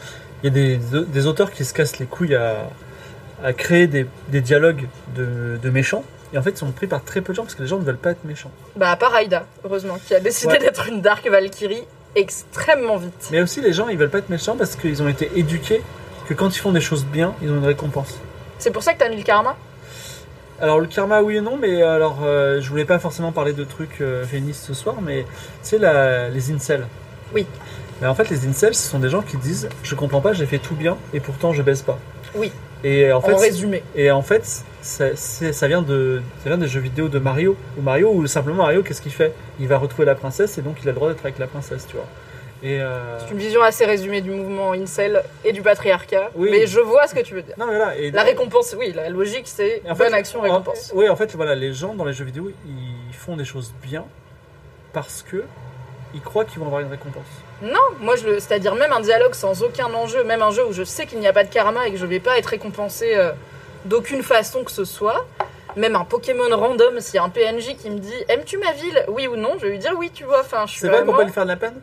[0.43, 2.69] Il y a des, des auteurs qui se cassent les couilles à,
[3.43, 4.87] à créer des, des dialogues
[5.17, 6.05] de, de méchants.
[6.35, 7.79] Et en fait, ils sont pris par très peu de gens parce que les gens
[7.79, 8.51] ne veulent pas être méchants.
[8.77, 10.59] Bah à part Aïda, heureusement, qui a décidé Ouais.
[10.59, 11.85] d'être une Dark Valkyrie
[12.17, 13.29] extrêmement vite.
[13.31, 15.81] Mais aussi, les gens, ils veulent pas être méchants parce qu'ils ont été éduqués
[16.29, 18.19] que quand ils font des choses bien, ils ont une récompense.
[18.59, 19.57] C'est pour ça que t'as mis le karma?
[20.61, 23.65] Alors le karma oui et non, mais alors euh, je voulais pas forcément parler de
[23.65, 25.27] trucs euh, féministes ce soir, mais
[25.63, 26.87] c'est la les incels.
[27.35, 27.45] Oui.
[28.01, 30.47] Mais en fait les incels ce sont des gens qui disent je comprends pas, j'ai
[30.47, 31.99] fait tout bien et pourtant je baisse pas.
[32.37, 32.53] Oui.
[32.85, 33.83] Et en En, fait résumé.
[33.97, 34.45] et en fait
[34.83, 38.83] ça, vient de ça vient des jeux vidéo de Mario ou Mario ou simplement Mario
[38.83, 39.33] qu'est-ce qu'il fait?
[39.59, 41.87] Il va retrouver la princesse et donc il a le droit d'être avec la princesse,
[41.89, 42.07] tu vois.
[42.65, 46.31] Euh, C'est une vision assez résumée du mouvement incel et du patriarcat.
[46.35, 46.49] Oui.
[46.51, 47.55] Mais je vois ce que tu veux dire.
[47.59, 50.91] non mais voilà et La récompense, oui, la logique, c'est en fait, bonne action, récompense.
[50.95, 54.05] Oui, en fait, voilà, les gens dans les jeux vidéo, ils font des choses bien
[54.95, 55.45] parce que
[56.15, 57.25] ils croient qu'ils vont avoir une récompense.
[57.63, 60.73] Non, moi, je le- c'est-à-dire même un dialogue sans aucun enjeu, même un jeu où
[60.73, 63.15] je sais qu'il n'y a pas de karma et que je vais pas être récompensé
[63.17, 63.31] euh,
[63.85, 65.25] d'aucune façon que ce soit.
[65.77, 69.05] Même un Pokémon random, s'il y a un PNJ qui me dit Aimes-tu ma ville?
[69.09, 70.41] Oui ou non Je vais lui dire oui, tu vois.
[70.41, 71.81] Enfin, je suis C'est vrai vraiment peut lui faire de la peine?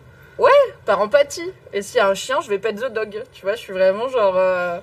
[0.86, 1.51] Par empathie.
[1.74, 3.22] Et s'il y a un chien, je vais pet the dog.
[3.34, 4.80] Tu vois, je suis vraiment genre euh,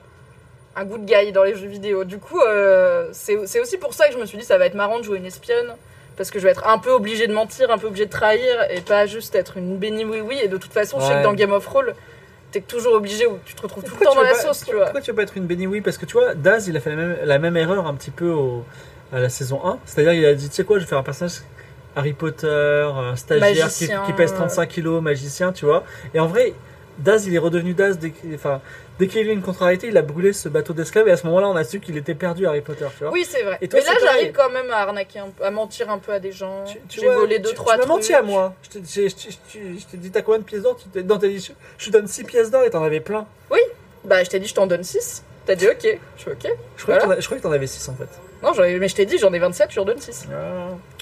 [0.77, 2.05] un good guy dans les jeux vidéo.
[2.05, 4.67] Du coup, euh, c'est c'est aussi pour ça que je me suis dit ça va
[4.67, 5.75] être marrant de jouer une espionne.
[6.19, 8.67] Parce que je vais être un peu obligée de mentir, un peu obligée de trahir,
[8.71, 10.39] et pas juste être une béni oui oui.
[10.43, 11.19] Et de toute façon, je sais Ouais.
[11.21, 11.95] que dans Game of Thrones,
[12.51, 14.65] t'es toujours obligé où tu te retrouves tout le temps dans la pas- sauce, tu
[14.67, 14.85] pourquoi- vois.
[14.87, 16.81] Pourquoi tu veux pas être une Benny Oui Parce que tu vois, Daz, il a
[16.81, 18.65] fait la même, la même erreur un petit peu au-
[19.13, 19.79] à la saison 1.
[19.87, 21.41] C'est-à-dire, il a dit, tu sais quoi, je vais faire un personnage
[21.97, 22.47] Harry Potter,
[22.95, 23.69] un stagiaire
[24.07, 25.85] qui, pèse 35 kilos, magicien, tu vois.
[26.15, 26.53] Et en vrai,
[26.99, 27.97] Daz, il est redevenu Daz
[28.35, 28.61] enfin,
[28.99, 31.17] dès qu'il y a eu une contrariété, il a brûlé ce bateau d'esclaves et à
[31.17, 33.13] ce moment-là, on a su qu'il était perdu Harry Potter, tu vois.
[33.13, 33.59] Oui, c'est vrai.
[33.61, 36.13] Et toi, Mais là, j'arrive quand même à arnaquer, un peu- à mentir un peu
[36.13, 36.65] à des gens.
[36.89, 37.97] J'ai volé deux, tu- trois Tu m'as trucs.
[37.97, 38.55] menti à moi.
[38.63, 40.79] Je t'ai- dit, t'as combien de pièces d'or?
[41.05, 43.27] Non, t'as dit, je, je te donne 6 pièces d'or et t'en avais plein.
[44.05, 45.23] Bah, je t'ai dit, je t'en donne 6.
[45.45, 45.99] T'as dit, ok.
[46.17, 46.47] Je suis ok.
[46.77, 47.21] Je croyais Voilà.
[47.21, 48.09] que t'en avais 6 en fait.
[48.43, 50.27] Non, mais je t'ai dit, j'en ai 27, je en donne 6.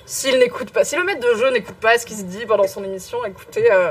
[0.07, 2.67] S'il n'écoute pas, si le maître de jeu n'écoute pas ce qu'il se dit pendant
[2.67, 3.91] son émission, écoutez, euh,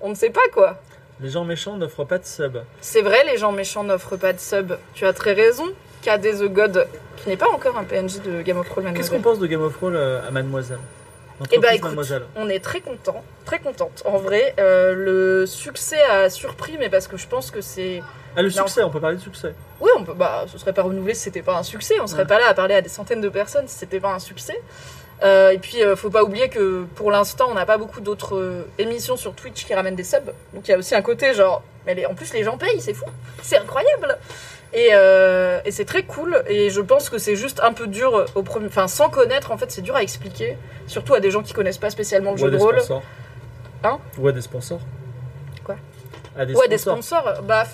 [0.00, 0.78] on ne sait pas quoi.
[1.24, 2.58] Les gens méchants n'offrent pas de sub.
[2.82, 4.74] C'est vrai, les gens méchants n'offrent pas de sub.
[4.92, 5.64] Tu as très raison.
[6.02, 9.22] KD The God, qui n'est pas encore un PNJ de Game of Thrones, Qu'est-ce qu'on
[9.22, 10.76] pense de Game of Thrones euh, à Mademoiselle?
[11.50, 12.24] Eh bah écoute, Mademoiselle.
[12.36, 14.02] on est très content, très contente.
[14.04, 18.02] En vrai, euh, le succès a surpris, mais parce que je pense que c'est.
[18.36, 18.66] Ah, le Non.
[18.66, 19.54] succès, on peut parler de succès.
[19.80, 20.12] Oui, on peut.
[20.12, 21.94] Bah, ce serait pas renouvelé si c'était pas un succès.
[22.02, 22.28] On serait Ouais.
[22.28, 24.60] pas là à parler à des centaines de personnes si c'était pas un succès.
[25.24, 28.36] Euh, et puis, euh, faut pas oublier que pour l'instant, on n'a pas beaucoup d'autres
[28.36, 30.32] euh, émissions sur Twitch qui ramènent des subs.
[30.52, 31.62] Donc, il y a aussi un côté genre.
[31.86, 33.04] Mais les- en plus, les gens payent, c'est fou.
[33.42, 34.18] C'est incroyable.
[34.74, 36.42] Et, euh, et c'est très cool.
[36.48, 38.66] Et je pense que c'est juste un peu dur au premier.
[38.66, 40.58] Enfin, sans connaître, en fait, c'est dur à expliquer.
[40.86, 42.74] Surtout à des gens qui connaissent pas spécialement le jeu de rôle.
[42.76, 43.02] sponsors.
[43.84, 44.80] Hein Ou à des sponsors.
[45.64, 45.76] Quoi
[46.36, 47.02] À des Ouais, des sponsors.
[47.24, 47.64] sponsors, bah,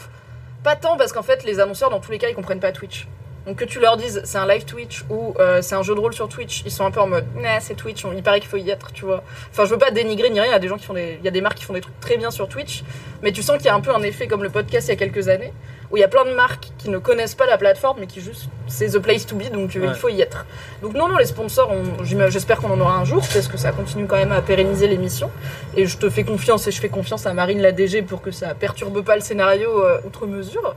[0.63, 3.09] pas tant parce qu'en fait, les annonceurs, dans tous les cas, ils comprennent pas Twitch.
[3.47, 6.01] Donc que tu leur dises c'est un live Twitch ou euh, c'est un jeu de
[6.01, 8.39] rôle sur Twitch, ils sont un peu en mode nah, c'est Twitch, on- il paraît
[8.41, 9.23] qu'il faut y être, tu vois.
[9.51, 11.17] Enfin, je veux pas dénigrer ni rien, il y a des gens qui font des,
[11.19, 12.85] il y a des marques qui font des trucs très bien sur Twitch,
[13.23, 14.95] mais tu sens qu'il y a un peu un effet comme le podcast il y
[14.95, 15.53] a quelques années
[15.91, 18.21] où il y a plein de marques qui ne connaissent pas la plateforme mais qui
[18.21, 19.87] juste c'est the place to be donc euh, Ouais.
[19.89, 20.45] il faut y être.
[20.83, 21.73] Donc non non les sponsors,
[22.05, 25.31] j'espère qu'on en aura un jour parce que ça continue quand même à pérenniser l'émission
[25.77, 28.31] et je te fais confiance et je fais confiance à Marine la DG pour que
[28.31, 30.77] ça perturbe pas le scénario euh, outre mesure.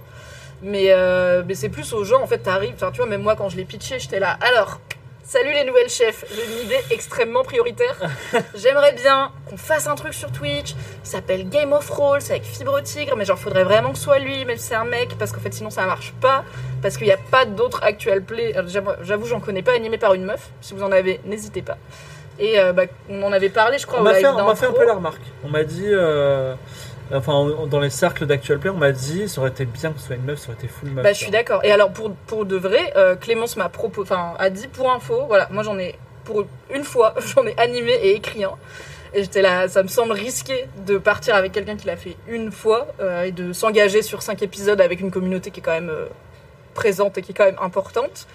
[0.64, 3.36] Mais, euh, mais c'est plus aux gens, en fait, t'arrives, enfin, tu vois, même moi,
[3.36, 4.38] quand je l'ai pitché, j'étais là.
[4.42, 4.80] Alors,
[5.24, 7.98] salut les nouvelles chefs, j'ai une idée extrêmement prioritaire.
[8.56, 12.82] J'aimerais bien qu'on fasse un truc sur Twitch qui s'appelle Game of Rolls avec Fibre
[12.82, 15.34] Tigre, mais genre, faudrait vraiment que ce soit lui, même si c'est un mec, parce
[15.34, 16.46] qu'en fait, sinon, ça marche pas.
[16.82, 18.54] Parce qu'il n'y a pas d'autres actual play.
[18.82, 20.50] Moi, J'avoue, j'en connais pas animé par une meuf.
[20.62, 21.78] Si vous en avez, n'hésitez pas.
[22.40, 24.66] Et euh, bah, on en avait parlé, je crois, On m'a fait, on m'a fait
[24.66, 25.22] un peu la remarque.
[25.44, 26.56] On m'a dit, euh,
[27.12, 30.00] enfin, on- dans les cercles d'actual play, on m'a dit, ça aurait été bien que
[30.00, 31.04] ce soit une meuf, ça aurait été full meuf.
[31.04, 31.64] Bah, je suis d'accord.
[31.64, 35.26] Et alors, pour, pour de vrai, euh, Clémence m'a proposé, enfin, a dit pour info,
[35.28, 38.54] voilà, moi j'en ai, pour une fois, j'en ai animé et écrit un.
[39.16, 42.52] Et j'étais là, ça me semble risqué de partir avec quelqu'un qui l'a fait une
[42.52, 45.92] fois euh, et de s'engager sur cinq épisodes avec une communauté qui est quand même
[45.92, 46.08] euh,
[46.74, 48.28] présente et qui est quand même importante.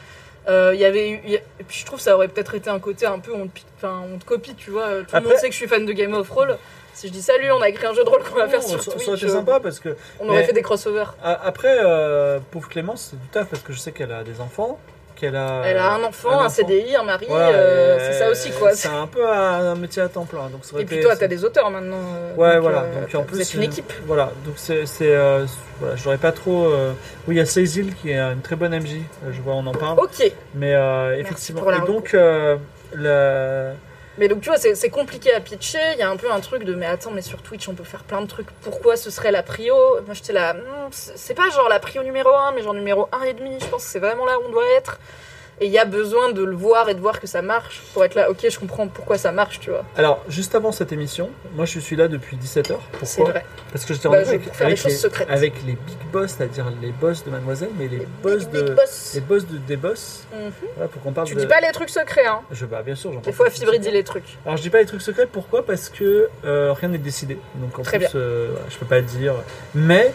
[0.49, 2.29] Euh, Il y avait eu, il y a- et puis je trouve que ça aurait
[2.29, 4.87] peut-être été un côté un peu on te, on te copie, tu vois.
[5.07, 6.57] Tout le monde sait que je suis fan de Game of Thrones.
[6.99, 8.83] Si je dis salut, on a créé un jeu de rôle qu'on va faire sur
[8.83, 11.15] ça, Twitch, ça aurait été euh, sympa parce que on aurait fait des crossovers.
[11.23, 14.81] après, euh, pauvre Clémence, c'est du taf parce que je sais qu'elle a des enfants,
[15.15, 15.63] qu'elle a.
[15.65, 16.49] Elle a un enfant, un, enfant.
[16.49, 18.73] CDI, un mari, Voilà, euh, c'est ça aussi quoi.
[18.73, 20.51] C'est un peu un, un métier à temps plein.
[20.51, 22.01] Donc ça aurait Et puis été- toi, t'as des auteurs maintenant.
[22.37, 22.83] Ouais, donc, voilà.
[22.83, 23.93] euh, Donc en plus, êtes une équipe.
[24.05, 24.33] Voilà.
[24.45, 25.47] Donc c'est, c'est, euh,
[25.79, 26.67] voilà, j'aurais pas trop.
[27.29, 29.03] Oui, il y a Cécile qui est une très bonne MJ.
[29.31, 30.01] Je vois, on en parle.
[30.01, 30.33] Ok.
[30.57, 30.73] Mais
[31.17, 31.63] effectivement.
[31.71, 32.17] la Et donc,
[32.93, 33.71] le-
[34.19, 35.79] Mais donc tu vois, c'est compliqué à pitcher.
[35.95, 37.85] Il y a un peu un truc de mais attends, mais sur Twitch on peut
[37.85, 38.51] faire plein de trucs.
[38.63, 39.75] Pourquoi ce serait la prio?
[40.05, 43.23] Moi j'étais là, Hmm, c'est pas genre la prio numéro 1, mais genre numéro 1
[43.25, 43.57] et demi.
[43.61, 44.99] Je pense que c'est vraiment là où on doit être.
[45.61, 48.05] Et il y a besoin de le voir et de voir que ça marche pour
[48.05, 48.31] être là.
[48.31, 49.85] Ok, je comprends pourquoi ça marche, tu vois.
[49.97, 52.75] Alors, juste avant cette émission, moi je suis là depuis 17h.
[53.03, 53.45] C'est Pourquoi vrai.
[53.73, 55.29] Parce que j'étais en Bah, avec, faire avec les, secrètes.
[55.31, 58.63] avec les big boss, c'est-à-dire les boss de Mademoiselle, mais les, boss Big, de.
[58.69, 59.13] big boss.
[59.15, 60.25] Les boss de, des boss.
[60.33, 60.53] Mhm.
[60.77, 61.41] Voilà, pour qu'on parle Tu de.
[61.41, 62.41] dis pas les trucs secrets, hein.
[62.53, 64.39] Je, bah, bien sûr, j'en Des fois, il dit les trucs.
[64.47, 65.67] Alors je dis pas les trucs secrets, pourquoi?
[65.67, 67.37] Parce que euh, rien n'est décidé.
[67.57, 69.35] Donc en Très plus, euh, voilà, je peux pas dire.
[69.75, 70.13] Mais,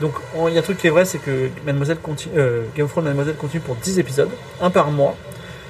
[0.00, 2.64] donc on- il y a un truc qui est vrai, c'est que Mademoiselle continue, euh,
[2.76, 4.30] Game of Thrones Mademoiselle continue pour 10 épisodes,
[4.60, 5.14] un par mois,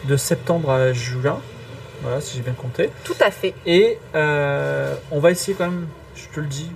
[0.05, 1.41] de septembre à juin.
[2.03, 2.91] Voilà, si j'ai bien compté.
[3.05, 3.53] Tout à fait.
[3.67, 6.71] Et euh, on va essayer quand même, je te le dis,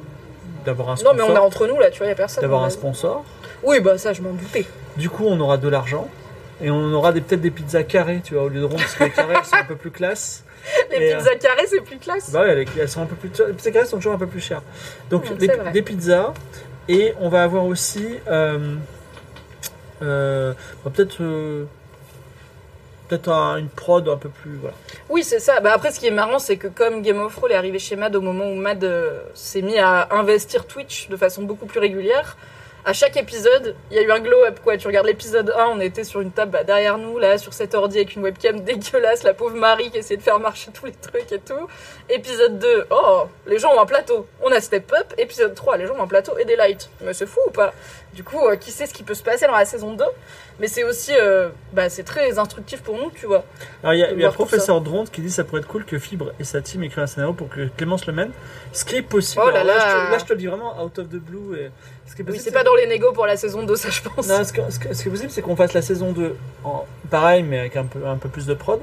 [0.67, 1.15] d'avoir un Non, sponsor.
[1.17, 2.43] mais on est entre nous là, tu vois, y a personne.
[2.43, 3.25] D'avoir un sponsor.
[3.63, 4.67] Oui, bah ça, je m'en doutais.
[4.99, 6.09] Du coup, on aura de l'argent.
[6.63, 9.05] Et on aura peut-être des pizzas carrées, tu vois, au lieu de rondes, parce que
[9.05, 10.44] les carrées, elles sont un peu plus classe.
[10.91, 12.31] Les Et, euh, pizzas carrées, c'est plus classe.
[12.31, 13.31] Bah ouais, les- elles sont un peu plus.
[13.47, 14.63] Les pizzas carrées sont toujours un peu plus chères.
[15.11, 16.33] Donc des, des pizzas.
[16.89, 18.19] Et on va avoir aussi.
[18.29, 18.75] euh,
[20.03, 20.53] euh,
[20.85, 21.19] bah, peut-être.
[23.09, 24.57] peut-être un- une prod un peu plus.
[24.61, 24.77] Voilà.
[25.09, 25.61] Oui, c'est ça.
[25.61, 27.97] Bah après, ce qui est marrant, c'est que comme Game of Thrones est arrivé chez
[27.97, 28.87] Mad au moment où Mad
[29.35, 32.37] s'est mis à investir Twitch de façon beaucoup plus régulière,
[32.85, 34.61] à chaque épisode, il y a eu un glow-up.
[34.63, 34.77] quoi.
[34.77, 37.75] Tu regardes l'épisode 1, on était sur une table bah, derrière nous, là, sur cet
[37.75, 40.93] ordi avec une webcam dégueulasse, la pauvre Marie qui essayait de faire marcher tous les
[40.93, 41.67] trucs et tout.
[42.11, 44.27] Épisode 2, oh, les gens ont un plateau.
[44.43, 45.15] On a step up.
[45.17, 46.91] Épisode 3, les gens ont un plateau et des lights.
[47.01, 47.73] Mais c'est fou ou pas?
[48.15, 50.05] Du coup, euh, qui sait ce qui peut se passer dans la saison 2
[50.61, 53.45] Mais c'est aussi, euh, bah, c'est très instructif pour nous, tu vois.
[53.83, 55.99] Alors il y a, y a professeur Dronte qui dit ça pourrait être cool que
[55.99, 58.31] Fibre et sa team écrivent un scénario pour que Clémence le mène.
[58.73, 59.43] Ce qui est possible.
[59.45, 59.81] Oh là Alors là.
[59.81, 61.59] je te, là, je te le dis vraiment out of the blue.
[61.59, 61.71] Et,
[62.07, 63.91] ce qui est Oui, possible, c'est pas dans les négos pour la saison 2, ça,
[63.91, 64.29] je pense.
[64.29, 66.37] Non, ce, que- ce que- ce qui est possible, c'est qu'on fasse la saison 2
[66.65, 68.81] en, pareil, mais avec un peu, un peu plus de prod.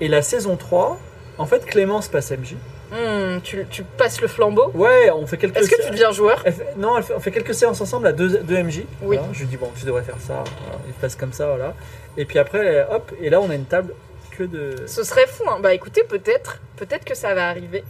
[0.00, 0.98] Et la saison 3,
[1.38, 2.56] en fait, Clémence passe MJ.
[2.92, 4.70] Hmm, tu, tu passes le flambeau.
[4.74, 7.54] Ouais, on fait quelques Est-ce que tu deviens joueur fait- non, fait- on fait quelques
[7.54, 8.84] séances ensemble à deux, deux MJ.
[9.02, 9.16] Oui.
[9.16, 10.44] Voilà, je lui dis, bon, tu devrais faire ça.
[10.64, 11.74] Voilà, il passe comme ça, voilà.
[12.16, 13.92] Et puis après, hop, et là, on a une table
[14.30, 14.76] que de.
[14.86, 15.44] Ce serait fou.
[15.48, 15.58] Hein.
[15.60, 16.60] Bah écoutez, peut-être.
[16.76, 17.82] Peut-être que ça va arriver.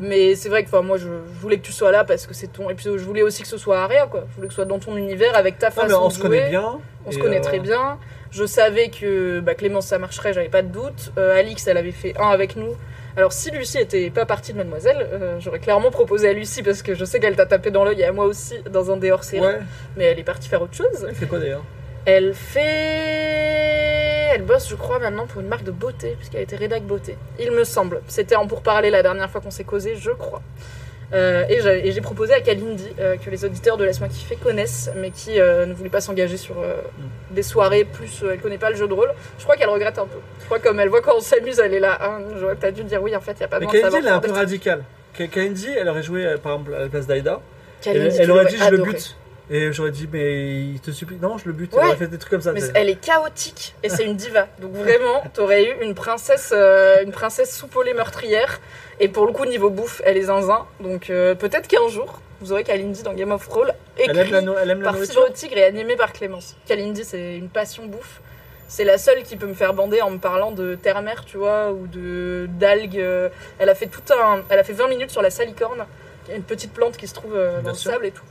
[0.00, 2.46] Mais c'est vrai que moi, je, je voulais que tu sois là parce que c'est
[2.52, 2.70] ton.
[2.70, 4.24] Et puis je voulais aussi que ce soit Aria, quoi.
[4.30, 6.12] Je voulais que ce soit dans ton univers avec ta Non, façon mais on de
[6.12, 6.28] se jouer.
[6.28, 6.78] connaît bien.
[7.06, 7.98] On se connaît euh, très bien.
[8.30, 11.12] Je savais que bah, Clémence ça marcherait, j'avais pas de doute.
[11.18, 12.76] Euh, Alix, elle avait fait un avec nous.
[13.18, 16.82] Alors si Lucie était pas partie de Mademoiselle, euh, j'aurais clairement proposé à Lucie parce
[16.82, 19.10] que je sais qu'elle t'a tapé dans l'œil et à moi aussi dans un des
[19.10, 19.44] hors-série.
[19.44, 19.58] Ouais,
[19.96, 21.04] Mais elle est partie faire autre chose.
[21.08, 21.64] elle fait quoi d'ailleurs?
[22.04, 22.60] Elle fait.
[24.32, 27.16] Elle bosse, je crois, maintenant pour une marque de beauté, puisqu'elle était rédac beauté.
[27.40, 28.02] Il me semble.
[28.06, 30.40] C'était en pourparler la dernière fois qu'on s'est causé, je crois.
[31.14, 35.10] Euh, et j'ai proposé à Kalindi, euh, que les auditeurs de Laisse-moi kiffer connaissent, mais
[35.10, 36.76] qui euh, ne voulait pas s'engager sur euh,
[37.30, 38.22] des soirées plus.
[38.22, 39.10] euh, elle connaît pas le jeu de rôle.
[39.38, 40.18] Je crois qu'elle regrette un peu.
[40.40, 41.96] Je crois comme elle voit quand on s'amuse, elle est là.
[41.98, 43.82] Ah, J'aurais peut-être dû dire oui, en fait, il n'y a pas Mais besoin de
[43.90, 44.84] Kalindi, elle est un peu radicale.
[45.16, 47.40] Ka- Kalindi, elle aurait joué, par exemple, à la place d'Aïda.
[47.86, 49.16] Elle, elle aurait dit, je le bute.
[49.50, 51.16] Et j'aurais dit, mais il te supplie.
[51.16, 51.72] Non, je le bute.
[51.72, 51.78] Ouais.
[51.82, 52.52] Elle aurait fait des trucs comme ça.
[52.52, 54.46] Mais elle est chaotique et c'est une diva.
[54.60, 58.60] Donc vraiment, t'aurais eu une princesse, euh, une princesse soupolée meurtrière.
[59.00, 60.66] Et pour le coup, niveau bouffe, elle est zinzin.
[60.80, 64.54] Donc euh, peut-être qu'un jour, vous aurez Kalindi dans Game of Thrones, Elle aime no-
[64.60, 64.94] elle aime par
[65.34, 66.54] Tigre et animé par Clémence.
[66.66, 68.20] Kalindi, c'est une passion bouffe.
[68.70, 71.72] C'est la seule qui peut me faire bander en me parlant de terre-mer, tu vois,
[71.72, 72.98] ou de d'algues.
[72.98, 75.86] euh, Elle a fait tout un, elle a fait 20 minutes sur la salicorne,
[76.34, 77.92] une petite plante qui se trouve euh, Bien dans le sûr.
[77.92, 78.24] sable et tout.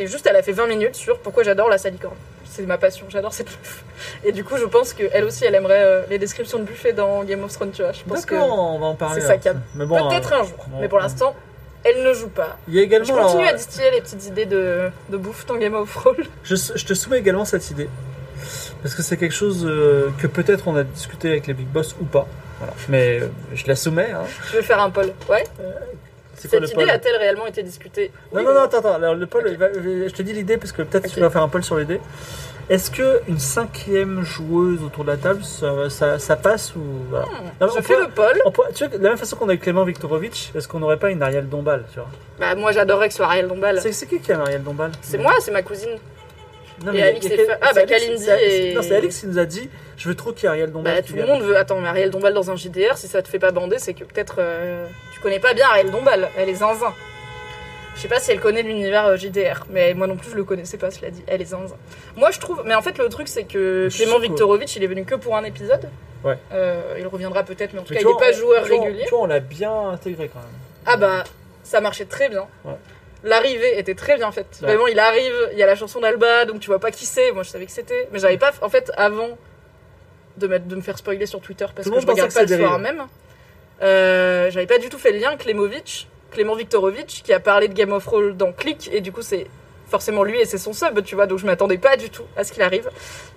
[0.00, 2.16] Et juste, elle a fait 20 minutes sur pourquoi j'adore la salicorne.
[2.44, 3.84] C'est ma passion, j'adore cette bouffe.
[4.24, 7.22] Et du coup, je pense qu'elle aussi, elle aimerait euh, les descriptions de buffet dans
[7.22, 7.92] Game of Thrones, tu vois.
[7.92, 9.20] Je pense que D'accord, on va en parler.
[9.20, 9.42] c'est sa alors.
[9.44, 9.60] cam.
[9.76, 10.56] Mais bon, peut-être euh, un jour.
[10.66, 11.36] bon, Mais pour l'instant,
[11.84, 12.58] elle ne joue pas.
[12.66, 13.06] Il y a également.
[13.06, 16.16] Je continue alors, à distiller les petites idées de, de bouffe dans Game of Thrones.
[16.44, 17.88] Je, je te soumets également cette idée.
[18.82, 21.94] Parce que c'est quelque chose euh, que peut-être on a discuté avec les Big Boss
[22.00, 22.26] ou pas.
[22.58, 22.72] Voilà.
[22.88, 24.10] Mais euh, je la soumets.
[24.12, 24.22] Hein.
[24.50, 25.12] Je vais faire un poll.
[25.28, 25.44] Ouais.
[26.48, 28.94] Quoi Cette pôle idée a-t-elle réellement été discutée Non, Oui, non, non, attends, attends.
[28.94, 31.48] Alors, le pôle, va- je te dis l'idée parce que peut-être tu vas faire un
[31.48, 32.00] pôle sur l'idée.
[32.68, 36.80] Est-ce que une cinquième joueuse autour de la table, ça, ça, ça passe ou
[37.10, 37.26] voilà.
[37.60, 38.40] Non, Je on fais le poll.
[38.44, 40.78] on pourrait- tu vois, de la même façon qu'on a avec Clément Viktorovitch, est-ce qu'on
[40.78, 42.08] n'aurait pas une Ariel Dombal tu vois?
[42.38, 43.80] Bah, moi, j'adorerais que ce soit Ariel Dombal.
[43.80, 44.92] C'est c'est qui qui a Ariel Dombal?
[45.02, 45.98] C'est moi, c'est ma cousine.
[46.84, 47.26] Non, Et mais Alix
[47.60, 50.32] ah, c'est bah, Kalindi et- Non, c'est Alix qui nous a dit je veux trop
[50.32, 50.94] qu'il y ait Ariel Dombal.
[50.96, 51.56] Bah, tout le monde veut.
[51.56, 54.04] Attends, mais Ariel Dombal dans un JDR, si ça te fait pas bander, c'est que
[54.04, 56.30] peut-être euh, tu connais pas bien Ariel Dombal.
[56.38, 56.94] Elle est zinzin.
[57.96, 60.44] Je sais pas si elle connaît l'univers euh, JDR, mais moi non plus je le
[60.44, 61.22] connaissais pas, cela dit.
[61.26, 61.76] Elle est zinzin.
[62.16, 62.62] Moi je trouve.
[62.64, 65.36] Mais en fait, le truc c'est que Je Clément Viktorovitch, il est venu que pour
[65.36, 65.90] un épisode.
[66.24, 66.38] Ouais.
[66.52, 68.62] Euh, il reviendra peut-être, mais en tout Mais cas, il est vois, pas on- joueur
[68.64, 69.04] tu vois, régulier.
[69.04, 70.48] Tu vois, on l'a bien intégré quand même.
[70.86, 71.24] Ah bah,
[71.62, 72.46] ça marchait très bien.
[72.64, 72.72] Ouais.
[73.22, 74.58] L'arrivée était très bien faite.
[74.60, 74.68] Ouais.
[74.68, 77.32] Vraiment, il arrive, il y a la chanson d'Alba, donc tu vois pas qui c'est.
[77.32, 78.08] Moi, je savais que c'était.
[78.12, 78.52] Mais j'avais pas.
[78.62, 79.36] En fait, avant
[80.36, 83.06] de, me faire spoiler sur Twitter, parce Tout que je regarde pas le soir même,
[83.82, 85.36] euh, j'avais pas du tout fait le lien.
[85.36, 89.22] Klemovic, Clément Viktorovitch, qui a parlé de Game of Thrones dans Click, et du coup,
[89.22, 89.46] c'est
[89.90, 91.26] forcément lui et c'est son sub, tu vois.
[91.26, 92.88] Donc je m'attendais pas du tout à ce qu'il arrive.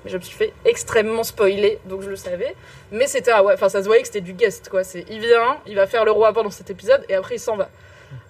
[0.05, 2.55] Mais je me suis fait extrêmement spoiler, donc je le savais.
[2.91, 4.83] Mais c'était, ah ouais, enfin, ça se voyait que c'était du guest, quoi.
[4.83, 7.57] C'est, il vient, il va faire le roi pendant cet épisode, et après il s'en
[7.57, 7.69] va.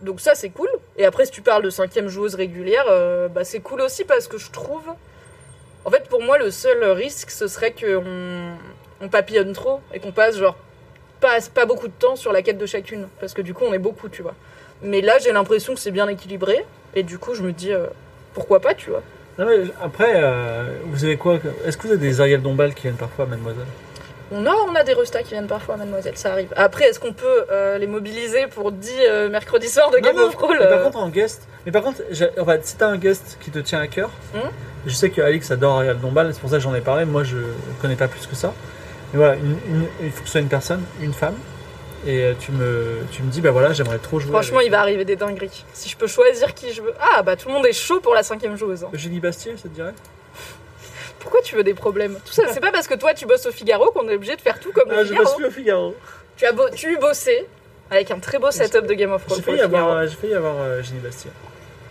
[0.01, 0.69] Donc ça, c'est cool.
[0.97, 4.27] Et après, si tu parles de cinquième joueuse régulière, euh, bah, c'est cool aussi parce
[4.27, 4.83] que je trouve...
[5.85, 8.53] En fait, pour moi, le seul risque, ce serait qu'on
[9.01, 10.55] on papillonne trop et qu'on passe, genre,
[11.19, 13.07] pas, pas beaucoup de temps sur la quête de chacune.
[13.19, 14.35] Parce que du coup, on est beaucoup, tu vois.
[14.81, 16.65] Mais là, j'ai l'impression que c'est bien équilibré.
[16.95, 17.87] Et du coup, je me dis, euh,
[18.33, 19.03] pourquoi pas, tu vois.
[19.81, 23.25] Après, euh, vous avez quoi Est-ce que vous avez des Ariel Dombal qui viennent parfois,
[23.25, 23.65] mademoiselle?
[24.33, 26.49] On a, on a des restats qui viennent parfois, mademoiselle, ça arrive.
[26.55, 30.23] Après, est-ce qu'on peut euh, les mobiliser pour 10 euh, mercredis soirs de Game Non,
[30.27, 32.01] of Thrones mais par euh, contre, en guest, mais par contre,
[32.39, 34.39] enfin, si t'as un guest qui te tient à cœur, Hmm.
[34.85, 37.05] je sais que Alix adore Ariel Dombal, c'est pour ça que j'en ai parlé.
[37.05, 37.37] Moi, je
[37.81, 38.53] connais pas plus que ça.
[39.13, 41.35] Mais voilà, une- une- il faut que ce soit une personne, une femme.
[42.05, 44.31] Et euh, tu me, tu me dis, bah voilà, j'aimerais trop jouer.
[44.31, 45.63] Franchement, il va arriver des dingueries.
[45.71, 46.93] Si je peux choisir qui je veux.
[46.99, 48.83] Ah, bah tout le monde est chaud pour la cinquième joueuse.
[48.83, 48.89] hein.
[48.93, 49.93] Eugénie Bastier, ça te dirait?
[51.23, 53.51] Pourquoi tu veux des problèmes Tout ça, c'est pas parce que toi tu bosses au
[53.51, 55.23] Figaro qu'on est obligé de faire tout comme Ah, au je Figaro.
[55.23, 55.95] bosse plus au Figaro.
[56.37, 57.47] Tu as beau- tu bossé
[57.89, 59.37] avec un très beau setup de Game of Thrones.
[59.39, 61.31] J'ai failli le avoir, j'ai failli avoir euh, Eugénie Bastier.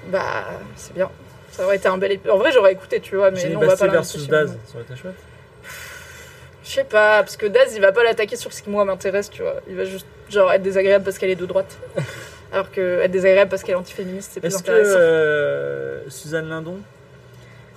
[0.08, 0.44] Bah,
[0.76, 1.10] c'est bien.
[1.50, 2.32] Ça aurait été un bel épisode.
[2.34, 4.84] En vrai, j'aurais écouté, tu vois, mais non, on va pas versus Daz, ça aurait
[4.84, 5.14] été chouette.
[6.64, 9.30] Je sais pas, parce que Daz, il va pas l'attaquer sur ce qui moi m'intéresse,
[9.30, 9.56] tu vois.
[9.68, 11.76] Il va juste, genre, être désagréable parce qu'elle est de droite.
[12.52, 16.76] Alors que être désagréable parce qu'elle est antiféministe, c'est plus Est-ce que euh, Suzanne Lindon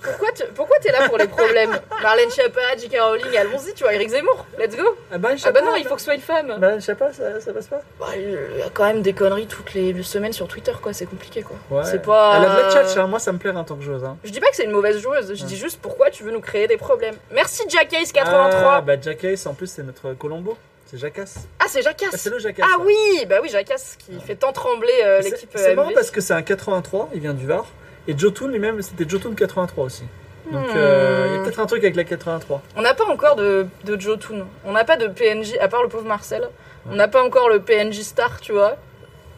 [0.02, 1.70] Pourquoi, tu, pourquoi t'es là pour les problèmes
[2.02, 2.96] Marlène Schiappa, J.K.
[3.00, 5.94] Rowling, allons-y, tu vois, Eric Zemmour, let's go Ah bah, Ah bah non, il faut
[5.94, 7.80] que ce soit une femme Bah, je sais pas, ça, ça passe pas?
[7.98, 11.06] Bah, Il y a quand même des conneries toutes les semaines sur Twitter, quoi, c'est
[11.06, 11.56] compliqué, quoi.
[11.70, 11.84] Ouais.
[11.84, 12.34] C'est pas...
[12.36, 13.06] Elle a de la tchatch, hein.
[13.06, 14.04] moi ça me plaît en tant que joueuse.
[14.04, 14.16] Hein.
[14.24, 16.40] Je dis pas que c'est une mauvaise joueuse, je dis juste pourquoi tu veux nous
[16.40, 17.16] créer des problèmes.
[17.30, 20.56] Merci Jackass83 Ah, Ah, bah Jackass, en plus c'est notre Colombo.
[20.86, 21.38] C'est Jacasse.
[21.66, 22.64] c'est Jackass Ah, c'est le Jackass.
[22.72, 26.12] Ah oui, bah oui, Jackass qui fait tant trembler euh, l'équipe C'est euh, marrant parce
[26.12, 27.66] que c'est un 83, il vient du Var.
[28.08, 30.04] Et Jotun lui-même, c'était Jotun 83 aussi.
[30.50, 30.76] Donc Hmm.
[30.76, 32.62] euh, il y a peut-être un truc avec la 83.
[32.76, 34.46] On n'a pas encore de, de Jotun.
[34.64, 36.48] On n'a pas de PNJ, à part le pauvre Marcel.
[36.88, 38.76] On n'a pas encore le PNJ star, tu vois.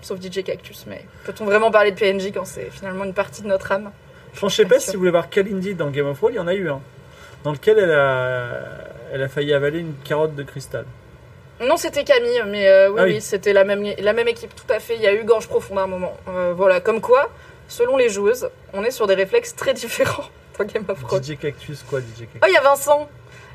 [0.02, 3.48] Sauf DJ Cactus, mais peut-on vraiment parler de PNJ quand c'est finalement une partie de
[3.48, 3.90] notre âme?
[4.34, 6.46] Je sais pas si vous voulez voir Kalindi dans Game of Thrones, il y en
[6.46, 6.80] a eu un.
[7.42, 8.60] Dans lequel elle a,
[9.12, 10.84] elle a failli avaler une carotte de cristal.
[11.60, 13.14] Non, c'était Camille, mais euh, oui, Ah oui.
[13.14, 14.94] oui, c'était la même, la même équipe, tout à fait.
[14.94, 16.16] Il y a eu Gorge Profonde à un moment.
[16.28, 17.30] Euh, voilà, comme quoi,
[17.68, 20.24] selon les joueuses, on est sur des réflexes très différents
[20.58, 21.22] dans Game of Thrones.
[21.22, 23.08] DJ Cactus, quoi, DJ Cactus Oh, il y a Vincent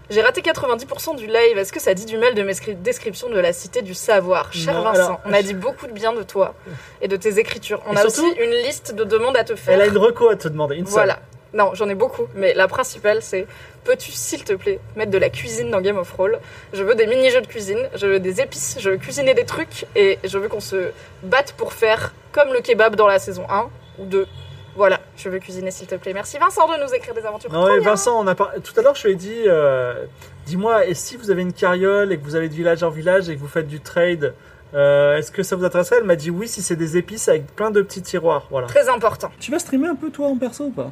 [0.10, 1.58] J'ai raté 90% du live.
[1.58, 4.52] Est-ce que ça dit du mal de mes scri- descriptions de la cité du savoir?
[4.54, 6.54] Cher Non, Vincent, alors- on a dit beaucoup de bien de toi
[7.02, 7.82] et de tes écritures.
[7.88, 9.74] On Et a surtout- aussi une liste de demandes à te faire.
[9.76, 10.94] Elle a une reco à te demander, une seule.
[10.94, 11.20] Voilà.
[11.54, 13.46] Non, j'en ai beaucoup, mais la principale, c'est
[13.84, 16.40] peux-tu, s'il te plaît, mettre de la cuisine dans Game of Roll
[16.74, 19.86] Je veux des mini-jeux de cuisine, je veux des épices, je veux cuisiner des trucs,
[19.96, 20.90] et je veux qu'on se
[21.22, 23.70] batte pour faire comme le kebab dans la saison 1
[24.00, 24.28] ou 2.
[24.76, 26.14] Voilà, je veux cuisiner, s'il te plaît.
[26.14, 27.52] Merci Vincent de nous écrire des aventures.
[27.52, 27.80] Non, mais.
[27.80, 30.06] Vincent, on a par- tout à l'heure, je lui ai dit, euh,
[30.48, 33.30] dis-moi, et si vous avez une carriole et que vous allez de village en village
[33.30, 34.34] et que vous faites du trade,
[34.74, 35.98] euh, est-ce que ça vous intéresserait?
[36.00, 38.48] Elle m'a dit oui, si c'est des épices avec plein de petits tiroirs.
[38.50, 38.66] Voilà.
[38.66, 39.30] Très important.
[39.40, 40.90] Tu vas streamer un peu toi en perso ou pas?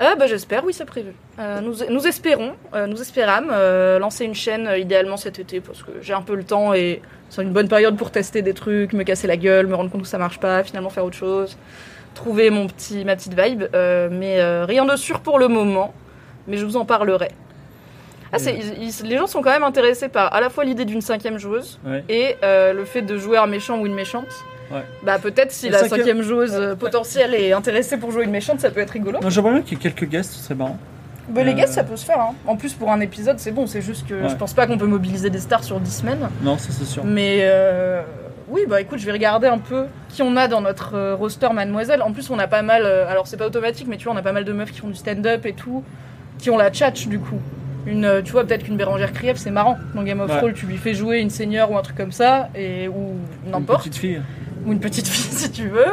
[0.00, 1.12] Euh, bah, J'espère, oui, c'est prévu.
[1.38, 5.60] Euh, nous, nous espérons, euh, nous espérâmes euh, lancer une chaîne euh, idéalement cet été
[5.60, 8.54] parce que j'ai un peu le temps et c'est une bonne période pour tester des
[8.54, 11.16] trucs, me casser la gueule, me rendre compte que ça marche pas, finalement faire autre
[11.16, 11.56] chose,
[12.14, 13.64] trouver mon petit, ma petite vibe.
[13.74, 15.92] euh, mais euh, rien de sûr pour le moment,
[16.46, 17.28] mais je vous en parlerai.
[18.34, 20.84] Ah, c'est- ils- ils- les gens sont quand même intéressés par à la fois l'idée
[20.86, 22.02] d'une cinquième joueuse Ouais.
[22.08, 24.26] et euh, le fait de jouer un méchant ou une méchante.
[24.70, 24.80] Ouais.
[25.02, 28.60] Bah peut-être si La la cinquième- cinquième joueuse potentielle est intéressée pour jouer une méchante,
[28.60, 29.18] ça peut être rigolo.
[29.28, 30.78] J'aimerais bien qu'il y ait quelques guests, ce serait marrant.
[31.28, 32.20] Bah, les guests, ça peut se faire.
[32.20, 32.34] hein.
[32.46, 33.66] En plus, pour un épisode, c'est bon.
[33.66, 36.28] C'est juste que je pense pas qu'on peut mobiliser des stars sur 10 semaines.
[36.42, 37.04] Non, ça c'est sûr.
[37.04, 38.02] Mais euh,
[38.52, 41.48] oui, bah écoute, je vais regarder un peu qui on a dans notre euh, roster
[41.52, 42.02] Mademoiselle.
[42.02, 42.82] En plus, on a pas mal.
[42.84, 44.78] euh, alors, c'est pas automatique, mais tu vois, on a pas mal de meufs qui
[44.80, 45.82] font du stand-up et tout,
[46.38, 47.40] qui ont la tchatch du coup.
[47.86, 49.76] Une, euh, tu vois, peut-être qu'une Bérangère Krief, c'est marrant.
[49.94, 50.38] Dans Game of Ouais.
[50.38, 53.50] Thrones, tu lui fais jouer une seigneur ou un truc comme ça, et, ou Une
[53.52, 54.20] n'importe petite fille.
[54.64, 55.84] ou une petite fille si tu veux.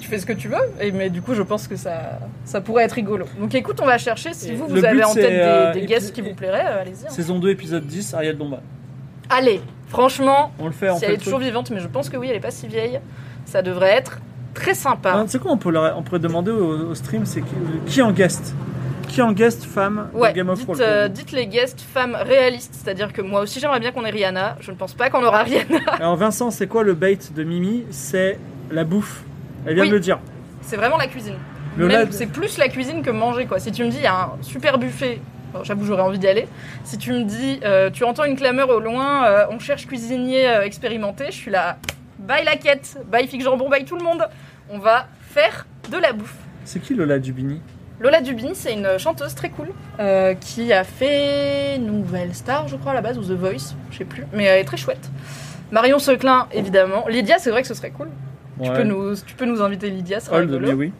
[0.00, 0.56] Tu fais ce que tu veux.
[0.80, 3.26] Et, mais du coup, je pense que ça, ça pourrait être rigolo.
[3.40, 4.32] Donc écoute, on va chercher.
[4.32, 7.06] Si Et vous, vous avez en tête des, guests qui vous plairaient, allez-y.
[7.06, 7.10] hein.
[7.10, 8.60] Saison 2, épisode 10, Ariel Dombal.
[9.28, 12.08] Allez, franchement, On le fait, on si fait elle est toujours vivante, mais je pense
[12.08, 13.00] que oui, elle est pas si vieille,
[13.44, 14.18] ça devrait être
[14.54, 15.14] très sympa.
[15.16, 17.54] Non, Tu sais quoi, on, peut leur- on pourrait demander au, au stream, c'est qui,
[17.86, 18.54] qui en guest?
[19.08, 22.74] Qui en guest femme Ouais, Game of dites, Thrones euh, dites les guests femmes réalistes,
[22.74, 24.56] c'est-à-dire que moi aussi j'aimerais bien qu'on ait Rihanna.
[24.60, 25.78] Je ne pense pas qu'on aura Rihanna.
[26.00, 27.84] Alors Vincent, c'est quoi le bait de Mimi?
[27.90, 28.38] C'est
[28.72, 29.22] la bouffe.
[29.64, 29.90] Elle vient Oui.
[29.90, 30.18] de le dire.
[30.62, 31.36] C'est vraiment la cuisine.
[32.10, 33.60] C'est plus la cuisine que manger quoi.
[33.60, 35.20] Si tu me dis il y a un super buffet,
[35.56, 36.46] bon, j'avoue j'aurais envie d'y aller.
[36.84, 40.48] Si tu me dis euh, tu entends une clameur au loin, euh, on cherche cuisinier
[40.48, 41.78] euh, expérimenté, je suis là.
[42.18, 44.22] Bye la quête, bye Fig Jambon, bye tout le monde.
[44.70, 46.36] On va faire de la bouffe.
[46.64, 47.60] C'est qui Lola Dubini?
[48.00, 49.68] Lola Dubini, c'est une chanteuse très cool
[50.00, 53.98] euh, qui a fait Nouvelle Star, je crois, à la base, ou The Voice, je
[53.98, 55.10] sais plus, mais elle est très chouette.
[55.70, 57.06] Marion Seclin, évidemment.
[57.08, 58.08] Lydia, c'est vrai que ce serait cool.
[58.62, 60.66] Tu, peux nous, tu peux nous inviter Lydia, Old, rigolo.
[60.68, 60.92] mais oui.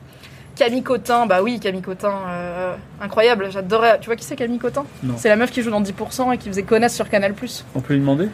[0.56, 3.98] Camille Cotin, bah oui, Camille Cotin, euh, incroyable, j'adorais.
[4.00, 5.14] Tu vois qui c'est Camille Cotin Non.
[5.18, 7.34] C'est la meuf qui joue dans 10% et qui faisait connasse sur Canal+.
[7.74, 8.28] On peut lui demander?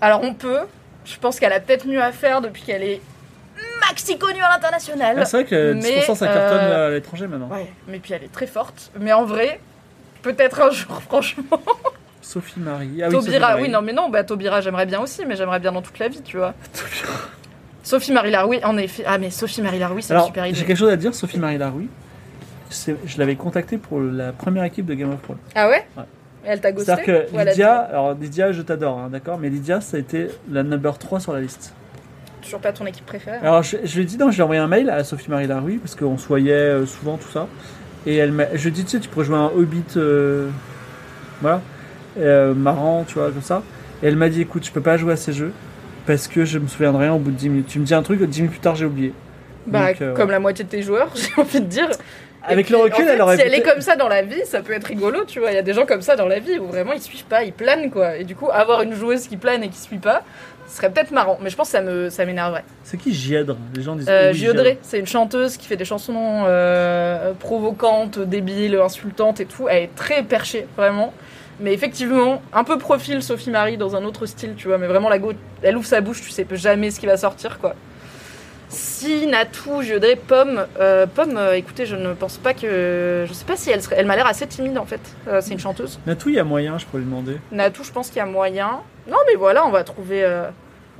[0.00, 0.60] Alors on peut,
[1.04, 3.00] je pense qu'elle a peut-être mieux à faire depuis qu'elle est
[3.80, 5.16] maxi connue à l'international.
[5.18, 7.48] ah, C'est vrai que Mais, 10% ça cartonne euh, à l'étranger maintenant.
[7.48, 8.90] Ouais, mais puis elle est très forte.
[9.00, 9.58] Mais en vrai,
[10.22, 11.44] peut-être un jour, franchement.
[12.20, 13.02] Sophie Marie.
[13.02, 13.62] Ah oui, Sophie Taubira, Marie.
[13.62, 16.08] oui, non, mais non, bah Taubira, j'aimerais bien aussi, mais j'aimerais bien dans toute la
[16.08, 16.52] vie, tu vois.
[17.88, 19.02] Sophie Marie Laroui, en effet.
[19.06, 20.64] Ah, mais Sophie Marie Laroui, c'est une Alors, super j'ai idée.
[20.64, 21.88] quelque chose à dire, Sophie Marie Laroui.
[22.70, 25.38] Je l'avais contactée pour la première équipe de Game of Thrones.
[25.54, 26.02] Ah ouais Ouais.
[26.44, 29.80] Et elle t'a ghosté C'est-à-dire que Lydia, alors Lydia, je t'adore, hein, d'accord, mais Lydia,
[29.80, 31.72] ça a été la number 3 sur la liste.
[32.42, 33.38] Toujours pas ton équipe préférée.
[33.38, 35.30] Alors je, je lui ai dit, non, je lui ai envoyé un mail à Sophie
[35.30, 37.46] Marie Laroui, parce qu'on se voyait euh, souvent, tout ça.
[38.04, 40.50] Et elle m'a, je lui ai dit, tu sais, tu pourrais jouer un Hobbit, euh,
[41.40, 41.62] voilà,
[42.18, 43.62] euh, marrant, tu vois, comme ça.
[44.02, 45.52] Et elle m'a dit, écoute, je peux pas jouer à ces jeux,
[46.08, 47.66] parce que je me souviens de rien au bout de 10 minutes.
[47.68, 49.12] Tu me dis un truc, 10 minutes plus tard, j'ai oublié.
[49.66, 51.88] bah, donc, euh, comme la moitié de tes joueurs, j'ai envie de dire.
[52.48, 54.08] Et Avec puis, le recul, en fait, elle aurait Si elle est comme ça dans
[54.08, 55.50] la vie, ça peut être rigolo, tu vois.
[55.50, 57.42] Il y a des gens comme ça dans la vie où vraiment ils suivent pas,
[57.44, 58.16] ils planent, quoi.
[58.16, 60.22] Et du coup, avoir une joueuse qui plane et qui suit pas,
[60.66, 61.38] ce serait peut-être marrant.
[61.42, 62.64] Mais je pense que ça me- ça m'énerverait.
[62.84, 64.06] C'est qui Gièdre Les gens disent.
[64.08, 69.66] Euh, Giodré, c'est une chanteuse qui fait des chansons euh, provocantes, débiles, insultantes et tout.
[69.68, 71.12] Elle est très perchée, vraiment.
[71.60, 74.78] Mais effectivement, un peu profil Sophie Marie dans un autre style, tu vois.
[74.78, 75.32] Mais vraiment, la go-
[75.62, 77.74] elle ouvre sa bouche, tu sais jamais ce qui va sortir, quoi.
[78.68, 83.46] Si Natou, Giodré, Pomme, euh, Pomme, euh, écoutez, je ne pense pas que, je sais
[83.46, 85.00] pas si elle serait, elle m'a l'air assez timide en fait.
[85.26, 85.98] Euh, c'est une chanteuse.
[86.06, 87.38] Natou, il y a moyen, je pourrais lui demander.
[87.50, 88.80] Natou, je pense qu'il y a moyen.
[89.08, 90.22] Non, mais voilà, on va trouver.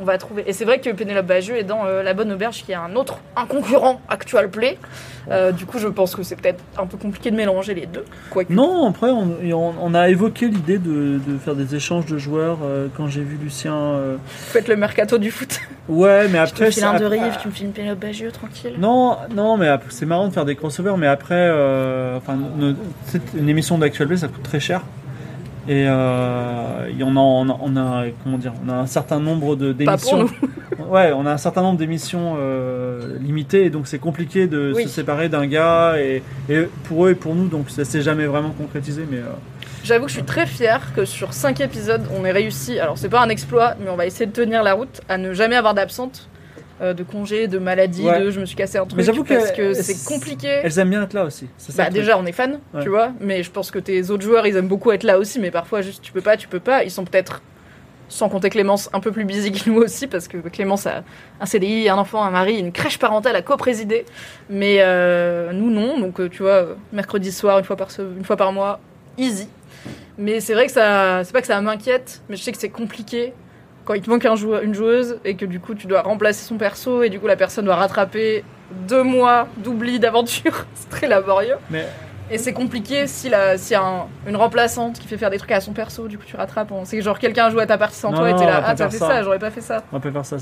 [0.00, 0.44] On va trouver.
[0.46, 2.94] Et c'est vrai que Pénélope Bagieux est dans euh, La Bonne Auberge, qui est un
[2.96, 4.78] autre, un concurrent actual play.
[5.30, 8.04] Euh, du coup, je pense que c'est peut-être un peu compliqué de mélanger les deux.
[8.30, 8.52] Quoique.
[8.52, 12.16] Non, après, on, et on- on a évoqué l'idée de, de faire des échanges de
[12.16, 13.74] joueurs euh, quand j'ai vu Lucien.
[13.74, 15.60] euh, Faites le mercato du foot.
[15.88, 16.70] Ouais, mais après.
[16.70, 18.74] ça- un de Rive, tu me files une Pénélope Bagieux, tranquille.
[18.78, 22.74] Non, non, mais c'est marrant de faire des crossovers, mais après, euh, enfin, ne-
[23.06, 24.82] c'est une émission d'actualité, ça coûte très cher.
[25.68, 28.86] Et euh, il y en a, on a, on a- comment dire, on a un
[28.86, 30.26] certain nombre de d'émissions.
[30.88, 34.84] Ouais, on a un certain nombre d'émissions euh, limitées, et donc c'est compliqué de Oui.
[34.84, 38.24] se séparer d'un gars, et, et pour eux et pour nous, donc ça s'est jamais
[38.24, 39.18] vraiment concrétisé, mais.
[39.18, 39.24] euh,
[39.84, 42.78] J'avoue que je suis très fière que sur 5 épisodes, on ait réussi.
[42.78, 45.34] Alors, c'est pas un exploit, mais on va essayer de tenir la route à ne
[45.34, 46.28] jamais avoir d'absente,
[46.80, 48.20] euh, de congé, de maladie, Ouais.
[48.20, 48.96] de je me suis cassé un truc.
[48.96, 50.60] Mais j'avoue que parce que c'est compliqué.
[50.62, 51.48] Elles aiment bien être là aussi.
[51.58, 51.98] c'est ça Bah truc.
[52.00, 52.82] déjà on est fan, Ouais.
[52.82, 55.38] tu vois, mais je pense que tes autres joueurs ils aiment beaucoup être là aussi,
[55.40, 56.84] mais parfois juste tu peux pas, tu peux pas.
[56.84, 57.42] Ils sont peut-être,
[58.08, 61.02] sans compter Clémence, un peu plus busy que nous aussi, parce que Clémence a
[61.40, 64.04] un CDI, un enfant, un mari, une crèche parentale à co-présider,
[64.48, 68.36] mais euh, nous non, donc euh, tu vois, mercredi soir, une fois par, une fois
[68.36, 68.80] par mois,
[69.18, 69.48] easy.
[70.16, 72.68] Mais c'est vrai que ça, c'est pas que ça m'inquiète, mais je sais que c'est
[72.70, 73.32] compliqué
[73.88, 76.44] quand il te manque un joueur, une joueuse et que du coup tu dois remplacer
[76.44, 78.44] son perso et du coup la personne doit rattraper
[78.86, 80.66] deux mois d'oubli d'aventure.
[80.74, 81.54] c'est très laborieux.
[81.70, 81.86] Mais
[82.30, 85.52] Et c'est compliqué si la, y a un- une remplaçante qui fait faire des trucs
[85.52, 86.70] à son perso, du coup tu rattrapes.
[86.84, 88.90] C'est genre quelqu'un joue à ta partie sans Non, toi et t'es là, ah t'as
[88.90, 89.08] fait ça.
[89.08, 89.82] ça, j'aurais pas fait ça.
[89.90, 90.36] on peut faire ça.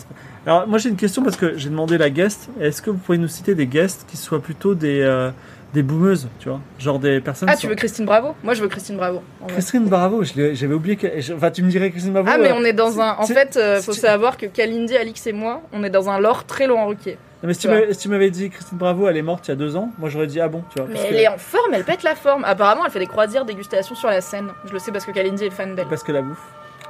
[0.45, 2.49] Alors moi j'ai une question parce que j'ai demandé la guest.
[2.61, 5.31] Est-ce que vous pouvez nous citer des guests qui soient plutôt des euh,
[5.77, 7.49] des boomeuses, tu vois, genre des personnes.
[7.53, 8.35] Ah tu sont- veux Christine Bravo?
[8.43, 9.23] Moi je veux Christine Bravo.
[9.41, 9.53] vrai.
[9.53, 10.97] Christine Bravo, j'avais oublié.
[10.97, 12.29] que- Enfin, tu me dirais Christine Bravo.
[12.33, 13.15] Ah mais euh, on est dans un...
[13.19, 16.45] En fait, euh, faut savoir que Kalindi, Alix et moi, on est dans un lore
[16.45, 17.19] très Laurent Ruquier.
[17.43, 17.69] Non, mais si
[18.01, 20.27] tu m'avais dit Christine Bravo, elle est morte il y a deux ans, moi j'aurais
[20.27, 20.89] dit ah bon, tu vois.
[20.91, 22.43] Mais elle que- est en forme, elle pète la forme.
[22.45, 24.49] Apparemment, elle fait des croisières dégustation sur la scène.
[24.67, 25.87] Je le sais parce que Kalindi est fan d'elle.
[25.89, 26.43] Parce que la bouffe.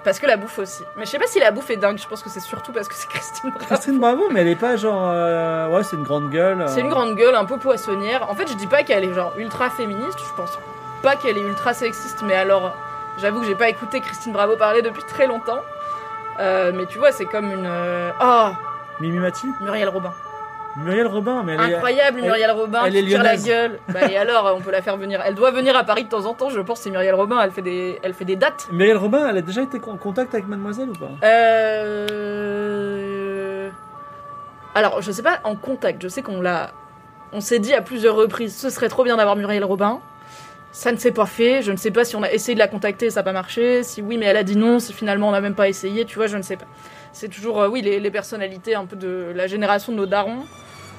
[0.07, 0.85] Parce que la bouffe aussi.
[0.97, 2.87] Mais je sais pas si la bouffe est dingue, je pense que c'est surtout parce
[2.87, 3.67] que c'est Christine Bravo.
[3.67, 5.03] Christine Bravo, mais elle est pas genre.
[5.11, 6.61] euh, Ouais, c'est une grande gueule.
[6.63, 6.67] euh.
[6.69, 8.31] C'est une grande gueule, un peu poissonnière.
[8.31, 10.57] En fait, je dis pas qu'elle est genre ultra féministe, je pense
[11.03, 12.75] pas qu'elle est ultra sexiste, mais alors,
[13.19, 15.61] j'avoue que j'ai pas écouté Christine Bravo parler depuis très longtemps.
[16.39, 17.67] Euh, mais tu vois, c'est comme une.
[17.67, 18.51] euh, Oh,
[19.01, 20.13] Mimi Mati Muriel Robin.
[20.79, 23.79] Muriel Robin, mais elle est- Incroyable, elle- Muriel Robin, elle qui est tire la gueule.
[23.89, 25.23] Bah, et alors, on peut la faire venir.
[25.25, 27.51] Elle doit venir à Paris de temps en temps, je pense, c'est Muriel Robin, elle
[27.51, 28.69] fait des, elle fait des dates.
[28.71, 31.11] Muriel Robin, elle a déjà été en contact avec Mademoiselle ou pas?
[32.37, 33.71] Euh...
[34.75, 36.71] Alors, je sais pas en contact, je sais qu'on l'a.
[37.33, 40.01] On s'est dit à plusieurs reprises, ce serait trop bien d'avoir Muriel Robin.
[40.73, 42.69] Ça ne s'est pas fait, je ne sais pas si on a essayé de la
[42.69, 45.33] contacter ça n'a pas marché, si oui mais elle a dit non, si finalement on
[45.33, 46.67] n'a même pas essayé, tu vois, je ne sais pas.
[47.13, 50.45] C'est toujours, euh, oui, les, les personnalités un peu de la génération de nos darons.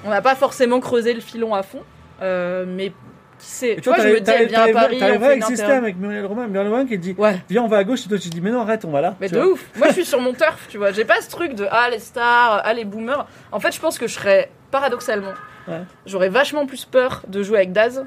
[0.05, 1.81] On n'a pas forcément creusé le filon à fond,
[2.21, 2.91] euh, mais
[3.39, 3.75] qui sait.
[3.81, 5.83] Tu vois, je me dis, elle vient à Paris, une exister interview.
[5.83, 7.39] avec Muriel Robin, Muriel qui dit Ouais.
[7.49, 9.15] Viens, on va à gauche, et toi tu dis Mais non, arrête, on va là.
[9.19, 9.47] Mais de vois.
[9.53, 10.91] ouf Moi je suis sur mon turf, tu vois.
[10.91, 13.27] J'ai pas ce truc de ah les stars, ah les boomers.
[13.51, 15.33] En fait, je pense que je serais, paradoxalement,
[15.67, 15.81] Ouais.
[16.05, 18.05] j'aurais vachement plus peur de jouer avec Daz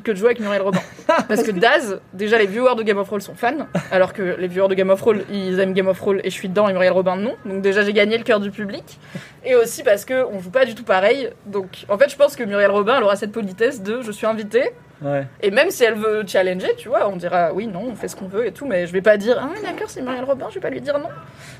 [0.00, 0.80] que de jouer avec Muriel Robin.
[1.28, 4.48] Parce que Daz, déjà les viewers de Game of Thrones sont fans, alors que les
[4.48, 6.72] viewers de Game of Thrones, ils aiment Game of Thrones et je suis dedans et
[6.72, 7.34] Muriel Robin non.
[7.44, 8.98] Donc déjà j'ai gagné le cœur du public.
[9.44, 11.30] Et aussi parce que on joue pas du tout pareil.
[11.46, 14.26] Donc en fait je pense que Muriel Robin, elle aura cette politesse de je suis
[14.26, 14.70] invitée.
[15.02, 15.26] Ouais.
[15.40, 18.14] Et même si elle veut challenger, tu vois, on dira oui, non, on fait ce
[18.14, 20.54] qu'on veut et tout, mais je vais pas dire ah d'accord, c'est Muriel Robin, je
[20.54, 21.08] vais pas lui dire non.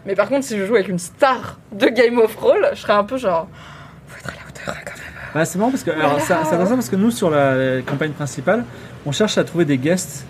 [0.07, 2.93] Mais par contre, si je joue avec une star de Game of Thrones, je serais
[2.93, 3.49] un peu genre
[4.07, 5.12] faut être à la hauteur hein, quand même.
[5.35, 6.19] Bah, c'est marrant parce que alors,
[6.77, 8.65] parce que nous sur la, la campagne principale,
[9.07, 10.27] on cherche à trouver des guests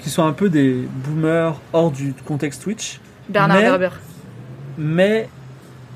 [0.00, 3.88] qui sont un peu des boomers hors du contexte Twitch, Bernard Mais- Werber.
[4.78, 5.28] mais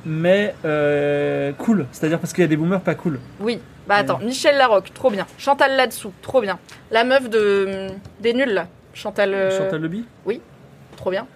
[0.04, 1.86] mais euh, cool.
[1.90, 3.18] C'est-à-dire parce qu'il y a des boomers pas cool.
[3.40, 3.60] Oui.
[3.88, 5.26] Bah attends, Michel Larocque, trop bien.
[5.38, 6.58] Chantal là-dessous, trop bien.
[6.90, 7.88] La meuf de
[8.20, 10.04] des nuls là, Chantal, euh, Chantal Leby.
[10.96, 11.26] trop bien.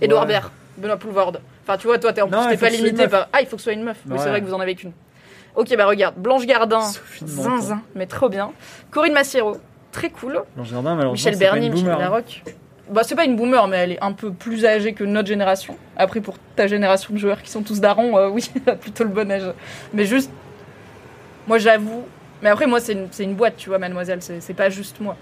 [0.00, 0.28] Edouard Ouais.
[0.28, 1.40] Baird, Benoît Poulvorde.
[1.62, 3.28] Enfin, tu vois, toi, t'es en Non, plus, t'es pas limité par.
[3.32, 3.96] Ah, il faut que ce soit une meuf.
[4.06, 4.18] Oui, Ouais.
[4.18, 4.92] c'est vrai que vous en avez qu'une.
[5.54, 6.82] Ok, bah regarde, Blanche Gardin,
[7.24, 8.50] zinzin, mais trop bien.
[8.90, 9.56] Corinne Massiero,
[9.92, 10.42] très cool.
[10.56, 11.98] Blanche Gardin, malheureusement, Michel Bernier, Michel hein.
[11.98, 12.42] Larocque.
[12.90, 15.76] Bah, c'est pas une boomer, mais elle est un peu plus âgée que notre génération.
[15.96, 19.04] Après, pour ta génération de joueurs qui sont tous darons, euh, oui, elle a plutôt
[19.04, 19.44] le bon âge.
[19.92, 20.30] Mais juste,
[21.46, 22.04] moi j'avoue,
[22.42, 25.16] mais après, moi c'est une, c'est une boîte, tu vois, mademoiselle, c'est pas juste moi.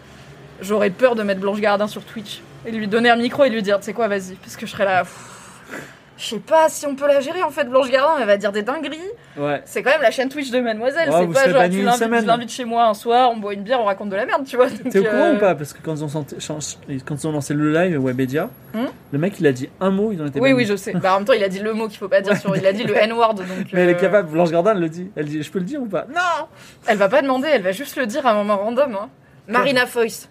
[0.62, 3.62] J'aurais peur de mettre Blanche Gardin sur Twitch et lui donner un micro et lui
[3.62, 5.02] dire, tu sais quoi, vas-y, parce que je serais là.
[5.02, 5.82] pff,
[6.22, 8.52] Je sais pas si on peut la gérer en fait, Blanche Gardin, elle va dire
[8.52, 8.96] des dingueries.
[9.36, 9.60] Ouais.
[9.64, 11.82] C'est quand même la chaîne Twitch de Mademoiselle, Ouais, c'est pas genre tu
[12.24, 14.54] l'invites chez moi un soir, on boit une bière, on raconte de la merde, tu
[14.54, 14.68] vois.
[14.70, 15.56] T'es au courant euh, ou pas?
[15.56, 18.86] Parce que quand ils ont, santé- change- quand ils ont lancé le live Webedia, Hmm
[19.10, 20.62] le mec il a dit un mot, ils ont été Oui, bannis.
[20.62, 20.92] oui, je sais.
[20.92, 22.56] Bah, en même temps, il a dit le mot qu'il faut pas dire sur.
[22.56, 23.34] Il a dit le N-word.
[23.34, 25.10] Donc, Mais elle est euh, capable, Blanche Gardin elle le dit.
[25.16, 26.06] Elle dit Je peux le dire ou pas?
[26.08, 26.46] Non
[26.86, 28.94] Elle va pas demander, elle va juste le dire à un moment random.
[28.94, 29.08] hein.
[29.48, 30.28] Marina Foïs.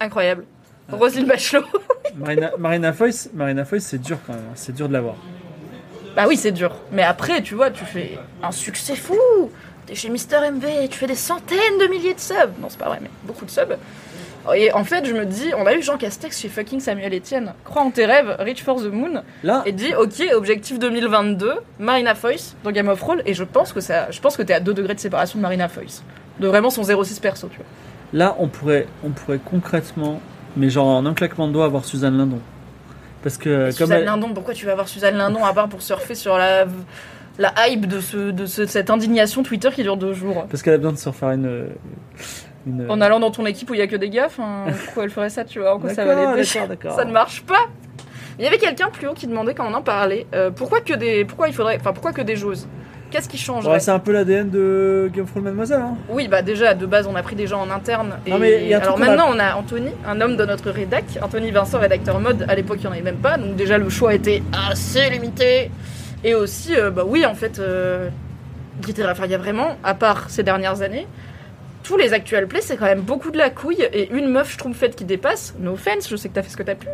[0.00, 0.44] Incroyable.
[0.92, 0.96] Ah.
[0.96, 1.64] Roselyne Bachelot.
[2.16, 5.16] Marina, Marina Foïs, Marina c'est dur quand même, c'est dur de l'avoir.
[6.14, 6.72] bah oui, c'est dur.
[6.92, 9.16] Mais après, tu vois, tu fais un succès fou.
[9.86, 12.52] T'es chez Mister MV, tu fais des centaines de milliers de subs.
[12.60, 13.76] Non, c'est pas vrai, mais beaucoup de subs.
[14.54, 17.54] Et en fait, je me dis, on a eu Jean Castex chez fucking Samuel Etienne.
[17.64, 19.22] Crois en tes rêves, reach for the moon.
[19.42, 23.72] Là, et dit ok objectif 2022 Marina Foïs dans Game of Thrones et je pense
[23.72, 26.02] que ça je pense que t'es à 2 degrés de séparation de Marina Foïs
[26.40, 27.66] de vraiment son 06 perso tu vois
[28.12, 30.20] là on pourrait, on pourrait concrètement,
[30.56, 32.40] mais genre en un claquement de doigts, avoir Suzanne Lindon.
[33.22, 35.82] Parce que comme Suzanne elle- Lindon pourquoi tu vas voir Suzanne Lindon à part pour
[35.82, 36.66] surfer sur la
[37.38, 40.46] la hype de, ce, de ce- cette indignation Twitter qui dure deux jours?
[40.48, 41.68] Parce qu'elle a besoin de se refaire une.
[42.66, 42.86] une...
[42.90, 45.30] En allant dans ton équipe où il y a que des enfin, pourquoi elle ferait
[45.30, 46.44] ça, tu vois En quoi ça va l'aider?
[46.44, 47.66] Ça ne marche pas.
[48.38, 50.92] Il y avait quelqu'un plus haut qui demandait quand on en parlait, euh, pourquoi que
[50.94, 52.66] des, pourquoi il faudrait, enfin pourquoi que des joueuses?
[53.14, 55.80] Qu'est-ce qui changerait Ouais, c'est un peu l'ADN de Game Thrones Mademoiselle.
[55.80, 55.96] Hein.
[56.08, 58.16] Oui, bah déjà de base on a pris des gens en interne.
[58.26, 60.68] Et Non, mais y a un alors maintenant on a Anthony, un homme de notre
[60.72, 62.44] rédac, Anthony Vincent, rédacteur mode.
[62.48, 65.70] À l'époque il n'y en avait même pas, donc déjà le choix était assez limité.
[66.24, 68.08] Et aussi, euh, bah oui en fait, euh,
[69.08, 71.06] enfin, il y a vraiment, à part ces dernières années,
[71.84, 74.96] tous les actuels plays c'est quand même beaucoup de la couille et une meuf schtroumpfette
[74.96, 75.54] qui dépasse.
[75.60, 76.88] No offense, je sais que t'as fait ce que t'as pu.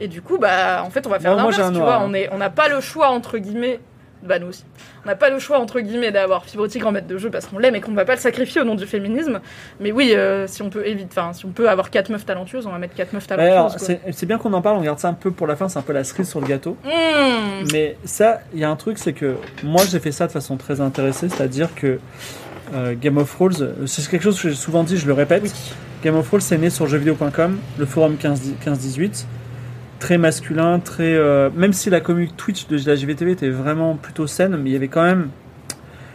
[0.00, 1.98] Et du coup bah en fait on va faire l'inverse, tu vois.
[1.98, 2.06] hein.
[2.06, 3.78] On est, on n'a pas le choix entre guillemets.
[4.22, 4.64] Bah nous aussi.
[5.04, 7.46] On n'a pas le choix entre guillemets d'avoir Fibre Tigre en maître de jeu parce
[7.46, 9.40] qu'on l'aime et qu'on ne va pas le sacrifier au nom du féminisme.
[9.80, 12.66] Mais oui, euh, si on peut éviter, enfin si on peut avoir quatre meufs talentueuses,
[12.66, 13.98] on va mettre quatre meufs Ouais, alors, talentueuses.
[14.02, 14.12] quoi.
[14.12, 15.82] c'est bien qu'on en parle, on garde ça un peu pour la fin, c'est un
[15.82, 16.76] peu la cerise sur le gâteau.
[16.84, 17.68] Mmh.
[17.72, 20.56] Mais ça, il y a un truc, c'est que moi j'ai fait ça de façon
[20.56, 21.98] très intéressée, c'est-à-dire que
[22.74, 25.42] euh, Game of Thrones, euh, c'est quelque chose que j'ai souvent dit, je le répète.
[25.44, 25.50] Oui.
[26.04, 29.24] Game of Thrones, c'est né sur jeuxvideo.com, le forum 15 15-18,
[30.00, 31.14] très masculin, très.
[31.14, 34.72] euh, même si la commu Twitch de la JVTV était vraiment plutôt saine, mais il
[34.72, 35.28] y avait quand même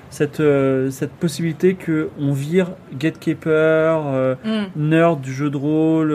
[0.09, 4.63] cette, euh, cette possibilité que on vire gatekeeper, euh, Mmh.
[4.75, 6.11] nerd du jeu de rôle.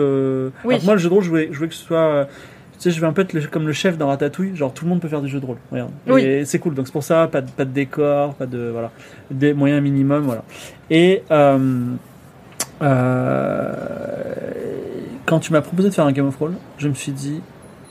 [0.63, 0.75] Oui.
[0.75, 2.27] alors moi, le jeu de rôle, je voulais, je voulais que ce soit.
[2.73, 4.85] tu sais, je veux un peu être le- comme le chef dans Ratatouille, genre tout
[4.85, 5.57] le monde peut faire du jeu de rôle.
[5.71, 5.91] Regarde.
[6.07, 6.23] Oui.
[6.23, 6.73] Et c'est cool.
[6.73, 8.69] Donc c'est pour ça, pas de, pas de décor, pas de.
[8.71, 8.89] Voilà.
[9.29, 10.43] Des moyens minimum, voilà.
[10.89, 11.21] Et.
[11.31, 11.57] euh,
[12.81, 13.73] euh,
[15.25, 17.41] quand tu m'as proposé de faire un Game of Thrones, je me suis dit,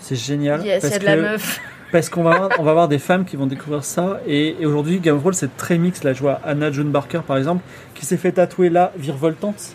[0.00, 0.64] c'est génial.
[0.64, 1.60] Yes, y parce a de la que- meuf.
[1.92, 4.20] parce qu'on va, avoir- on va avoir des femmes qui vont découvrir ça.
[4.26, 6.02] Et, et aujourd'hui, Game of Thrones, c'est très mix.
[6.04, 7.62] Là, je vois Anna June Barker, par exemple,
[7.94, 9.74] qui s'est fait tatouer là, virevoltante.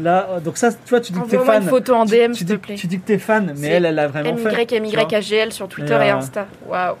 [0.00, 1.62] Là, donc ça, tu vois, tu dis que t'es fan.
[1.62, 2.76] une photo en DM s'il te plaît.
[2.76, 4.80] tu dis que t'es fan, mais elle, elle a vraiment fait.
[4.80, 6.46] MYMYAGL sur Twitter Et, et, euh, Insta.
[6.66, 6.94] Waouh.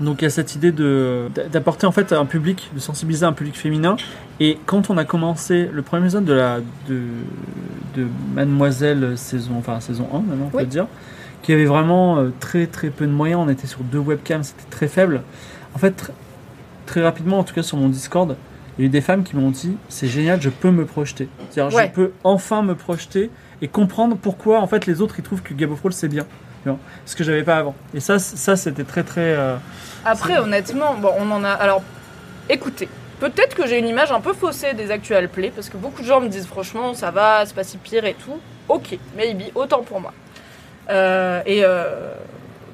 [0.00, 3.32] Donc il y a cette idée de d'apporter en fait un public, de sensibiliser un
[3.34, 3.96] public féminin.
[4.40, 6.58] Et quand on a commencé le premier épisode de la
[6.88, 7.02] de,
[7.96, 10.66] de Mademoiselle saison, enfin saison 1 maintenant on peut Oui.
[11.50, 14.42] Dire, qui avait vraiment euh, très très peu de moyens, on était sur deux webcams,
[14.44, 15.22] c'était très faible.
[15.74, 16.10] En fait tr-
[16.86, 18.36] très rapidement, en tout cas sur mon Discord,
[18.78, 21.28] il y a eu des femmes qui m'ont dit c'est génial, je peux me projeter.
[21.50, 21.86] C'est-à-dire Ouais.
[21.88, 23.30] je peux enfin me projeter
[23.62, 26.24] et comprendre pourquoi en fait les autres ils trouvent que Game of Thrones c'est bien.
[27.06, 27.74] Ce que j'avais pas avant.
[27.94, 29.32] Et ça, ça c'était très très.
[29.34, 29.56] euh,
[30.04, 31.48] Après, honnêtement, bon, on en a.
[31.48, 31.82] Alors,
[32.50, 32.86] écoutez,
[33.18, 36.06] peut-être que j'ai une image un peu faussée des actual plays, parce que beaucoup de
[36.06, 38.38] gens me disent franchement, ça va, c'est pas si pire et tout.
[38.68, 40.12] Ok, maybe, autant pour moi.
[40.90, 42.12] Euh, et euh,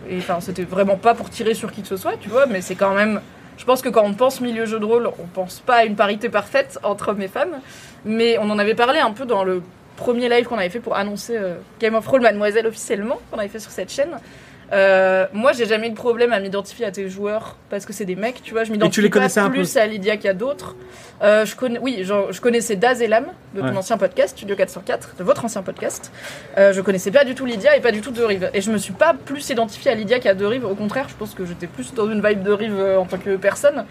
[0.09, 2.61] et, enfin, c'était vraiment pas pour tirer sur qui que ce soit, tu vois, mais
[2.61, 3.21] c'est quand même.
[3.59, 5.97] Je pense que quand on pense milieu jeu de rôle, on pense pas à une
[5.97, 7.61] parité parfaite entre hommes et femmes,
[8.05, 9.63] mais on en avait parlé un peu dans le
[9.97, 13.49] premier live qu'on avait fait pour annoncer euh, Game of Thrones Mademoiselle officiellement, qu'on avait
[13.49, 14.11] fait sur cette chaîne.
[14.73, 18.05] Euh, moi, j'ai jamais eu de problème à m'identifier à tes joueurs parce que c'est
[18.05, 18.65] des mecs, tu vois.
[18.65, 20.75] Je m'identifie pas un plus à Lydia qu'à d'autres.
[21.23, 23.77] Euh, je connais, oui, genre, je connaissais Daz et Lam de ton Ouais.
[23.77, 26.11] ancien podcast, Studio 404, de votre ancien podcast.
[26.59, 28.51] Euh, je connaissais pas du tout Lydia et pas du tout De Rive.
[28.55, 30.65] Et je me suis pas plus identifiée à Lydia qu'à De Rive.
[30.67, 33.19] Au contraire, je pense que j'étais plus dans une vibe De Rive euh, en tant
[33.19, 33.85] que personne.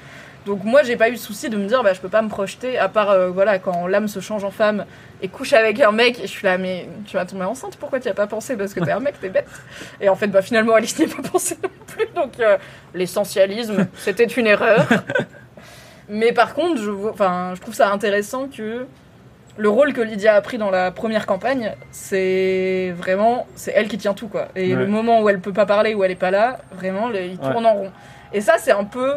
[0.46, 2.30] Donc moi, j'ai pas eu de souci de me dire, bah, je peux pas me
[2.30, 4.86] projeter, à part, euh, voilà, quand l'âme se change en femme
[5.24, 8.00] et couche avec un mec, et je suis là, mais tu vas tomber enceinte, pourquoi
[8.00, 8.56] tu as pas pensé?
[8.56, 9.48] Parce que t'es un mec, t'es bête.
[10.00, 12.58] Et en fait, bah, finalement, Alice n'y a pas pensé non plus, donc euh,
[12.94, 14.88] l'essentialisme, c'était une erreur.
[16.10, 18.86] Mais par contre, je, enfin, je trouve ça intéressant que
[19.58, 23.98] le rôle que Lydia a pris dans la première campagne, c'est vraiment, c'est elle qui
[23.98, 24.50] tient tout, quoi.
[24.56, 24.82] Et Ouais.
[24.82, 27.40] le moment où elle peut pas parler, où elle est pas là, vraiment, le- il
[27.40, 27.52] Ouais.
[27.52, 27.92] tourne en rond.
[28.34, 29.14] Et ça, c'est un peu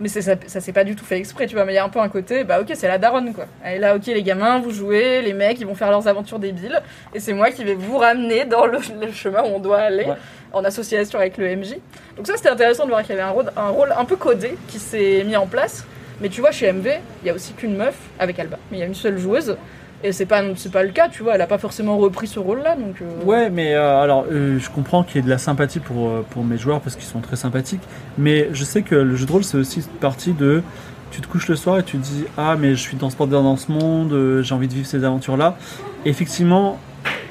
[0.00, 1.64] mais ça, ça s'est pas du tout fait exprès, tu vois.
[1.64, 3.46] Mais il y a un peu un côté, bah ok, c'est la daronne, quoi.
[3.64, 6.38] Elle est là, ok, les gamins, vous jouez, les mecs, ils vont faire leurs aventures
[6.38, 6.80] débiles.
[7.14, 10.04] Et c'est moi qui vais vous ramener dans le, le chemin où on doit aller,
[10.04, 10.14] Ouais.
[10.52, 11.76] en association avec le MJ.
[12.16, 14.16] Donc ça, c'était intéressant de voir qu'il y avait un rôle, un rôle un peu
[14.16, 15.84] codé qui s'est mis en place.
[16.20, 18.56] Mais tu vois, chez MV, il y a aussi qu'une meuf avec Alba.
[18.70, 19.56] Mais il y a une seule joueuse.
[20.04, 20.42] Et c'est pas,
[20.72, 21.34] pas le cas, tu vois.
[21.34, 23.00] Elle a pas forcément repris ce rôle-là, donc.
[23.00, 26.22] euh, Ouais, mais euh, alors euh, je comprends qu'il y ait de la sympathie pour,
[26.24, 27.82] pour mes joueurs parce qu'ils sont très sympathiques,
[28.18, 30.62] mais je sais que le jeu de rôle c'est aussi partie de
[31.10, 33.16] tu te couches le soir et tu te dis ah mais je suis dans ce
[33.24, 35.56] dans ce monde, j'ai envie de vivre ces aventures là.
[36.04, 36.78] Effectivement,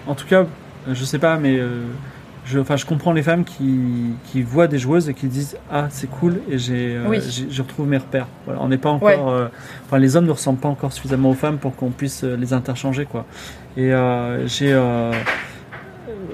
[0.08, 0.46] en tout cas,
[0.92, 1.60] je sais pas, mais
[2.46, 3.80] je, enfin, je comprends les femmes qui,
[4.26, 7.20] qui voient des joueuses et qui disent ah c'est cool et j'ai, euh, Oui.
[7.50, 8.28] je retrouve mes repères.
[8.46, 9.18] Voilà, on n'est pas encore, Ouais.
[9.20, 9.48] euh,
[9.86, 12.54] enfin les hommes ne ressemblent pas encore suffisamment aux femmes pour qu'on puisse euh, les
[12.54, 13.26] interchanger quoi.
[13.78, 14.74] Et euh, j'ai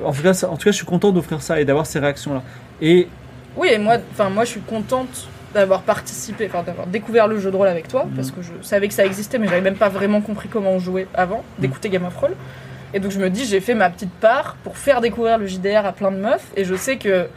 [0.03, 2.41] en tout, cas, en tout cas, je suis content d'offrir ça et d'avoir ces réactions-là.
[2.81, 3.07] Et
[3.55, 7.51] Oui, et moi, enfin moi, je suis contente d'avoir participé, enfin d'avoir découvert le jeu
[7.51, 9.89] de rôle avec toi, parce que je savais que ça existait, mais j'avais même pas
[9.89, 12.31] vraiment compris comment on jouait avant d'écouter Game of Roll.
[12.93, 15.85] Et donc je me dis, j'ai fait ma petite part pour faire découvrir le JDR
[15.85, 17.27] à plein de meufs, et je sais que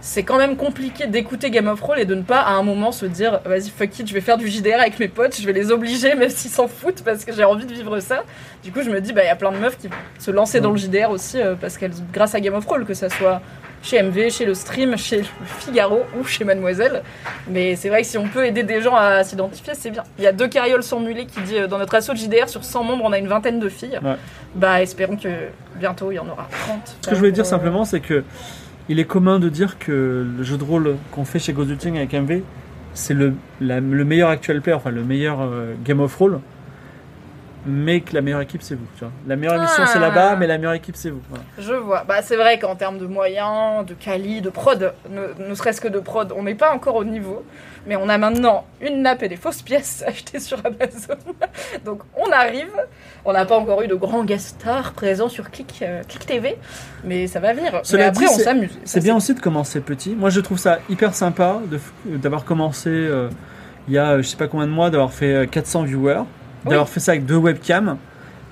[0.00, 2.90] c'est quand même compliqué d'écouter Game of Thrones et de ne pas à un moment
[2.90, 5.52] se dire vas-y fuck it, je vais faire du JDR avec mes potes, je vais
[5.52, 8.24] les obliger même s'ils s'en foutent parce que j'ai envie de vivre ça.
[8.64, 9.88] Du coup, je me dis bah il y a plein de meufs qui
[10.18, 12.94] se lancer dans le JDR aussi euh, parce qu'elles grâce à Game of Thrones que
[12.94, 13.42] ça soit
[13.82, 15.24] chez MV, chez le stream, chez le
[15.58, 17.02] Figaro ou chez Mademoiselle.
[17.48, 20.04] Mais c'est vrai que si on peut aider des gens à s'identifier, c'est bien.
[20.18, 22.48] Il y a deux carrioles sans mulet qui dit euh, dans notre assaut de JDR
[22.48, 23.98] sur 100 membres, on a une vingtaine de filles.
[24.02, 24.16] Ouais.
[24.54, 25.28] Bah espérons que
[25.76, 26.96] bientôt il y en aura 30.
[27.00, 28.24] Ce que je voulais dire simplement, c'est que
[28.88, 32.12] il est commun de dire que le jeu de rôle qu'on fait chez Ghost avec
[32.12, 32.42] MV,
[32.92, 36.40] c'est le, meilleur actual player, enfin le meilleur euh, Game of Roll,
[37.66, 38.86] mais que la meilleure équipe c'est vous.
[38.96, 39.12] Tu vois.
[39.26, 40.00] La meilleure émission c'est Ah.
[40.00, 41.20] là-bas, mais la meilleure équipe c'est vous.
[41.28, 41.44] Voilà.
[41.58, 42.04] Je vois.
[42.06, 45.88] Bah, c'est vrai qu'en termes de moyens, de quali, de prod, ne, ne serait-ce que
[45.88, 47.44] de prod, on n'est pas encore au niveau.
[47.86, 51.14] Mais on a maintenant une nappe et des fausses pièces achetées sur Amazon.
[51.84, 52.72] Donc on arrive.
[53.24, 56.56] On n'a pas encore eu de grands guest stars présents sur Click, euh, Click TV.
[57.04, 57.80] Mais ça va venir.
[57.82, 58.78] Cela mais après, dit, on s'amuse.
[58.84, 60.14] C'est bien aussi de commencer petit.
[60.14, 61.58] Moi je trouve ça hyper sympa
[62.06, 63.28] d'avoir commencé euh,
[63.88, 66.22] il y a euh, je sais pas combien de mois, d'avoir fait euh, 400 viewers,
[66.64, 67.96] d'avoir fait ça avec deux webcams.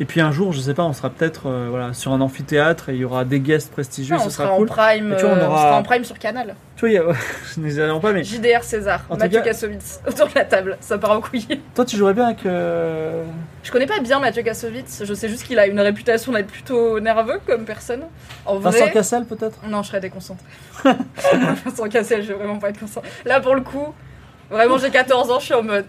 [0.00, 2.88] Et puis un jour, je sais pas, on sera peut-être euh, voilà, sur un amphithéâtre
[2.88, 4.66] et il y aura des guests prestigieux, Ah, ce on sera sera en cool.
[4.68, 5.14] prime.
[5.18, 6.54] Tu vois, on euh, aura- sera en prime sur Canal.
[6.76, 7.02] Tu vois, y a-
[7.56, 10.76] je n'exagère pas, mais JDR César, En Mathieu Kassovitz autour de la table.
[10.80, 11.48] Ça part en couille.
[11.74, 12.46] toi tu jouerais bien avec.
[12.46, 13.24] euh,
[13.64, 15.02] Je connais pas bien Mathieu Kassovitz.
[15.04, 18.02] Je sais juste qu'il a une réputation d'être plutôt nerveux comme personne.
[18.46, 18.70] En vrai.
[18.70, 19.58] Vincent Cassel peut-être?
[19.66, 20.46] Non, je serais déconcentrée.
[21.74, 23.10] Sans casser, je vais vraiment pas être concentrée.
[23.24, 23.92] Là, pour le coup,
[24.48, 25.86] vraiment, j'ai 14 ans, je suis en mode.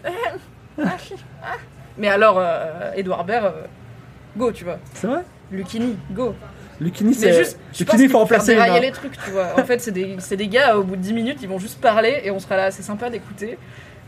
[2.00, 3.52] Mais alors, euh, Edouard Baird, euh,
[4.38, 4.78] go, tu vois.
[4.94, 5.22] C'est vrai
[5.52, 6.34] Lucini, go.
[6.80, 7.34] Lucini, c'est.
[7.34, 9.48] juste, je Lucini, faut remplacer dérailler les trucs, tu vois.
[9.58, 12.22] En fait, c'est des, des gars, au bout de 10 minutes, ils vont juste parler
[12.24, 13.58] et on sera là, c'est sympa d'écouter.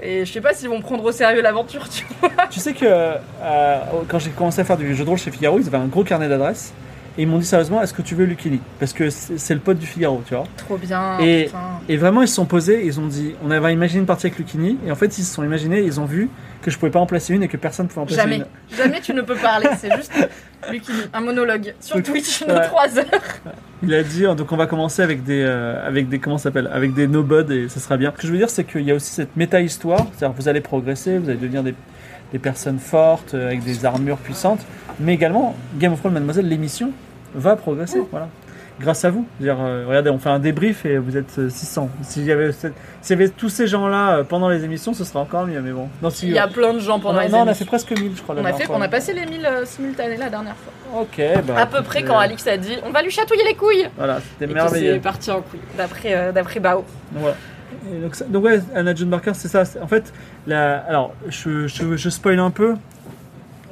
[0.01, 2.30] Et je sais pas s'ils vont prendre au sérieux l'aventure, tu vois.
[2.49, 5.59] Tu sais que euh, quand j'ai commencé à faire du jeu de rôle chez Figaro,
[5.59, 6.73] ils avaient un gros carnet d'adresses.
[7.18, 9.77] Et ils m'ont dit sérieusement, est-ce que tu veux Lucini Parce que c'est le pote
[9.77, 10.45] du Figaro, tu vois.
[10.55, 11.19] Trop bien.
[11.19, 11.49] Et-.
[11.89, 14.39] Et vraiment, ils se sont posés, ils ont dit, on avait imaginé une partie avec
[14.39, 16.30] Lucini, et en fait, ils se sont imaginés, ils ont vu
[16.61, 18.38] que je pouvais pas en placer une et que personne pouvait en placer Jamais.
[18.38, 18.45] une.
[18.77, 20.11] Jamais tu ne peux parler, c'est juste
[20.71, 22.65] Lucini, un monologue sur Donc, Twitch de ouais.
[22.67, 23.05] 3 heures.
[23.83, 26.93] Il a dit, donc on va commencer avec des, euh, avec des, comment s'appelle, avec
[26.93, 28.13] des no-buds et ça sera bien.
[28.15, 30.61] Ce que je veux dire, c'est qu'il y a aussi cette méta-histoire, c'est-à-dire vous allez
[30.61, 31.73] progresser, vous allez devenir des,
[32.31, 34.61] des personnes fortes, euh, avec des armures puissantes,
[34.99, 36.91] mais également, Game of Thrones Mademoiselle, l'émission
[37.33, 38.27] va progresser, voilà.
[38.80, 39.27] Grâce à vous.
[39.39, 41.89] Dire, euh, regardez, on fait un débrief et vous êtes euh, 600.
[42.02, 45.03] S'il y avait, cette- s'il y avait tous ces gens-là euh, pendant les émissions, ce
[45.03, 45.88] serait encore mieux, mais bon.
[46.02, 47.65] Non, si, Il y a euh, plein de gens pendant les non, on a émissions.
[47.65, 48.35] fait presque 1000, je crois.
[48.39, 51.02] On a, fait, on a passé les 1000 euh, simultanés la dernière fois.
[51.02, 51.53] Ok, bah.
[51.60, 53.88] à peu près quand Alix a dit on va lui chatouiller les couilles.
[53.98, 54.93] Voilà, c'était Et merveilleux.
[54.95, 56.77] c'est parti en couille, d'après euh, d'après Bao.
[56.77, 56.85] Donc,
[57.22, 57.35] voilà.
[57.93, 59.64] Et donc, donc ouais, Anna John Barker, c'est ça.
[59.81, 60.11] En fait,
[60.48, 62.76] la, alors, je, je, je spoil un peu,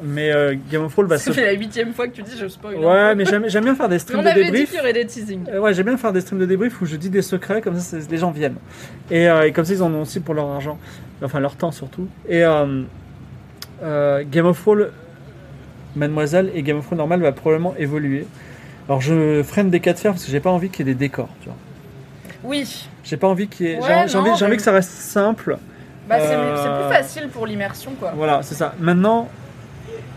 [0.03, 1.31] mais euh, Game of Thrones va se.
[1.31, 2.75] Fait la huitième fois que tu dis je spoil.
[2.75, 4.69] Ouais, mais j'aime bien faire des streams on de avait dit débrief.
[4.69, 5.45] qu'il y aurait des teasings.
[5.51, 7.75] Euh, ouais, j'aime bien faire des streams de débrief où je dis des secrets, comme
[7.75, 8.57] ça c'est- les gens viennent.
[9.11, 10.77] Et, euh, et comme ça ils en ont aussi pour leur argent,
[11.23, 12.07] enfin leur temps surtout.
[12.27, 12.85] Et Game
[14.45, 14.87] of Thrones,
[15.95, 18.25] Mademoiselle et Game of Thrones normal va probablement évoluer.
[18.87, 20.93] Alors je freine des cas de fer parce que j'ai pas envie qu'il y ait
[20.93, 21.57] des décors, tu vois.
[22.43, 23.79] Oui, J'ai pas envie qu'il y ait.
[23.79, 25.57] Ouais, j'ai- envie, que ça reste simple.
[26.07, 28.13] bah c'est c'est plus facile pour l'immersion quoi.
[28.15, 28.73] Voilà, c'est ça.
[28.79, 29.27] Maintenant,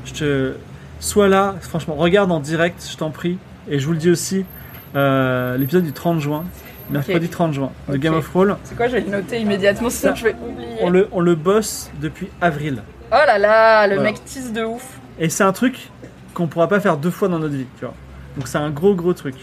[0.05, 0.53] je te.
[1.01, 3.39] Sois là, franchement, regarde en direct, je t'en prie.
[3.69, 4.45] Et je vous le dis aussi,
[4.95, 6.45] euh, l'épisode du 30 juin,
[6.91, 7.97] mercredi 30 juin, de.
[7.97, 10.77] Game of Thrones, C'est quoi Je vais le noter immédiatement sinon je vais oublier.
[10.81, 12.83] on le, on le bosse depuis avril.
[13.11, 14.11] Oh là là, le Voilà.
[14.13, 14.87] mec tease de ouf.
[15.19, 15.91] Et c'est un truc
[16.35, 17.95] qu'on pourra pas faire deux fois dans notre vie, tu vois.
[18.37, 19.35] Donc c'est un gros, gros truc.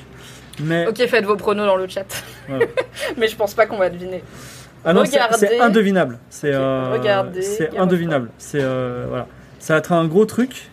[0.61, 0.87] Mais.
[0.87, 2.05] Ok, faites vos pronos dans le chat.
[2.47, 2.65] Voilà.
[3.17, 4.23] mais je pense pas qu'on va deviner.
[4.85, 5.37] Ah non, c'est- Regardez.
[5.37, 6.19] c'est indevinable.
[6.29, 8.29] C'est Ok, euh, regardez c'est Game of indevinable.
[8.37, 9.27] C'est euh, voilà.
[9.59, 10.69] Ça va être un gros truc.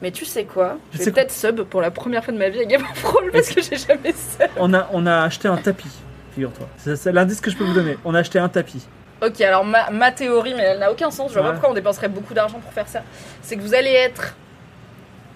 [0.00, 0.78] Mais tu sais quoi?
[0.92, 3.30] Je vais peut-être sub pour la première fois de ma vie à Game of Thrones
[3.32, 4.48] parce que j'ai jamais sub.
[4.56, 5.90] On a, on a acheté un tapis,
[6.34, 6.66] figure-toi.
[6.78, 7.96] C'est c'est l'indice que je peux vous donner.
[8.04, 8.86] On a acheté un tapis.
[9.24, 11.48] Ok, alors ma, ma théorie, mais elle n'a aucun sens, je vois Ouais.
[11.50, 13.02] pas pourquoi on dépenserait beaucoup d'argent pour faire ça.
[13.42, 14.34] C'est que vous allez être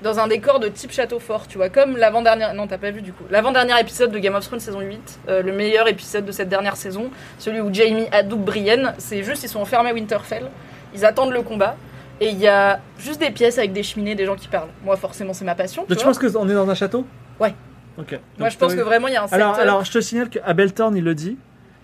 [0.03, 2.53] dans un décor de type château fort, tu vois, comme l'avant-dernière.
[2.53, 3.23] Non, t'as pas vu du coup.
[3.31, 6.75] L'avant-dernier épisode de Game of Thrones saison 8, euh, le meilleur épisode de cette dernière
[6.77, 10.51] saison, celui où Jamie adoube Brienne, c'est juste, ils sont enfermés à Winterfell,
[10.93, 11.77] ils attendent le combat.
[12.21, 14.69] Et il y a juste des pièces avec des cheminées, des gens qui parlent.
[14.85, 15.83] Moi, forcément, c'est ma passion.
[15.83, 17.07] Tu Donc tu penses qu'on est dans un château?
[17.39, 17.55] Ouais.
[17.99, 18.19] Ok.
[18.39, 20.29] Moi, je pense que vraiment, il y a un Alors, secteur- alors, je te signale
[20.31, 21.37] qu'à Beltorn, il le dit.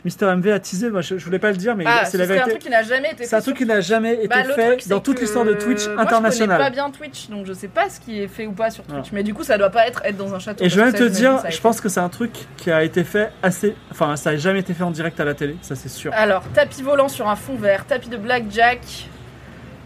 [0.05, 0.91] Mister MV a teasé.
[0.91, 2.51] Moi, je, je voulais pas le dire, mais ah, c'est ce la serait un vérité.
[2.51, 4.67] truc qui n'a jamais été C'est fait un truc qui n'a jamais été Bah, fait
[4.67, 6.59] truc, c'est dans toute l'histoire de Twitch moi, Je connais international.
[6.59, 8.97] pas bien Twitch, donc je sais pas ce qui est fait ou pas sur Twitch.
[8.97, 9.09] Voilà.
[9.13, 10.65] Mais du coup, ça doit pas être être dans un château.
[10.65, 13.05] Et je de parce te dire, je pense que c'est un truc qui a été
[13.05, 13.77] fait assez.
[13.93, 16.11] Enfin, ça a jamais été fait en direct à la télé, ça c'est sûr.
[16.17, 18.81] Alors, tapis volant sur un fond vert, tapis de blackjack,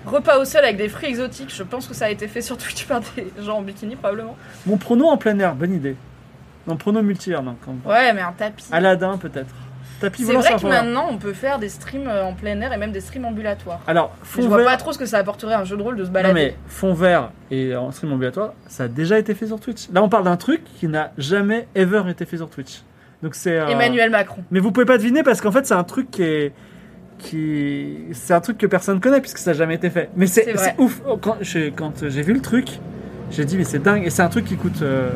[0.06, 1.52] repas au sol avec des fruits exotiques.
[1.54, 4.36] Je pense que ça a été fait sur Twitch par des gens en bikini, probablement.
[4.66, 5.96] Mon prono en plein air, bonne idée.
[6.66, 7.56] Non, prono multi-air, non.
[7.64, 7.80] quand même.
[7.84, 8.64] Ouais, mais un tapis.
[8.72, 9.54] Aladdin, peut-être.
[10.00, 12.70] Tapis C'est volant, vrai que maintenant on peut faire des streams euh, en plein air
[12.70, 13.80] et même des streams ambulatoires.
[13.86, 14.66] Alors, fond je vois vert.
[14.66, 16.34] pas trop ce que ça apporterait à un jeu de rôle de se Non balader.
[16.34, 19.88] mais fond vert et en stream ambulatoire, ça a déjà été fait sur Twitch.
[19.94, 22.82] Là, on parle d'un truc qui n'a jamais ever été fait sur Twitch.
[23.22, 23.56] Donc c'est.
[23.58, 24.44] euh, Emmanuel Macron.
[24.50, 26.52] Mais vous pouvez pas deviner parce qu'en fait, c'est un truc qui est
[27.18, 30.10] qui c'est un truc que personne connaît puisque ça n'a jamais été fait.
[30.16, 31.00] Mais c'est ouf.
[31.08, 31.70] Oh, Quand j'ai
[32.22, 32.68] vu le truc,
[33.30, 34.82] j'ai dit mais c'est dingue et c'est un truc qui coûte.
[34.82, 35.10] euh,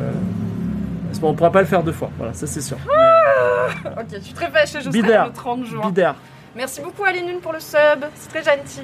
[1.19, 2.09] bon, on pourra pas le faire deux fois.
[2.17, 2.77] Voilà, ça c'est sûr.
[3.85, 5.81] Ok, je suis très fâchée, je serai le 30 juin.
[6.55, 8.81] Merci beaucoup Nune pour le sub, c'est très gentil.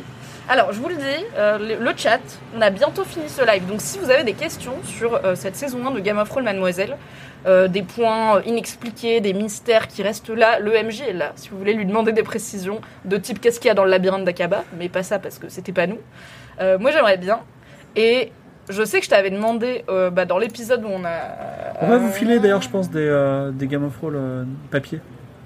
[0.49, 2.21] Alors, je vous le dis, euh, le, le chat,
[2.55, 3.67] on a bientôt fini ce live.
[3.67, 6.45] Donc, si vous avez des questions sur euh, cette saison 1 de Game of Thrones
[6.45, 6.95] Mademoiselle,
[7.47, 11.31] euh, des points inexpliqués, des mystères qui restent là, le MJ est là.
[11.35, 13.91] Si vous voulez lui demander des précisions de type qu'est-ce qu'il y a dans le
[13.91, 15.99] labyrinthe d'Akaba, mais pas ça parce que c'était pas nous.
[16.59, 17.39] Euh, moi, j'aimerais bien.
[17.95, 18.31] Et
[18.69, 21.77] je sais que je t'avais demandé euh, bah, dans l'épisode où on a.
[21.81, 24.99] On va vous filer d'ailleurs, je pense, des, des Game of Roll papier.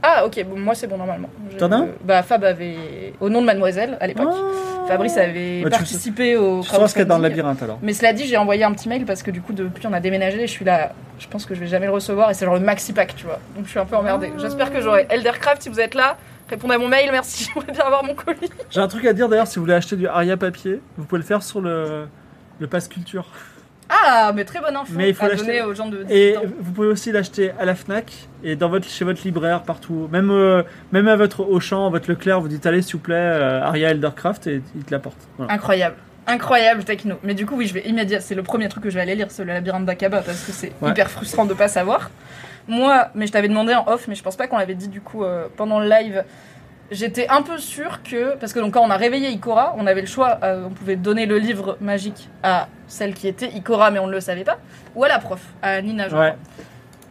[0.03, 1.29] Ah, ok, bon, moi c'est bon normalement.
[1.51, 3.13] Je- T'en as un Bah, Fab avait.
[3.19, 4.29] Au nom de Mademoiselle à l'époque.
[4.31, 4.87] Ah.
[4.87, 7.37] Fabrice avait Bah, tu- participé au Tu sauras ce qu'il y a dans le crowdfunding.
[7.45, 7.79] labyrinthe alors.
[7.83, 9.99] Mais cela dit, j'ai envoyé un petit mail parce que du coup, depuis on a
[9.99, 10.91] déménagé, je suis là.
[11.19, 13.25] Je pense que je vais jamais le recevoir et c'est genre le maxi pack, tu
[13.25, 13.39] vois.
[13.55, 14.31] Donc je suis un peu emmerdée.
[14.39, 16.17] J'espère que j'aurai Eldercraft si vous êtes là.
[16.49, 17.45] Répondez à mon mail, merci.
[17.53, 18.49] J'aimerais bien avoir mon colis.
[18.71, 21.19] J'ai un truc à dire d'ailleurs, si vous voulez acheter du Aria papier, vous pouvez
[21.21, 22.07] le faire sur le,
[22.59, 23.27] le pass culture.
[23.93, 26.37] Ah, mais très bonne info Mais il faut à donner aux gens de Et 18
[26.37, 26.41] ans.
[26.59, 28.11] vous pouvez aussi l'acheter à la Fnac
[28.43, 30.07] et dans votre, chez votre libraire partout.
[30.11, 30.63] Même, euh,
[30.93, 34.47] même à votre Auchan, votre Leclerc, vous dites allez s'il vous plaît, euh, Aria Eldercraft
[34.47, 35.17] et il te l'apporte.
[35.37, 35.51] Voilà.
[35.53, 35.95] Incroyable.
[36.27, 37.15] Incroyable techno.
[37.23, 38.25] Mais du coup, oui, je vais immédiatement.
[38.25, 40.51] C'est le premier truc que je vais aller lire, c'est le labyrinthe d'Akaba, parce que
[40.51, 40.91] c'est Ouais.
[40.91, 42.11] hyper frustrant de pas savoir.
[42.67, 45.01] Moi, mais je t'avais demandé en off, mais je pense pas qu'on l'avait dit du
[45.01, 46.23] coup euh, pendant le live.
[46.91, 48.35] J'étais un peu sûre que.
[48.35, 50.97] Parce que donc, quand on a réveillé Ikora, on avait le choix, euh, on pouvait
[50.97, 54.57] donner le livre magique à celle qui était Ikora, mais on ne le savait pas,
[54.95, 56.27] ou à la prof, à Nina, je Ouais.
[56.31, 56.39] crois.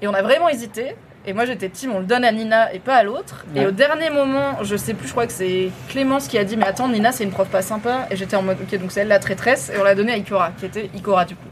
[0.02, 0.94] Et on a vraiment hésité.
[1.26, 3.44] Et moi j'étais team, on le donne à Nina et pas à l'autre.
[3.54, 6.56] Et au dernier moment, je sais plus, je crois que c'est Clémence qui a dit
[6.56, 8.06] Mais attends, Nina c'est une prof pas sympa.
[8.10, 9.70] Et j'étais en mode Ok, donc c'est elle la traîtresse.
[9.74, 11.48] Et on l'a donné à Ikora, qui était Ikora du coup.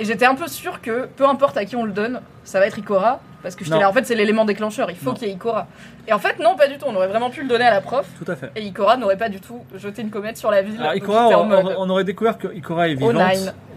[0.00, 2.66] Et j'étais un peu sûre que peu importe à qui on le donne, ça va
[2.66, 3.20] être Ikora.
[3.46, 3.78] Parce que Non.
[3.78, 5.68] là, en fait c'est l'élément déclencheur, il faut qu'il y ait Ikora.
[6.08, 6.84] Et en fait, non, pas du tout.
[6.88, 8.06] On aurait vraiment pu le donner à la prof.
[8.22, 8.50] Tout à fait.
[8.56, 10.80] Et Ikora n'aurait pas du tout jeté une comète sur la ville.
[10.80, 13.14] Alors, Ikora, on, mode, on- on aurait découvert que Ikora est vivante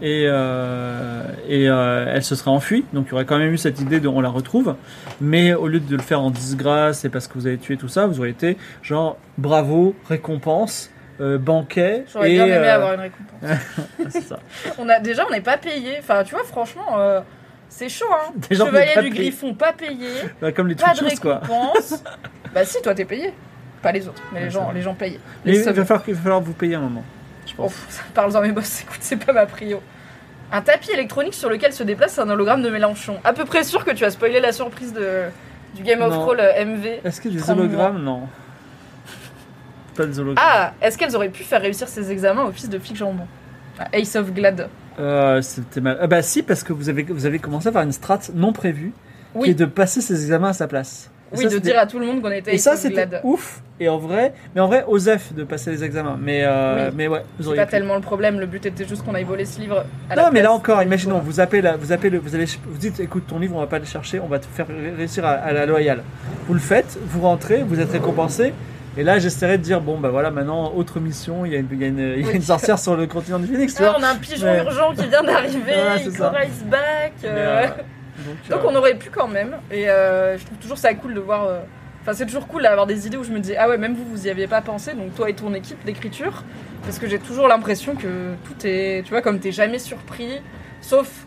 [0.02, 2.84] et, euh, et euh, elle se serait enfuie.
[2.92, 4.74] Donc il y aurait quand même eu cette idée de on la retrouve.
[5.20, 7.88] Mais au lieu de le faire en disgrâce et parce que vous avez tué tout
[7.88, 10.90] ça, vous auriez été genre bravo, récompense,
[11.20, 12.04] euh, banquet.
[12.12, 14.22] J'aurais bien aimé euh, avoir une récompense.
[14.28, 14.38] ça.
[14.78, 15.96] On a déjà, on n'est pas payé.
[15.98, 16.86] Enfin, tu vois, franchement,
[17.70, 18.32] c'est chaud, hein.
[18.50, 19.10] N'est Chevalier du payé.
[19.10, 20.08] Griffon, pas payé.
[20.42, 21.40] Bah, comme les Pas de quoi.
[22.54, 23.32] bah si, toi t'es payé.
[23.80, 25.18] Pas les autres, mais les gens, les gens payent.
[25.46, 27.04] Mais Les il va, falloir, il va falloir vous payer un moment.
[27.46, 27.72] Je Oh, pense.
[27.72, 29.80] pff, Parle-en à mes boss, écoute, c'est pas ma prio.
[30.52, 33.18] Un tapis électronique sur lequel se déplace un hologramme de Mélenchon.
[33.24, 35.24] À peu près sûr que tu as spoilé la surprise de,
[35.74, 36.12] du Game of.
[36.12, 36.86] Thrones euh, MV.
[37.04, 37.64] Est-ce a des 30 mois.
[37.66, 38.02] hologrammes?
[38.02, 38.28] Non.
[39.96, 40.44] Pas des hologrammes.
[40.46, 43.26] Ah, est-ce qu'elles auraient pu faire réussir ces examens au fils de Flic Jambon
[43.92, 44.68] Ace of Glad.
[44.98, 45.98] Euh, C'était mal.
[46.00, 48.52] Ah bah si, parce que vous avez, vous avez commencé à faire une strat non
[48.52, 48.92] prévue,
[49.34, 51.10] qui est Oui, de passer ces examens à sa place.
[51.32, 52.72] Et oui ça, de c'était- dire à tout le monde qu'on était Et Ace ça,
[52.72, 53.20] of c'était Glad.
[53.22, 53.62] ouf.
[53.78, 56.18] Et en vrai, mais en vrai, Osef de passer les examens.
[56.20, 56.94] Mais, euh, Oui.
[56.98, 57.70] mais ouais, vous C'est auriez pas pu.
[57.70, 59.84] tellement le problème, le but était juste qu'on aille voler ce livre.
[60.10, 62.44] À la Non, mais là encore, imaginons, vous appelez, la- vous appelez, le- vous allez,
[62.66, 64.90] vous dites, écoute, ton livre, on va pas le chercher, on va te faire ré-
[64.96, 66.02] réussir à, à la loyale.
[66.46, 68.52] Vous le faites, vous rentrez, vous êtes récompensé.
[68.96, 71.68] Et là, j'essaierai de dire, bon, bah voilà, maintenant, autre mission, il y a une,
[71.70, 73.82] il y a une, il y a une sorcière sur le continent du Phoenix, tu
[73.84, 74.00] Ah, vois.
[74.00, 76.26] on a un pigeon Mais- urgent qui vient d'arriver, Voilà, c'est ça.
[76.26, 77.12] Ikora is back.
[77.22, 79.56] Mais, euh, euh, donc, Donc euh, on aurait pu quand même.
[79.70, 81.44] Et euh, je trouve toujours ça cool de voir.
[81.44, 81.60] euh,
[82.02, 84.04] Enfin, c'est toujours cool d'avoir des idées où je me dis ah ouais, même vous,
[84.10, 84.94] vous y aviez pas pensé.
[84.94, 86.44] Donc toi et ton équipe d'écriture,
[86.82, 90.40] parce que j'ai toujours l'impression que tout est, tu vois, comme t'es jamais surpris.
[90.80, 91.26] Sauf,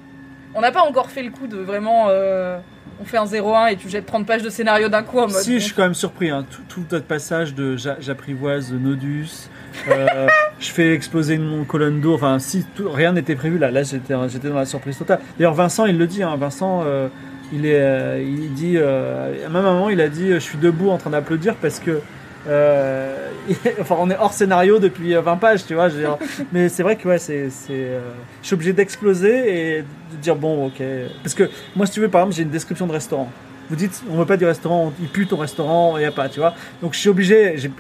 [0.55, 2.07] on n'a pas encore fait le coup de vraiment.
[2.09, 2.57] euh,
[3.01, 5.31] on fait un 0-1 et tu jettes 30 pages de scénario d'un coup en mode.
[5.31, 6.29] Si, je suis quand même surpris.
[6.29, 6.45] Hein.
[6.49, 9.49] Tout, tout notre passage de j'a- j'apprivoise Nodus,
[9.89, 10.27] euh,
[10.59, 12.13] je fais exploser mon colonne d'eau.
[12.15, 15.19] Enfin, si tout- rien n'était prévu là, là j'étais j'étais dans la surprise totale.
[15.37, 16.23] D'ailleurs, Vincent, il le dit.
[16.23, 17.07] Hein, Vincent, euh,
[17.51, 18.77] il est, euh, il dit.
[18.77, 21.99] À même moment, il a dit, je suis debout en train d'applaudir parce que.
[22.47, 23.29] Euh,
[23.81, 25.89] enfin, on est hors scénario depuis euh, 20 pages, tu vois.
[25.89, 26.17] je veux dire.
[26.51, 27.99] Mais c'est vrai que ouais, c'est, c'est, euh,
[28.41, 30.81] je suis obligé d'exploser et de dire bon, ok.
[31.23, 33.29] Parce que moi, si tu veux, par exemple, j'ai une description de restaurant.
[33.69, 36.27] Vous dites, on veut pas du restaurant, il pue ton restaurant, il n'y a pas,
[36.29, 36.53] tu vois.
[36.81, 37.71] Donc je suis obligé, j'ai-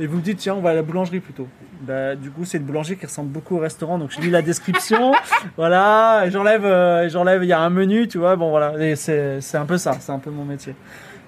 [0.00, 1.46] et vous me dites, tiens, on va à la boulangerie plutôt.
[1.82, 4.42] Bah, du coup, c'est une boulangerie qui ressemble beaucoup au restaurant, donc je lis la
[4.42, 5.12] description,
[5.56, 8.96] voilà, et j'enlève, euh, j'enlève, il y a un menu, tu vois, bon voilà, et
[8.96, 10.74] c'est, c'est un peu ça, c'est un peu mon métier.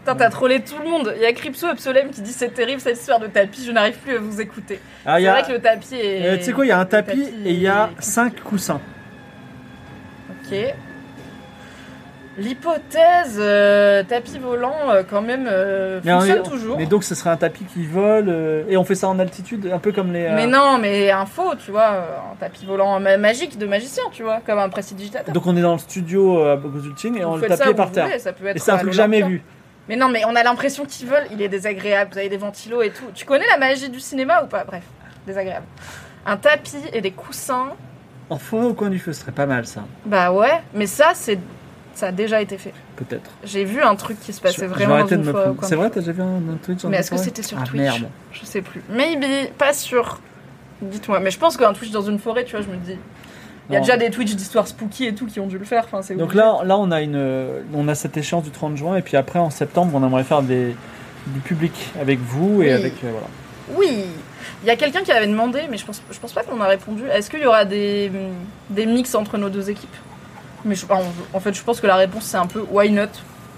[0.05, 1.15] Putain, t'as trollé tout le monde.
[1.17, 3.97] Il y a Cripso Absolem qui dit c'est terrible cette histoire de tapis, je n'arrive
[3.97, 4.79] plus à vous écouter.
[5.07, 6.27] Ah, C'est a, vrai que le tapis est.
[6.27, 8.39] euh, tu sais quoi, il y a un tapis et il y a est- cinq
[8.43, 8.81] coussins.
[10.31, 10.55] Ok.
[12.37, 16.77] L'hypothèse euh, tapis volant, euh, quand même, euh, Mais on fonctionne est- toujours.
[16.77, 18.29] Mais donc ce serait un tapis qui vole
[18.69, 20.29] et on fait ça en altitude, un peu comme les.
[20.31, 21.89] Mais non, mais un faux, tu vois,
[22.33, 25.33] un tapis volant ma- magique de magicien, tu vois, comme un prestidigitateur.
[25.33, 28.07] Donc on est dans le studio à Consulting et on le tapis par terre.
[28.07, 29.41] voulez, ça peut être Et c'est un truc jamais vu.
[29.89, 32.83] Mais non, mais on a l'impression qu'il vole, il est désagréable, vous avez des ventilos
[32.83, 33.05] et tout.
[33.15, 34.65] Tu connais la magie du cinéma ou pas?
[34.65, 34.85] Bref,
[35.27, 35.67] désagréable.
[36.27, 37.69] Un tapis et des coussins,
[38.31, 41.11] En forêt au coin du feu, ce serait pas mal ça, bah ouais, mais ça,
[41.15, 41.39] c'est
[41.95, 42.73] ça a déjà été fait.
[42.97, 43.31] peut-être.
[43.45, 45.43] J'ai vu un truc qui se passait je vraiment dans une fois.
[45.45, 47.59] prendre- C'est vrai, t'as déjà vu un, un truc sur Mais est-ce que c'était sur
[47.61, 47.83] Ah Twitch?
[47.83, 48.09] merde.
[48.33, 48.83] Je sais plus.
[48.89, 50.19] Maybe, pas sûr.
[50.83, 51.21] Dites-moi.
[51.21, 52.99] Mais je pense qu'un Twitch dans une forêt, tu vois, je me dis.
[53.71, 53.85] Il y a Non.
[53.87, 55.85] déjà des Twitch d'histoires spooky et tout qui ont dû le faire.
[55.87, 57.19] Enfin, c'est Donc là, là on, a une,
[57.73, 60.43] on a cette échéance du 30 juin et puis après en septembre on aimerait faire
[60.43, 60.77] des,
[61.29, 62.71] du public avec vous et Oui.
[62.73, 63.27] avec euh, voilà.
[63.81, 64.05] Oui.
[64.63, 66.67] Il y a quelqu'un qui avait demandé, mais je pense, je pense pas qu'on a
[66.67, 67.05] répondu.
[67.09, 68.11] Est-ce qu'il y aura des,
[68.69, 69.95] des mix entre nos deux équipes?
[70.67, 73.07] Mais je, en, en fait, je pense que la réponse c'est un peu why not?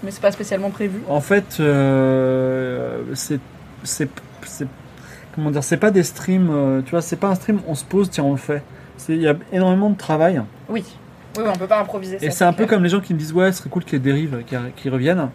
[0.03, 1.01] Mais c'est pas spécialement prévu.
[1.09, 3.39] En fait, euh, c'est
[3.83, 4.09] c'est
[4.45, 4.67] c'est-
[5.35, 7.83] comment dire, c'est pas des streams, euh, tu vois, c'est pas un stream, on se
[7.83, 8.61] pose, tiens on le fait.
[9.09, 10.83] Il y a énormément de travail Oui.
[11.37, 12.25] Oui, on peut pas improviser ça.
[12.25, 13.93] et c'est un peu comme les gens qui me disent ouais, ce serait cool qu'il
[13.93, 15.29] y ait des dérives qui, qui reviennent.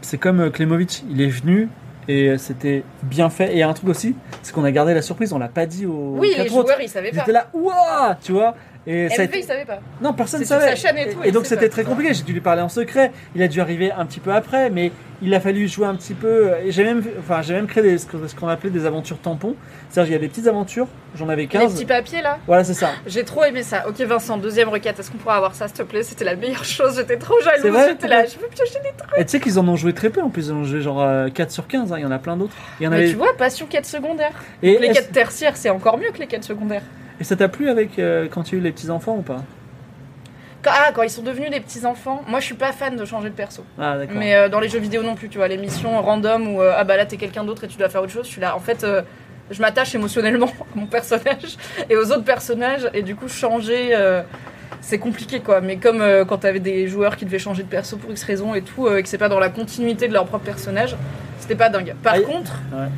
[0.00, 1.68] C'est comme euh, Klemovic, il est venu
[2.08, 3.50] et c'était bien fait.
[3.52, 5.48] Et il y a un truc aussi, c'est qu'on a gardé la surprise, on l'a
[5.48, 6.68] pas dit aux Oui, les quatre autres.
[6.68, 7.22] joueurs ils savaient Ils pas.
[7.22, 8.54] étaient là, ouah, tu vois.
[8.86, 9.78] Et ça MV ils savaient pas.
[10.00, 10.74] Non, personne ne savait.
[10.74, 12.14] sa chaîne et tout, Et il donc c'était très compliqué.
[12.14, 13.12] J'ai dû lui parler en secret.
[13.34, 14.90] Il a dû arriver un petit peu après, mais
[15.20, 16.50] il a fallu jouer un petit peu.
[16.64, 19.54] Et j'ai même, enfin, j'ai même créé des- ce qu'on appelait des aventures tampons.
[19.90, 20.86] C'est-à-dire, il y a des petites aventures.
[21.14, 21.74] J'en avais Les 15.
[21.74, 22.90] petits papiers là Voilà, c'est ça.
[23.06, 23.86] J'ai trop aimé ça.
[23.86, 26.02] Ok Vincent, deuxième requête, est-ce qu'on pourra avoir ça s'il te plaît?
[26.02, 27.78] C'était la meilleure chose, j'étais trop jalouse.
[27.86, 29.10] J'étais là, je veux piocher des trucs.
[29.18, 30.46] Et tu sais qu'ils en ont joué très peu en plus.
[30.46, 31.92] Ils en ont joué genre euh, 4 sur 15.
[31.92, 31.96] hein.
[31.98, 32.54] Il y en a plein d'autres.
[32.80, 33.10] Il y en Mais avait.
[33.10, 34.32] tu vois, passion quête secondaire.
[34.62, 36.82] Et, Les quêtes tertiaires, c'est encore mieux que les quêtes secondaires.
[37.20, 39.42] Et ça t'a plu avec euh, quand tu as eu les petits enfants ou pas?
[40.62, 43.04] Quand, ah, quand ils sont devenus des petits enfants, moi je suis pas fan de
[43.04, 43.64] changer de perso.
[43.78, 44.16] Ah d'accord.
[44.18, 46.74] Mais euh, dans les jeux vidéo non plus, tu vois, les missions random où euh,
[46.76, 48.54] ah bah là t'es quelqu'un d'autre et tu dois faire autre chose, je suis là.
[48.54, 49.00] En fait, euh,
[49.50, 51.56] je m'attache émotionnellement à mon personnage
[51.88, 53.96] et aux autres personnages et du coup changer.
[54.82, 58.10] c'est compliqué quoi, mais comme quand t'avais des joueurs qui devaient changer de perso pour
[58.10, 60.94] X raison et tout, et que c'est pas dans la continuité de leur propre personnage,
[61.38, 61.94] c'était pas dingue.
[62.02, 62.88] Par Ah, contre, ouais.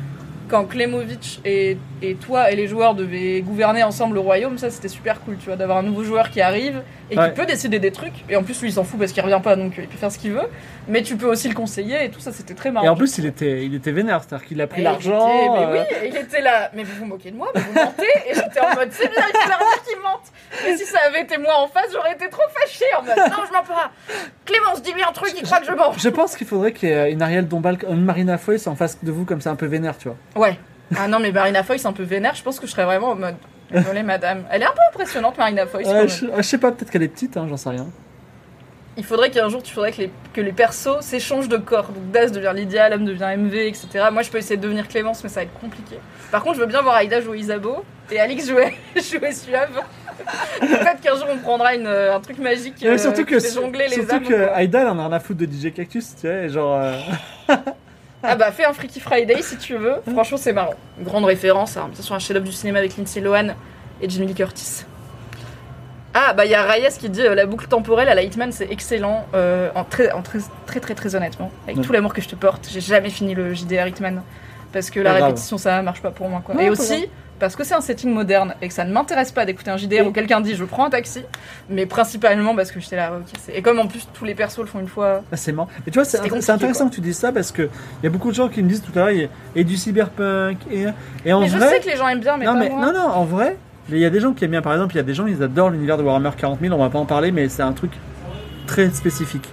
[0.53, 1.77] Quand Klemovic et,
[2.21, 5.81] toi et les joueurs devaient gouverner ensemble le royaume, ça c'était super cool, d'avoir un
[5.81, 6.83] nouveau joueur qui arrive
[7.13, 7.29] et Ouais.
[7.29, 8.13] qui peut décider des trucs.
[8.29, 9.97] Et en plus, lui il s'en fout parce qu'il revient pas donc euh, il peut
[9.97, 10.47] faire ce qu'il veut.
[10.87, 12.85] Mais tu peux aussi le conseiller et tout ça, c'était très marrant.
[12.85, 14.21] Et en plus, il était, il était vénère.
[14.23, 15.27] C'est-à-dire qu'il a pris l'argent.
[15.55, 16.69] Mais euh, oui, et il était là.
[16.73, 18.03] Mais vous vous moquez de moi, mais vous mentez.
[18.29, 20.21] Et j'étais en mode, c'est bien, il leur dire qu'il mente.
[20.65, 23.43] Mais si ça avait été moi en face, j'aurais été trop fâchée en mode, non,
[23.47, 23.91] je mens pas.
[24.45, 25.93] Clémence, dis-lui un truc, il croit que je mens.
[25.97, 28.97] Je pense qu'il faudrait qu'il y ait une Ariel Dombal, une Marina Foïs en face
[29.03, 30.17] de vous comme ça un peu vénère, tu vois.
[30.47, 30.57] Ouais.
[30.97, 32.35] Ah non, mais Marina Foy, c'est un peu vénère.
[32.35, 33.35] Je pense que je serais vraiment en mode,
[33.71, 34.43] désolé madame.
[34.51, 35.85] Elle est un peu impressionnante, Marina Foy.
[35.85, 37.87] Ouais, je, je sais pas, peut-être qu'elle est petite, hein, j'en sais rien.
[38.95, 41.87] Il faudrait qu'un jour, tu faudrais que les, que les persos s'échangent de corps.
[41.87, 43.87] Donc Daz devient Lydia, Lame devient MV, etc.
[44.11, 45.95] Moi, je peux essayer de devenir Clémence, mais ça va être compliqué.
[46.31, 49.81] Par contre, je veux bien voir Aïda jouer Isabeau et Alix jouer, jouer Suave.
[50.59, 53.39] Peut-être qu'un jour, on prendra une, euh, un truc magique Mais euh, surtout qui que,
[53.39, 54.23] jongler les surtout âmes.
[54.27, 54.53] que quoi.
[54.55, 56.79] Aïda, elle en a rien à foutre de DJ Cactus, tu vois, et genre.
[56.79, 56.93] euh,
[58.25, 59.95] Ah bah, fais un Freaky Friday si tu veux.
[60.11, 60.73] Franchement, c'est marrant.
[60.97, 63.49] Une grande référence à sur un chef-d'œuvre du cinéma avec Lindsay Lohan
[64.01, 64.85] et Jamie Lee Curtis.
[66.15, 68.51] Ah bah il y a Reyes qui dit euh, la boucle temporelle à la Hitman
[68.51, 70.37] c'est excellent euh, en, très, en très,
[70.67, 71.83] très très très honnêtement avec Ouais.
[71.83, 74.21] tout l'amour que je te porte j'ai jamais fini le JDR Hitman
[74.71, 75.23] parce que la grave.
[75.23, 77.09] répétition ça marche pas pour moi quoi et aussi.
[77.43, 80.07] Parce que c'est un setting moderne et que ça ne m'intéresse pas d'écouter un JDR
[80.07, 81.23] où quelqu'un dit je prends un taxi
[81.69, 84.59] mais principalement parce que j'étais là ok c'est- et comme en plus tous les persos
[84.59, 85.67] le font une fois Ah, c'est marrant.
[85.85, 88.03] Et tu vois, c'est C'était c'est compliqué, intéressant que tu dises ça parce que il
[88.03, 89.63] y a beaucoup de gens qui me disent tout à l'heure, il y a- et
[89.63, 90.85] du cyberpunk, et,
[91.25, 91.69] et en mais je vrai.
[91.69, 93.57] sais que les gens aiment bien mais non, pas mais, moi non, non, en vrai,
[93.89, 95.27] il y a des gens qui aiment bien, par exemple, il y a des gens,
[95.27, 97.73] ils adorent l'univers de Warhammer 40 000, on va pas en parler, mais c'est un
[97.73, 97.91] truc
[98.67, 99.49] très spécifique.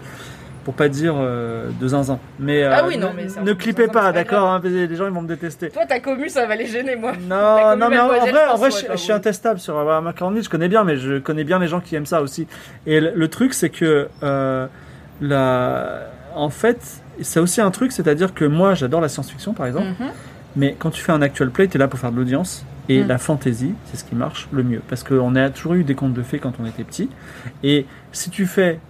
[0.64, 2.18] Pour pas dire euh, de zinzin.
[2.38, 5.06] Mais, euh, Ah oui, non, ne- mais ne de clippez pas, d'accord hein, Les gens,
[5.06, 5.70] ils vont me détester.
[5.70, 8.56] toi ta commu ça va les gêner moi Non, non, mais en, vrai, je en
[8.56, 11.58] vrai, je, suis intestable sur Warhammer 40 000, je connais bien, mais je connais bien
[11.58, 12.46] les gens qui aiment ça aussi.
[12.86, 14.66] Et le, le truc, c'est que, euh,
[15.20, 16.00] la,
[16.34, 16.78] en fait,
[17.22, 20.08] c'est aussi un truc, c'est-à-dire que moi, j'adore la science-fiction, par exemple, Mhm.
[20.56, 22.64] mais quand tu fais un actual play, tu es là pour faire de l'audience.
[22.88, 23.08] Et Mm.
[23.08, 24.82] la fantasy, c'est ce qui marche le mieux.
[24.88, 27.08] Parce qu'on a toujours eu des contes de fées quand on était petit.
[27.62, 28.80] Et si tu fais,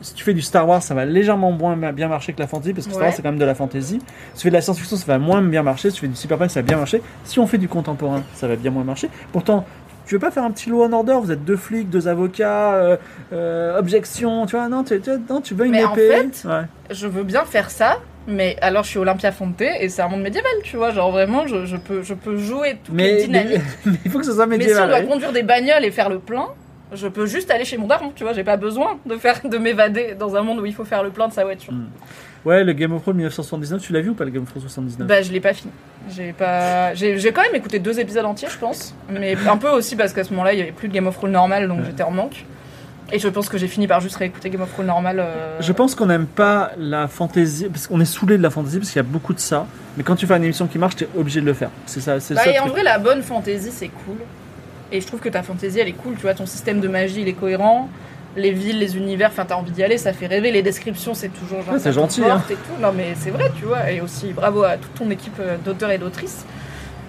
[0.00, 2.72] si tu fais du Star Wars, ça va légèrement moins bien marcher que la fantasy,
[2.74, 3.06] parce que Star Ouais.
[3.08, 4.00] Wars, c'est quand même de la fantasy.
[4.34, 5.90] Si tu fais de la science-fiction, ça va moins bien marcher.
[5.90, 7.02] Si tu fais du cyberpunk, ça va bien marcher.
[7.24, 9.08] Si on fait du contemporain, ça va bien moins marcher.
[9.32, 9.64] Pourtant,
[10.06, 12.74] tu veux pas faire un petit law and order Vous êtes deux flics, deux avocats,
[12.74, 12.96] euh,
[13.32, 16.08] euh, objection, tu vois Non, tu, tu- non, tu veux une Mais en épée.
[16.08, 16.62] fait, Ouais.
[16.90, 20.22] je veux bien faire ça, mais alors je suis Olympia Fonte et c'est un monde
[20.22, 20.90] médiéval, tu vois.
[20.90, 23.60] Genre vraiment, je, je peux, je peux jouer toutes les dynamiques.
[23.86, 24.88] mais- il faut que ce soit Mais, si on médiéval.
[24.88, 26.46] doit conduire des bagnoles et faire le plein,
[26.92, 28.32] Je peux juste aller chez mon daron, tu vois.
[28.32, 31.10] J'ai pas besoin de faire de m'évader dans un monde où il faut faire le
[31.10, 31.72] plein de sa voiture.
[31.72, 31.86] Mm.
[32.44, 34.62] Ouais, le Game of Thrones 1979, tu l'as vu ou pas le Game of Thrones
[34.62, 35.70] 79 Bah, je l'ai pas fini.
[36.10, 36.94] J'ai pas.
[36.94, 38.94] J'ai quand même écouté deux épisodes entiers, je pense.
[39.10, 41.16] Mais un peu aussi parce qu'à ce moment-là, il y avait plus de Game of
[41.16, 41.84] Thrones normal, donc Ouais.
[41.86, 42.44] j'étais en manque.
[43.12, 45.18] Et je pense que j'ai fini par juste réécouter Game of Thrones normal.
[45.20, 48.78] euh, Je pense qu'on n'aime pas la fantasy, parce qu'on est saoulé de la fantasy,
[48.78, 49.66] parce qu'il y a beaucoup de ça.
[49.96, 51.70] Mais quand tu fais une émission qui marche, t'es obligé de le faire.
[51.86, 52.50] C'est ça, c'est Bah, ça.
[52.52, 54.16] et en vrai, la bonne fantasy, c'est cool.
[54.92, 56.14] Et je trouve que ta fantasy, elle est cool.
[56.16, 57.88] Tu vois, ton système de magie, il est cohérent.
[58.36, 60.52] Les villes, les univers, enfin, t'as envie d'y aller, ça fait rêver.
[60.52, 61.74] Les descriptions, c'est toujours genre.
[61.74, 62.80] Ouais, c'est gentil, Et tout.
[62.80, 63.90] Non, mais c'est vrai, tu vois.
[63.90, 66.44] Et aussi, bravo à toute ton équipe euh, d'auteurs et d'autrices.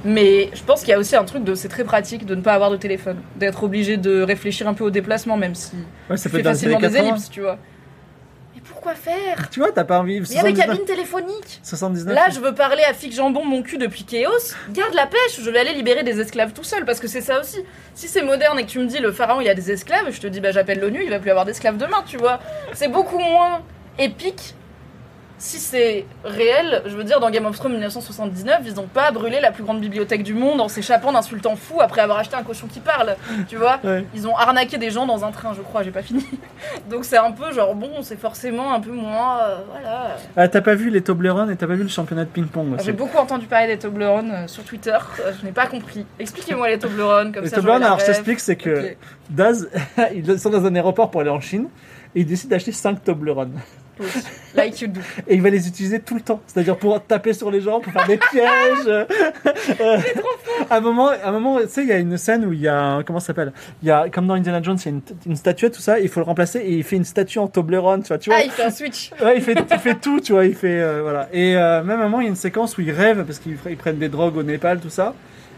[0.04, 1.54] Mais je pense qu'il y a aussi un truc de.
[1.54, 3.18] C'est très pratique de ne pas avoir de téléphone.
[3.36, 5.74] D'être obligé de réfléchir un peu au déplacement, même si
[6.10, 7.10] Ouais, ça tu peut fais facilement des 80.
[7.10, 7.58] ellipses, tu vois.
[8.82, 10.16] Pourquoi faire Tu vois, t'as pas envie.
[10.16, 12.16] Il y a des 79, cabines téléphoniques 79.
[12.16, 14.56] Là, je veux parler à Fig Jambon, mon cul depuis Chaos.
[14.72, 17.40] Garde la pêche, je vais aller libérer des esclaves tout seul, parce que c'est ça
[17.40, 17.64] aussi.
[17.94, 20.20] Si c'est moderne et que tu me dis le pharaon il a des esclaves, je
[20.20, 22.40] te dis bah j'appelle l'ONU, il va plus avoir d'esclaves demain, tu vois.
[22.74, 23.62] C'est beaucoup moins
[24.00, 24.56] épique.
[25.44, 29.40] Si c'est réel, je veux dire, dans Game of Thrones 1979, ils ont pas brûlé
[29.40, 32.44] la plus grande bibliothèque du monde en s'échappant d'un sultan fou après avoir acheté un
[32.44, 33.16] cochon qui parle,
[33.50, 33.80] tu vois.
[33.84, 34.06] Ouais.
[34.14, 36.24] Ils ont arnaqué des gens dans un train, je crois, j'ai pas fini.
[36.92, 39.40] Donc c'est un peu genre, bon, c'est forcément un peu moins.
[39.42, 40.18] euh, voilà.
[40.38, 42.86] Ah, t'as pas vu les Toblerone et t'as pas vu le championnat de ping-pong aussi.
[42.86, 44.96] J'ai beaucoup entendu parler des Toblerone euh, sur Twitter.
[45.22, 46.06] Euh, je n'ai pas compris.
[46.20, 47.56] Expliquez-moi les Toblerone comme Les ça.
[47.56, 48.96] Toblerone, j'aurai la alors je t'explique, c'est que.
[49.32, 49.68] Daz,
[50.14, 51.68] ils sont dans un aéroport pour aller en Chine
[52.14, 53.60] et il décide d'acheter 5 Toblerone.
[54.02, 54.08] Oui.
[54.56, 55.00] Like you do.
[55.28, 56.42] Et il va les utiliser tout le temps.
[56.48, 59.06] C'est-à-dire pour taper sur les gens, pour faire des pièges.
[59.80, 59.98] Euh,
[60.70, 62.60] à un moment, à un moment, tu sais, il y a une scène où il
[62.62, 63.54] y a, un- comment ça s'appelle?
[63.82, 66.00] Il y a, comme dans Indiana Jones, il y a une, une statuette, tout ça,
[66.00, 68.18] il faut le remplacer et il fait une statue en Toblerone, tu vois.
[68.18, 69.12] Tu vois Ah, il fait un switch.
[69.22, 71.30] Ouais, il fait, il fait tout, tu vois, il fait, euh, voilà.
[71.32, 73.40] Et euh, même à un moment, il y a une séquence où il rêve parce
[73.40, 75.14] qu'ils ils prennent des drogues au Népal, tout ça.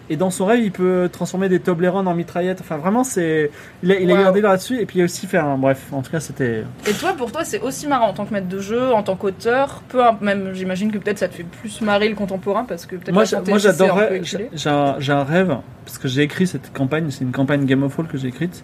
[0.09, 2.59] Et dans son rêve, il peut transformer des Toblerone en mitraillettes.
[2.59, 3.49] Enfin, vraiment, c'est,
[3.83, 4.21] il a, il a Wow.
[4.23, 4.77] gardé là-dessus.
[4.79, 6.65] Et puis, il a aussi fait un, bref, en tout cas, c'était.
[6.87, 9.15] Et toi, pour toi, c'est aussi marrant en tant que maître de jeu, en tant
[9.15, 9.81] qu'auteur.
[9.87, 13.13] Peu même, j'imagine que peut-être ça te fait plus marrer le contemporain parce que peut-être
[13.13, 14.21] Moi, moi, j'adorerais.
[14.23, 17.05] J'ai un, rêve parce que j'ai écrit cette campagne.
[17.09, 18.63] C'est une campagne Game of Thrones que j'ai écrite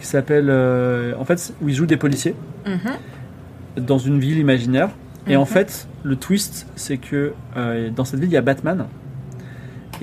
[0.00, 2.34] qui s'appelle, euh, en fait, où ils jouent des policiers
[2.66, 3.84] Mhm.
[3.86, 4.90] dans une ville imaginaire.
[5.26, 5.46] Et en Mhm.
[5.46, 8.84] fait, le twist, c'est que euh, dans cette ville, il y a Batman.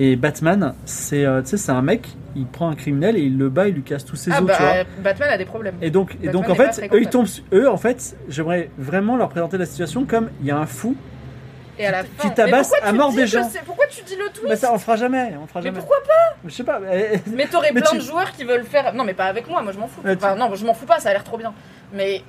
[0.04, 3.68] Et Batman, c'est euh, c'est un mec, il prend un criminel et il le bat,
[3.68, 4.72] il lui casse tous ses Ah os, tu vois.
[4.72, 5.76] bah, Batman a des problèmes.
[5.80, 9.16] Et donc, et Batman donc en fait, eux, ils tombent, eux, en fait, j'aimerais vraiment
[9.16, 10.96] leur présenter la situation comme il y a un fou.
[11.78, 13.48] Et à la qui tabasse Mais à mort des gens.
[13.64, 15.78] Pourquoi tu dis le twist Mais ça, on fera jamais, on fera Mais jamais.
[15.78, 16.80] pourquoi pas Je sais pas.
[16.80, 18.92] mais- Mais t'aurais Mais plein tu- de joueurs qui veulent faire.
[18.94, 20.00] Non, mais pas avec moi, moi je m'en fous.
[20.04, 21.54] Mais Enfin, non, je m'en fous pas, ça a l'air trop bien.
[21.94, 22.22] Mais.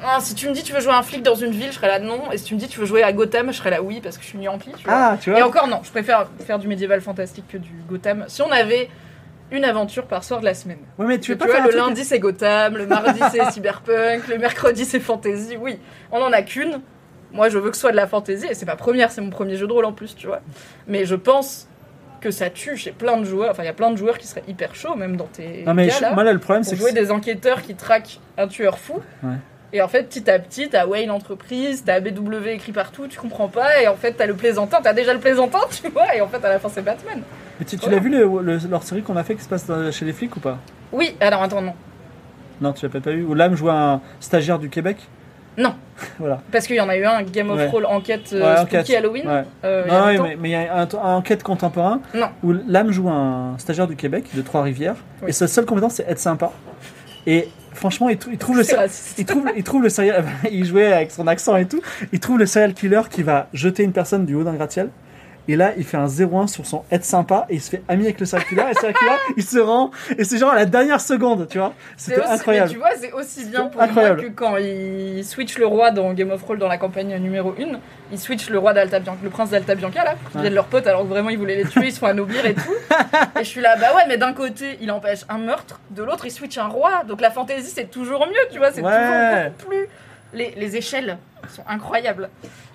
[0.00, 1.88] Non, si tu me dis tu veux jouer un flic dans une ville, je serais
[1.88, 2.32] là non.
[2.32, 4.16] Et si tu me dis tu veux jouer à Gotham, je serais là oui parce
[4.16, 4.38] que je suis.
[4.38, 4.58] Tu vois.
[4.88, 5.46] Ah, tu Et vois.
[5.46, 8.24] encore non, je préfère faire du médiéval fantastique que du Gotham.
[8.28, 8.88] Si on avait
[9.50, 10.78] une aventure par soir de la semaine.
[10.98, 13.20] Ouais, mais tu Tu, veux pas vois, faire un le lundi c'est Gotham, le mardi
[13.30, 15.56] c'est cyberpunk, le mercredi c'est fantasy.
[15.60, 15.78] Oui,
[16.12, 16.80] on en a qu'une.
[17.32, 19.30] Moi je veux que ce soit de la fantasy et c'est ma première, c'est mon
[19.30, 20.40] premier jeu de rôle en plus, tu vois.
[20.88, 21.68] Mais je pense
[22.20, 23.50] que ça tue chez plein de joueurs.
[23.50, 25.74] Enfin, il y a plein de joueurs qui seraient hyper chauds même dans tes Non,
[25.74, 26.80] mais cas, je- là, moi là, le problème, c'est que.
[26.80, 28.94] jouer des enquêteurs qui traquent un tueur fou.
[29.22, 29.34] Ouais.
[29.72, 33.48] Et en fait, petit à petit, t'as Wayne Entreprise, t'as BW écrit partout, tu comprends
[33.48, 36.26] pas, et en fait, t'as le plaisantin, t'as déjà le plaisantin, tu vois, et en
[36.28, 37.22] fait, à la fin, c'est Batman.
[37.58, 39.66] Mais tu, tu l'as vu le, le- leur série qu'on a fait qui se passe
[39.92, 40.58] chez les flics ou pas?
[40.92, 41.74] Oui, alors attends, non.
[42.60, 43.24] Non, tu l'as peut-être pas vu.
[43.24, 44.96] Où l'âme joue un stagiaire du Québec?
[45.56, 45.74] Non.
[46.18, 46.40] voilà.
[46.50, 47.68] Parce qu'il y en a eu un Game of Ouais.
[47.68, 48.96] Thrones enquête euh, Ouais, spooky enquête.
[48.96, 49.26] Halloween.
[49.28, 49.44] Ouais.
[49.64, 52.00] euh, il y a Non, oui, mais mais il y a un, un enquête contemporain
[52.14, 52.28] Non.
[52.42, 55.28] où l'âme joue un stagiaire du Québec de Trois-Rivières Oui.
[55.30, 56.50] et sa seule compétence c'est être sympa.
[57.26, 58.64] Et franchement, il, trou- il trouve le
[59.18, 61.80] il trouve, il trouve le serial, il jouait avec son accent et tout.
[62.12, 64.90] Il trouve le serial killer qui va jeter une personne du haut d'un gratte-ciel.
[65.48, 68.04] Et là, il fait un 0-1 sur son être sympa et il se fait ami
[68.04, 68.62] avec le killer.
[68.62, 69.90] Et le killer, il se rend.
[70.16, 71.72] Et c'est genre à la dernière seconde, tu vois.
[71.96, 72.68] C'est C'était incroyable.
[72.68, 74.20] Mais tu vois, c'est aussi bien pour Incroyable.
[74.20, 77.54] moi que quand il switch le roi dans Game of Thrones dans la campagne numéro
[77.58, 77.78] 1,
[78.12, 80.42] il switch le roi d'Alta Bianca, le prince d'Alta Bianca là, qui Ouais.
[80.42, 82.54] viennent leur pote alors que vraiment ils voulaient les tuer, ils se font anoblir et
[82.54, 82.74] tout.
[83.38, 86.26] et je suis là, bah ouais, mais d'un côté il empêche un meurtre, de l'autre
[86.26, 88.90] il switch un roi, donc la fantaisie c'est toujours mieux, tu vois, c'est Ouais.
[88.92, 89.86] toujours beaucoup plus.
[90.32, 91.18] Les, les échelles
[91.48, 92.28] sont incroyables.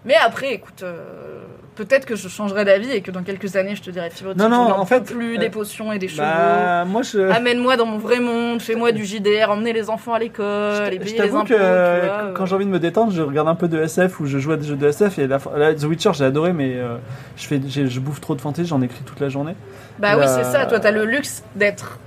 [0.04, 1.35] Mais après, écoute, euh,
[1.76, 4.50] peut-être que je changerai d'avis et que dans quelques années je te dirai Fibre, Non,
[4.50, 6.22] non, en fait, plus euh, des potions et des chevaux.
[6.24, 7.20] Bah, moi, je.
[7.32, 11.00] Amène-moi dans mon vrai monde, fais-moi du JDR, emmener les enfants à l'école, et je
[11.00, 11.48] payer les t'avoue impôts.
[11.50, 12.34] que vois, euh.
[12.34, 14.52] quand j'ai envie de me détendre, je regarde un peu de SF ou je joue
[14.54, 15.20] à des jeux de SF.
[15.20, 16.98] Et la, la- The Witcher, j'ai adoré, mais euh,
[17.38, 19.56] je, fais, je bouffe trop de fantasy, j'en écris toute la journée.
[20.00, 20.66] Bah oui, c'est ça.
[20.66, 22.00] Toi, t'as le luxe d'être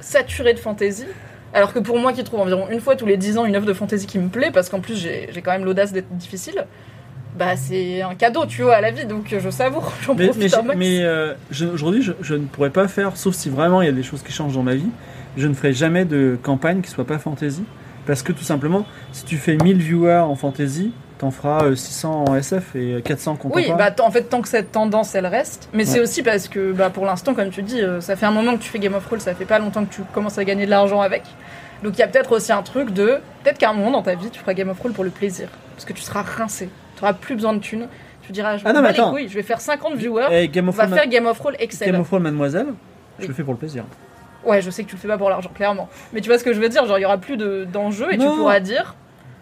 [0.00, 1.04] saturé de fantasy.
[1.54, 3.64] Alors que pour moi qui trouve environ une fois tous les 10 ans une œuvre
[3.66, 6.66] de fantasy qui me plaît, parce qu'en plus j'ai quand même l'audace d'être difficile,
[7.38, 10.24] bah c'est un cadeau, tu vois, à la vie, donc euh, je savoure, j'en Mais,
[10.26, 10.78] profite mais, un max.
[10.78, 13.88] mais, euh, je- aujourd'hui, je, je ne pourrais pas faire, sauf si vraiment il y
[13.88, 14.88] a des choses qui changent dans ma vie,
[15.36, 17.64] je ne ferai jamais de campagne qui soit pas fantasy.
[18.06, 22.24] Parce que tout simplement, si tu fais 1000 viewers en fantasy, t'en feras euh, 600
[22.26, 23.76] en SF et 400 Oui, contemporains.
[23.76, 26.72] bah t- en fait, tant que cette tendance elle reste, mais c'est aussi parce que
[26.72, 28.94] bah, pour l'instant, comme tu dis, euh, ça fait un moment que tu fais Game
[28.94, 31.22] of Thrones, ça fait pas longtemps que tu commences à gagner de l'argent avec.
[31.82, 33.18] Donc il y a peut-être aussi un truc de.
[33.44, 35.48] Peut-être qu'à un moment dans ta vie, tu feras Game of Thrones pour le plaisir.
[35.74, 36.70] Parce que tu seras rincé.
[36.98, 37.88] Tu auras plus besoin de thunes.
[38.22, 39.10] Tu diras, je Ah non, mais attends.
[39.12, 41.38] couilles, je vais faire 50 viewers, Et Game on of va Thrones, faire Game of
[41.38, 41.90] Thrones Excel.
[41.92, 42.66] Game of Thrones Mademoiselle,
[43.18, 43.28] je Oui.
[43.28, 43.84] le fais pour le plaisir.
[44.44, 45.88] Ouais, je sais que tu le fais pas pour l'argent, clairement.
[46.12, 48.12] Mais tu vois ce que je veux dire Genre, il y aura plus de- d'enjeux
[48.12, 48.30] et Non.
[48.32, 48.94] tu pourras dire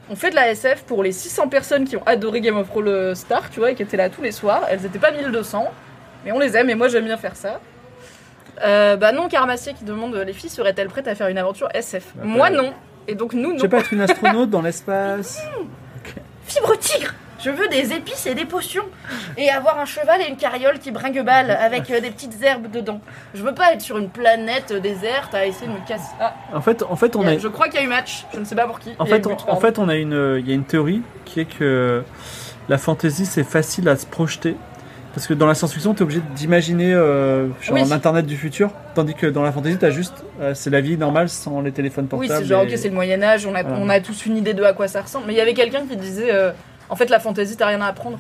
[0.09, 2.87] on fait de la SF pour les 600 personnes qui ont adoré Game of Thrones
[2.87, 4.63] euh, Star, tu vois, et qui étaient là tous les soirs.
[4.71, 5.65] Elles étaient pas 1200,
[6.25, 7.61] mais on les aime et moi j'aime bien faire ça.
[8.65, 12.13] Euh, bah non, Carmassier qui demande les filles seraient-elles prêtes à faire une aventure SF
[12.15, 12.73] Bah, Moi pas- non.
[13.09, 13.61] Et donc nous Je non.
[13.61, 15.43] sais pas être une astronaute dans l'espace.
[16.47, 17.13] Fibre tigre
[17.47, 18.83] Je veux des épices et des potions.
[19.39, 22.69] Et avoir un cheval et une carriole qui bringue balle avec euh, des petites herbes
[22.71, 23.01] dedans.
[23.35, 26.11] Je veux pas être sur une planète euh, déserte à essayer de me casser.
[26.21, 28.41] Ah, En fait, en fait, on a- Je crois qu'il y a eu match, je
[28.41, 28.91] ne sais pas pour qui.
[28.99, 31.45] en fait, on, en fait, on a une, il y a une théorie qui est
[31.45, 32.03] que
[32.69, 34.57] la fantasy c'est facile à se projeter.
[35.15, 37.83] Parce que dans la science-fiction, tu es obligé d'imaginer euh, genre Oui.
[37.83, 40.99] un internet du futur, tandis que dans la fantasy, t'as juste, euh, c'est la vie
[40.99, 42.41] normale sans les téléphones Oui, portables.
[42.43, 43.79] c'est genre, et- ok, c'est le Moyen-Âge, on a, Voilà.
[43.81, 45.27] on a tous une idée de à quoi ça ressemble.
[45.29, 46.51] Mais il y avait quelqu'un qui disait euh,
[46.89, 48.19] en fait, la fantaisie, t'as rien à apprendre.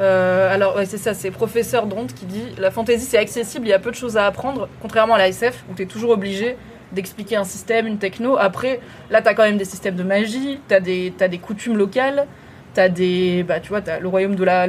[0.00, 3.70] Euh, alors, ouais, c'est ça, c'est professeur Dront qui dit la fantaisie, c'est accessible, il
[3.70, 6.56] y a peu de choses à apprendre, contrairement à la SF, où t'es toujours obligé
[6.92, 8.36] d'expliquer un système, une techno.
[8.38, 12.26] Après, là, t'as quand même des systèmes de magie, t'as des, t'as des coutumes locales,
[12.74, 13.42] t'as des.
[13.44, 14.66] Bah, tu vois, t'as le royaume de la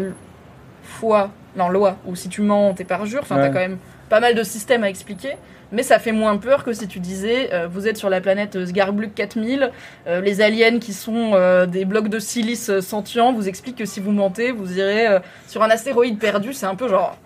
[0.84, 3.22] foi, non, loi, où si tu mens, t'es parjure.
[3.24, 3.42] Enfin, Ouais.
[3.44, 3.78] t'as quand même
[4.10, 5.34] pas mal de systèmes à expliquer.
[5.74, 8.56] Mais ça fait moins peur que si tu disais euh, vous êtes sur la planète
[8.56, 9.72] euh, Sgarbluk 4000,
[10.08, 11.32] euh, les aliens qui sont
[11.68, 15.08] des blocs de silice sentients vous expliquent que si vous mentez, vous irez
[15.48, 16.54] sur un astéroïde perdu.
[16.54, 17.18] C'est un peu genre.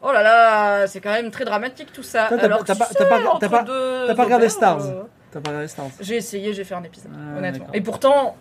[0.00, 2.28] Oh là là, c'est quand même très dramatique tout ça.
[2.30, 2.74] T'as Alors pas-
[4.24, 4.82] regardé Stars.
[5.32, 7.66] T'as pas regardé Stars J'ai essayé, j'ai fait un épisode, Ah, honnêtement.
[7.74, 8.36] Et pourtant.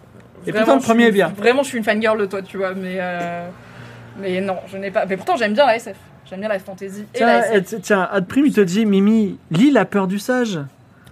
[0.45, 1.33] Et vraiment, pourtant, le je suis- premier est bien.
[1.35, 2.97] Vraiment, je suis une fangirl de toi, tu vois, mais.
[2.99, 3.47] euh,
[4.19, 5.05] Mais non, je n'ai pas.
[5.07, 5.97] Mais pourtant, j'aime bien la SF.
[6.29, 9.37] J'aime bien la fantasy et Tiens, la eh, tiens, Ad Prime, il te dit Mimi,
[9.51, 10.59] lis La peur du sage.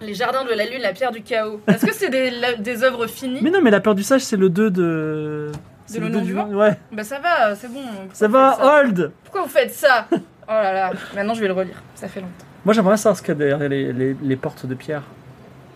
[0.01, 1.61] Les jardins de la lune, la pierre du chaos.
[1.67, 4.49] Est-ce que c'est des, œuvres finies Mais non, mais La peur du sage, c'est le
[4.49, 5.51] 2 de.
[5.85, 7.81] c'est Le le nom 2 du vent Ouais, Bah ça va, c'est bon.
[7.81, 11.47] Pourquoi ça va, ça hold Pourquoi vous faites ça Oh là là, maintenant je vais
[11.47, 11.81] le relire.
[11.95, 12.31] Ça fait longtemps.
[12.65, 15.03] Moi, j'aimerais savoir ce qu'il y a derrière les, les- les portes de pierre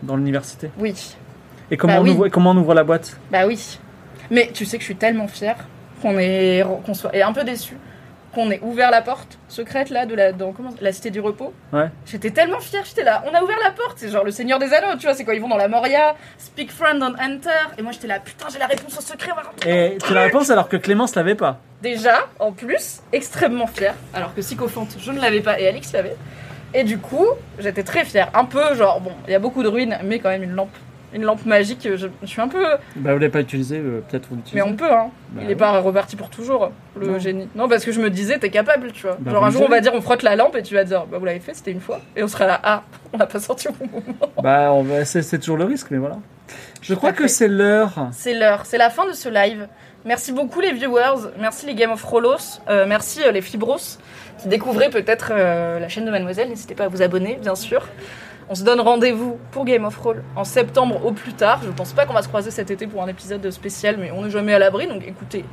[0.03, 0.69] dans l'université.
[0.79, 0.93] Oui,
[1.71, 2.09] Et comment, Bah on oui.
[2.11, 3.15] ouvre, comment on ouvre la boîte.
[3.31, 3.79] bah oui.
[4.31, 5.55] Mais tu sais que je suis tellement fière
[6.01, 7.77] qu'on est, qu'on soit, et un peu déçu
[8.33, 11.53] qu'on ait ouvert la porte secrète là de la, dans comment, la cité du repos.
[11.73, 11.89] Ouais.
[12.05, 13.23] J'étais tellement fière, j'étais là.
[13.29, 15.31] On a ouvert la porte, c'est genre le Seigneur des Anneaux, tu vois, c'est quand
[15.31, 17.49] ils vont dans la Moria, speak friend and enter.
[17.77, 19.31] Et moi j'étais là, putain, j'ai la réponse au secret.
[19.31, 19.93] on va rentrer.
[19.93, 21.59] Et tu la réponse alors que Clémence l'avait pas.
[21.81, 26.17] Déjà, en plus, extrêmement fière, alors que Sycophante, je ne l'avais pas et Alix l'avait.
[26.73, 27.25] Et du coup,
[27.57, 28.29] j'étais très fière.
[28.33, 30.75] Un peu, genre, bon, il y a beaucoup de ruines, mais quand même une lampe.
[31.13, 32.63] Une lampe magique, je, je suis un peu.
[32.95, 34.61] Bah, vous l'avez pas utilisé, euh, peut-être vous Mais l'utilisez.
[34.67, 35.09] on peut, hein.
[35.31, 35.53] Bah il oui.
[35.53, 37.19] est pas reparti pour toujours, le Non.
[37.19, 37.47] génie.
[37.55, 39.17] Non, parce que je me disais, t'es capable, tu vois.
[39.19, 41.05] Bah, genre, un jour, on va dire, on frotte la lampe et tu vas dire,
[41.07, 41.99] bah, vous l'avez fait, c'était une fois.
[42.15, 42.83] Et on sera là, ah,
[43.13, 44.31] on n'a pas sorti au bon moment.
[44.43, 46.17] Bah, on va- c'est toujours le risque, mais voilà.
[46.81, 48.09] Je crois que c'est l'heure.
[48.11, 49.67] C'est l'heure, c'est la fin de ce live.
[50.05, 53.75] Merci beaucoup les viewers, merci les Game of Rolos, euh, merci euh, les Fibros
[54.41, 56.47] qui découvraient peut-être la chaîne de Mademoiselle.
[56.47, 57.85] N'hésitez pas à vous abonner, bien sûr.
[58.51, 61.61] On se donne rendez-vous pour Game of Roll en septembre au plus tard.
[61.63, 64.23] Je pense pas qu'on va se croiser cet été pour un épisode spécial, mais on
[64.23, 65.45] n'est jamais à l'abri, donc écoutez,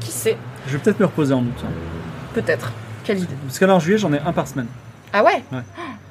[0.00, 0.36] qui sait,
[0.68, 1.64] Je vais peut-être me reposer en août.
[1.64, 1.68] hein.
[2.34, 2.72] peut-être.
[3.04, 3.34] Quelle idée.
[3.46, 4.66] Parce qu'en juillet, j'en ai un par semaine.
[5.12, 5.42] Ah ouais,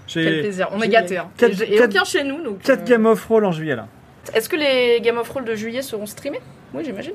[0.07, 0.69] quel J'ai plaisir.
[0.71, 1.17] On j'ai est gâtés.
[1.17, 1.27] Hein.
[1.37, 2.41] quatre- et j'ai- et quatre- aucun chez nous.
[2.43, 2.59] donc.
[2.63, 3.87] 4 euh, Game of Roll en juillet là.
[4.33, 6.41] Est-ce que les Game of Roll de juillet seront streamés?
[6.73, 7.13] Oui, j'imagine.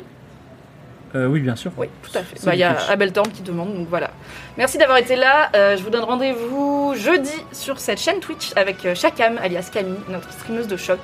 [1.14, 1.72] Euh, oui, bien sûr.
[1.76, 2.36] Oui, tout à fait.
[2.44, 2.90] Bah, Il y a Twitch.
[2.90, 4.10] Abel Thorne qui demande, donc voilà.
[4.56, 5.50] Merci d'avoir été là.
[5.54, 9.98] Euh, je vous donne rendez-vous jeudi sur cette chaîne Twitch avec euh, Chakam, alias Camille,
[10.08, 11.00] notre streameuse de choc.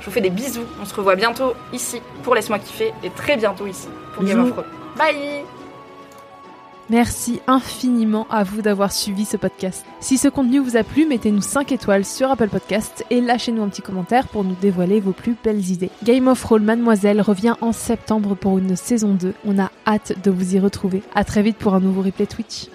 [0.00, 0.66] Je vous fais des bisous.
[0.80, 4.52] On se revoit bientôt ici pour Laisse-moi kiffer et très bientôt ici pour Game of
[4.52, 4.64] Thrones.
[4.96, 5.57] Bye
[6.90, 9.84] Merci infiniment à vous d'avoir suivi ce podcast.
[10.00, 13.68] Si ce contenu vous a plu, mettez-nous 5 étoiles sur Apple Podcast et lâchez-nous un
[13.68, 15.90] petit commentaire pour nous dévoiler vos plus belles idées.
[16.02, 19.34] Game of Roll Mademoiselle revient en septembre pour une saison 2.
[19.44, 21.02] On a hâte de vous y retrouver.
[21.14, 22.68] À très vite pour un nouveau replay Twitch.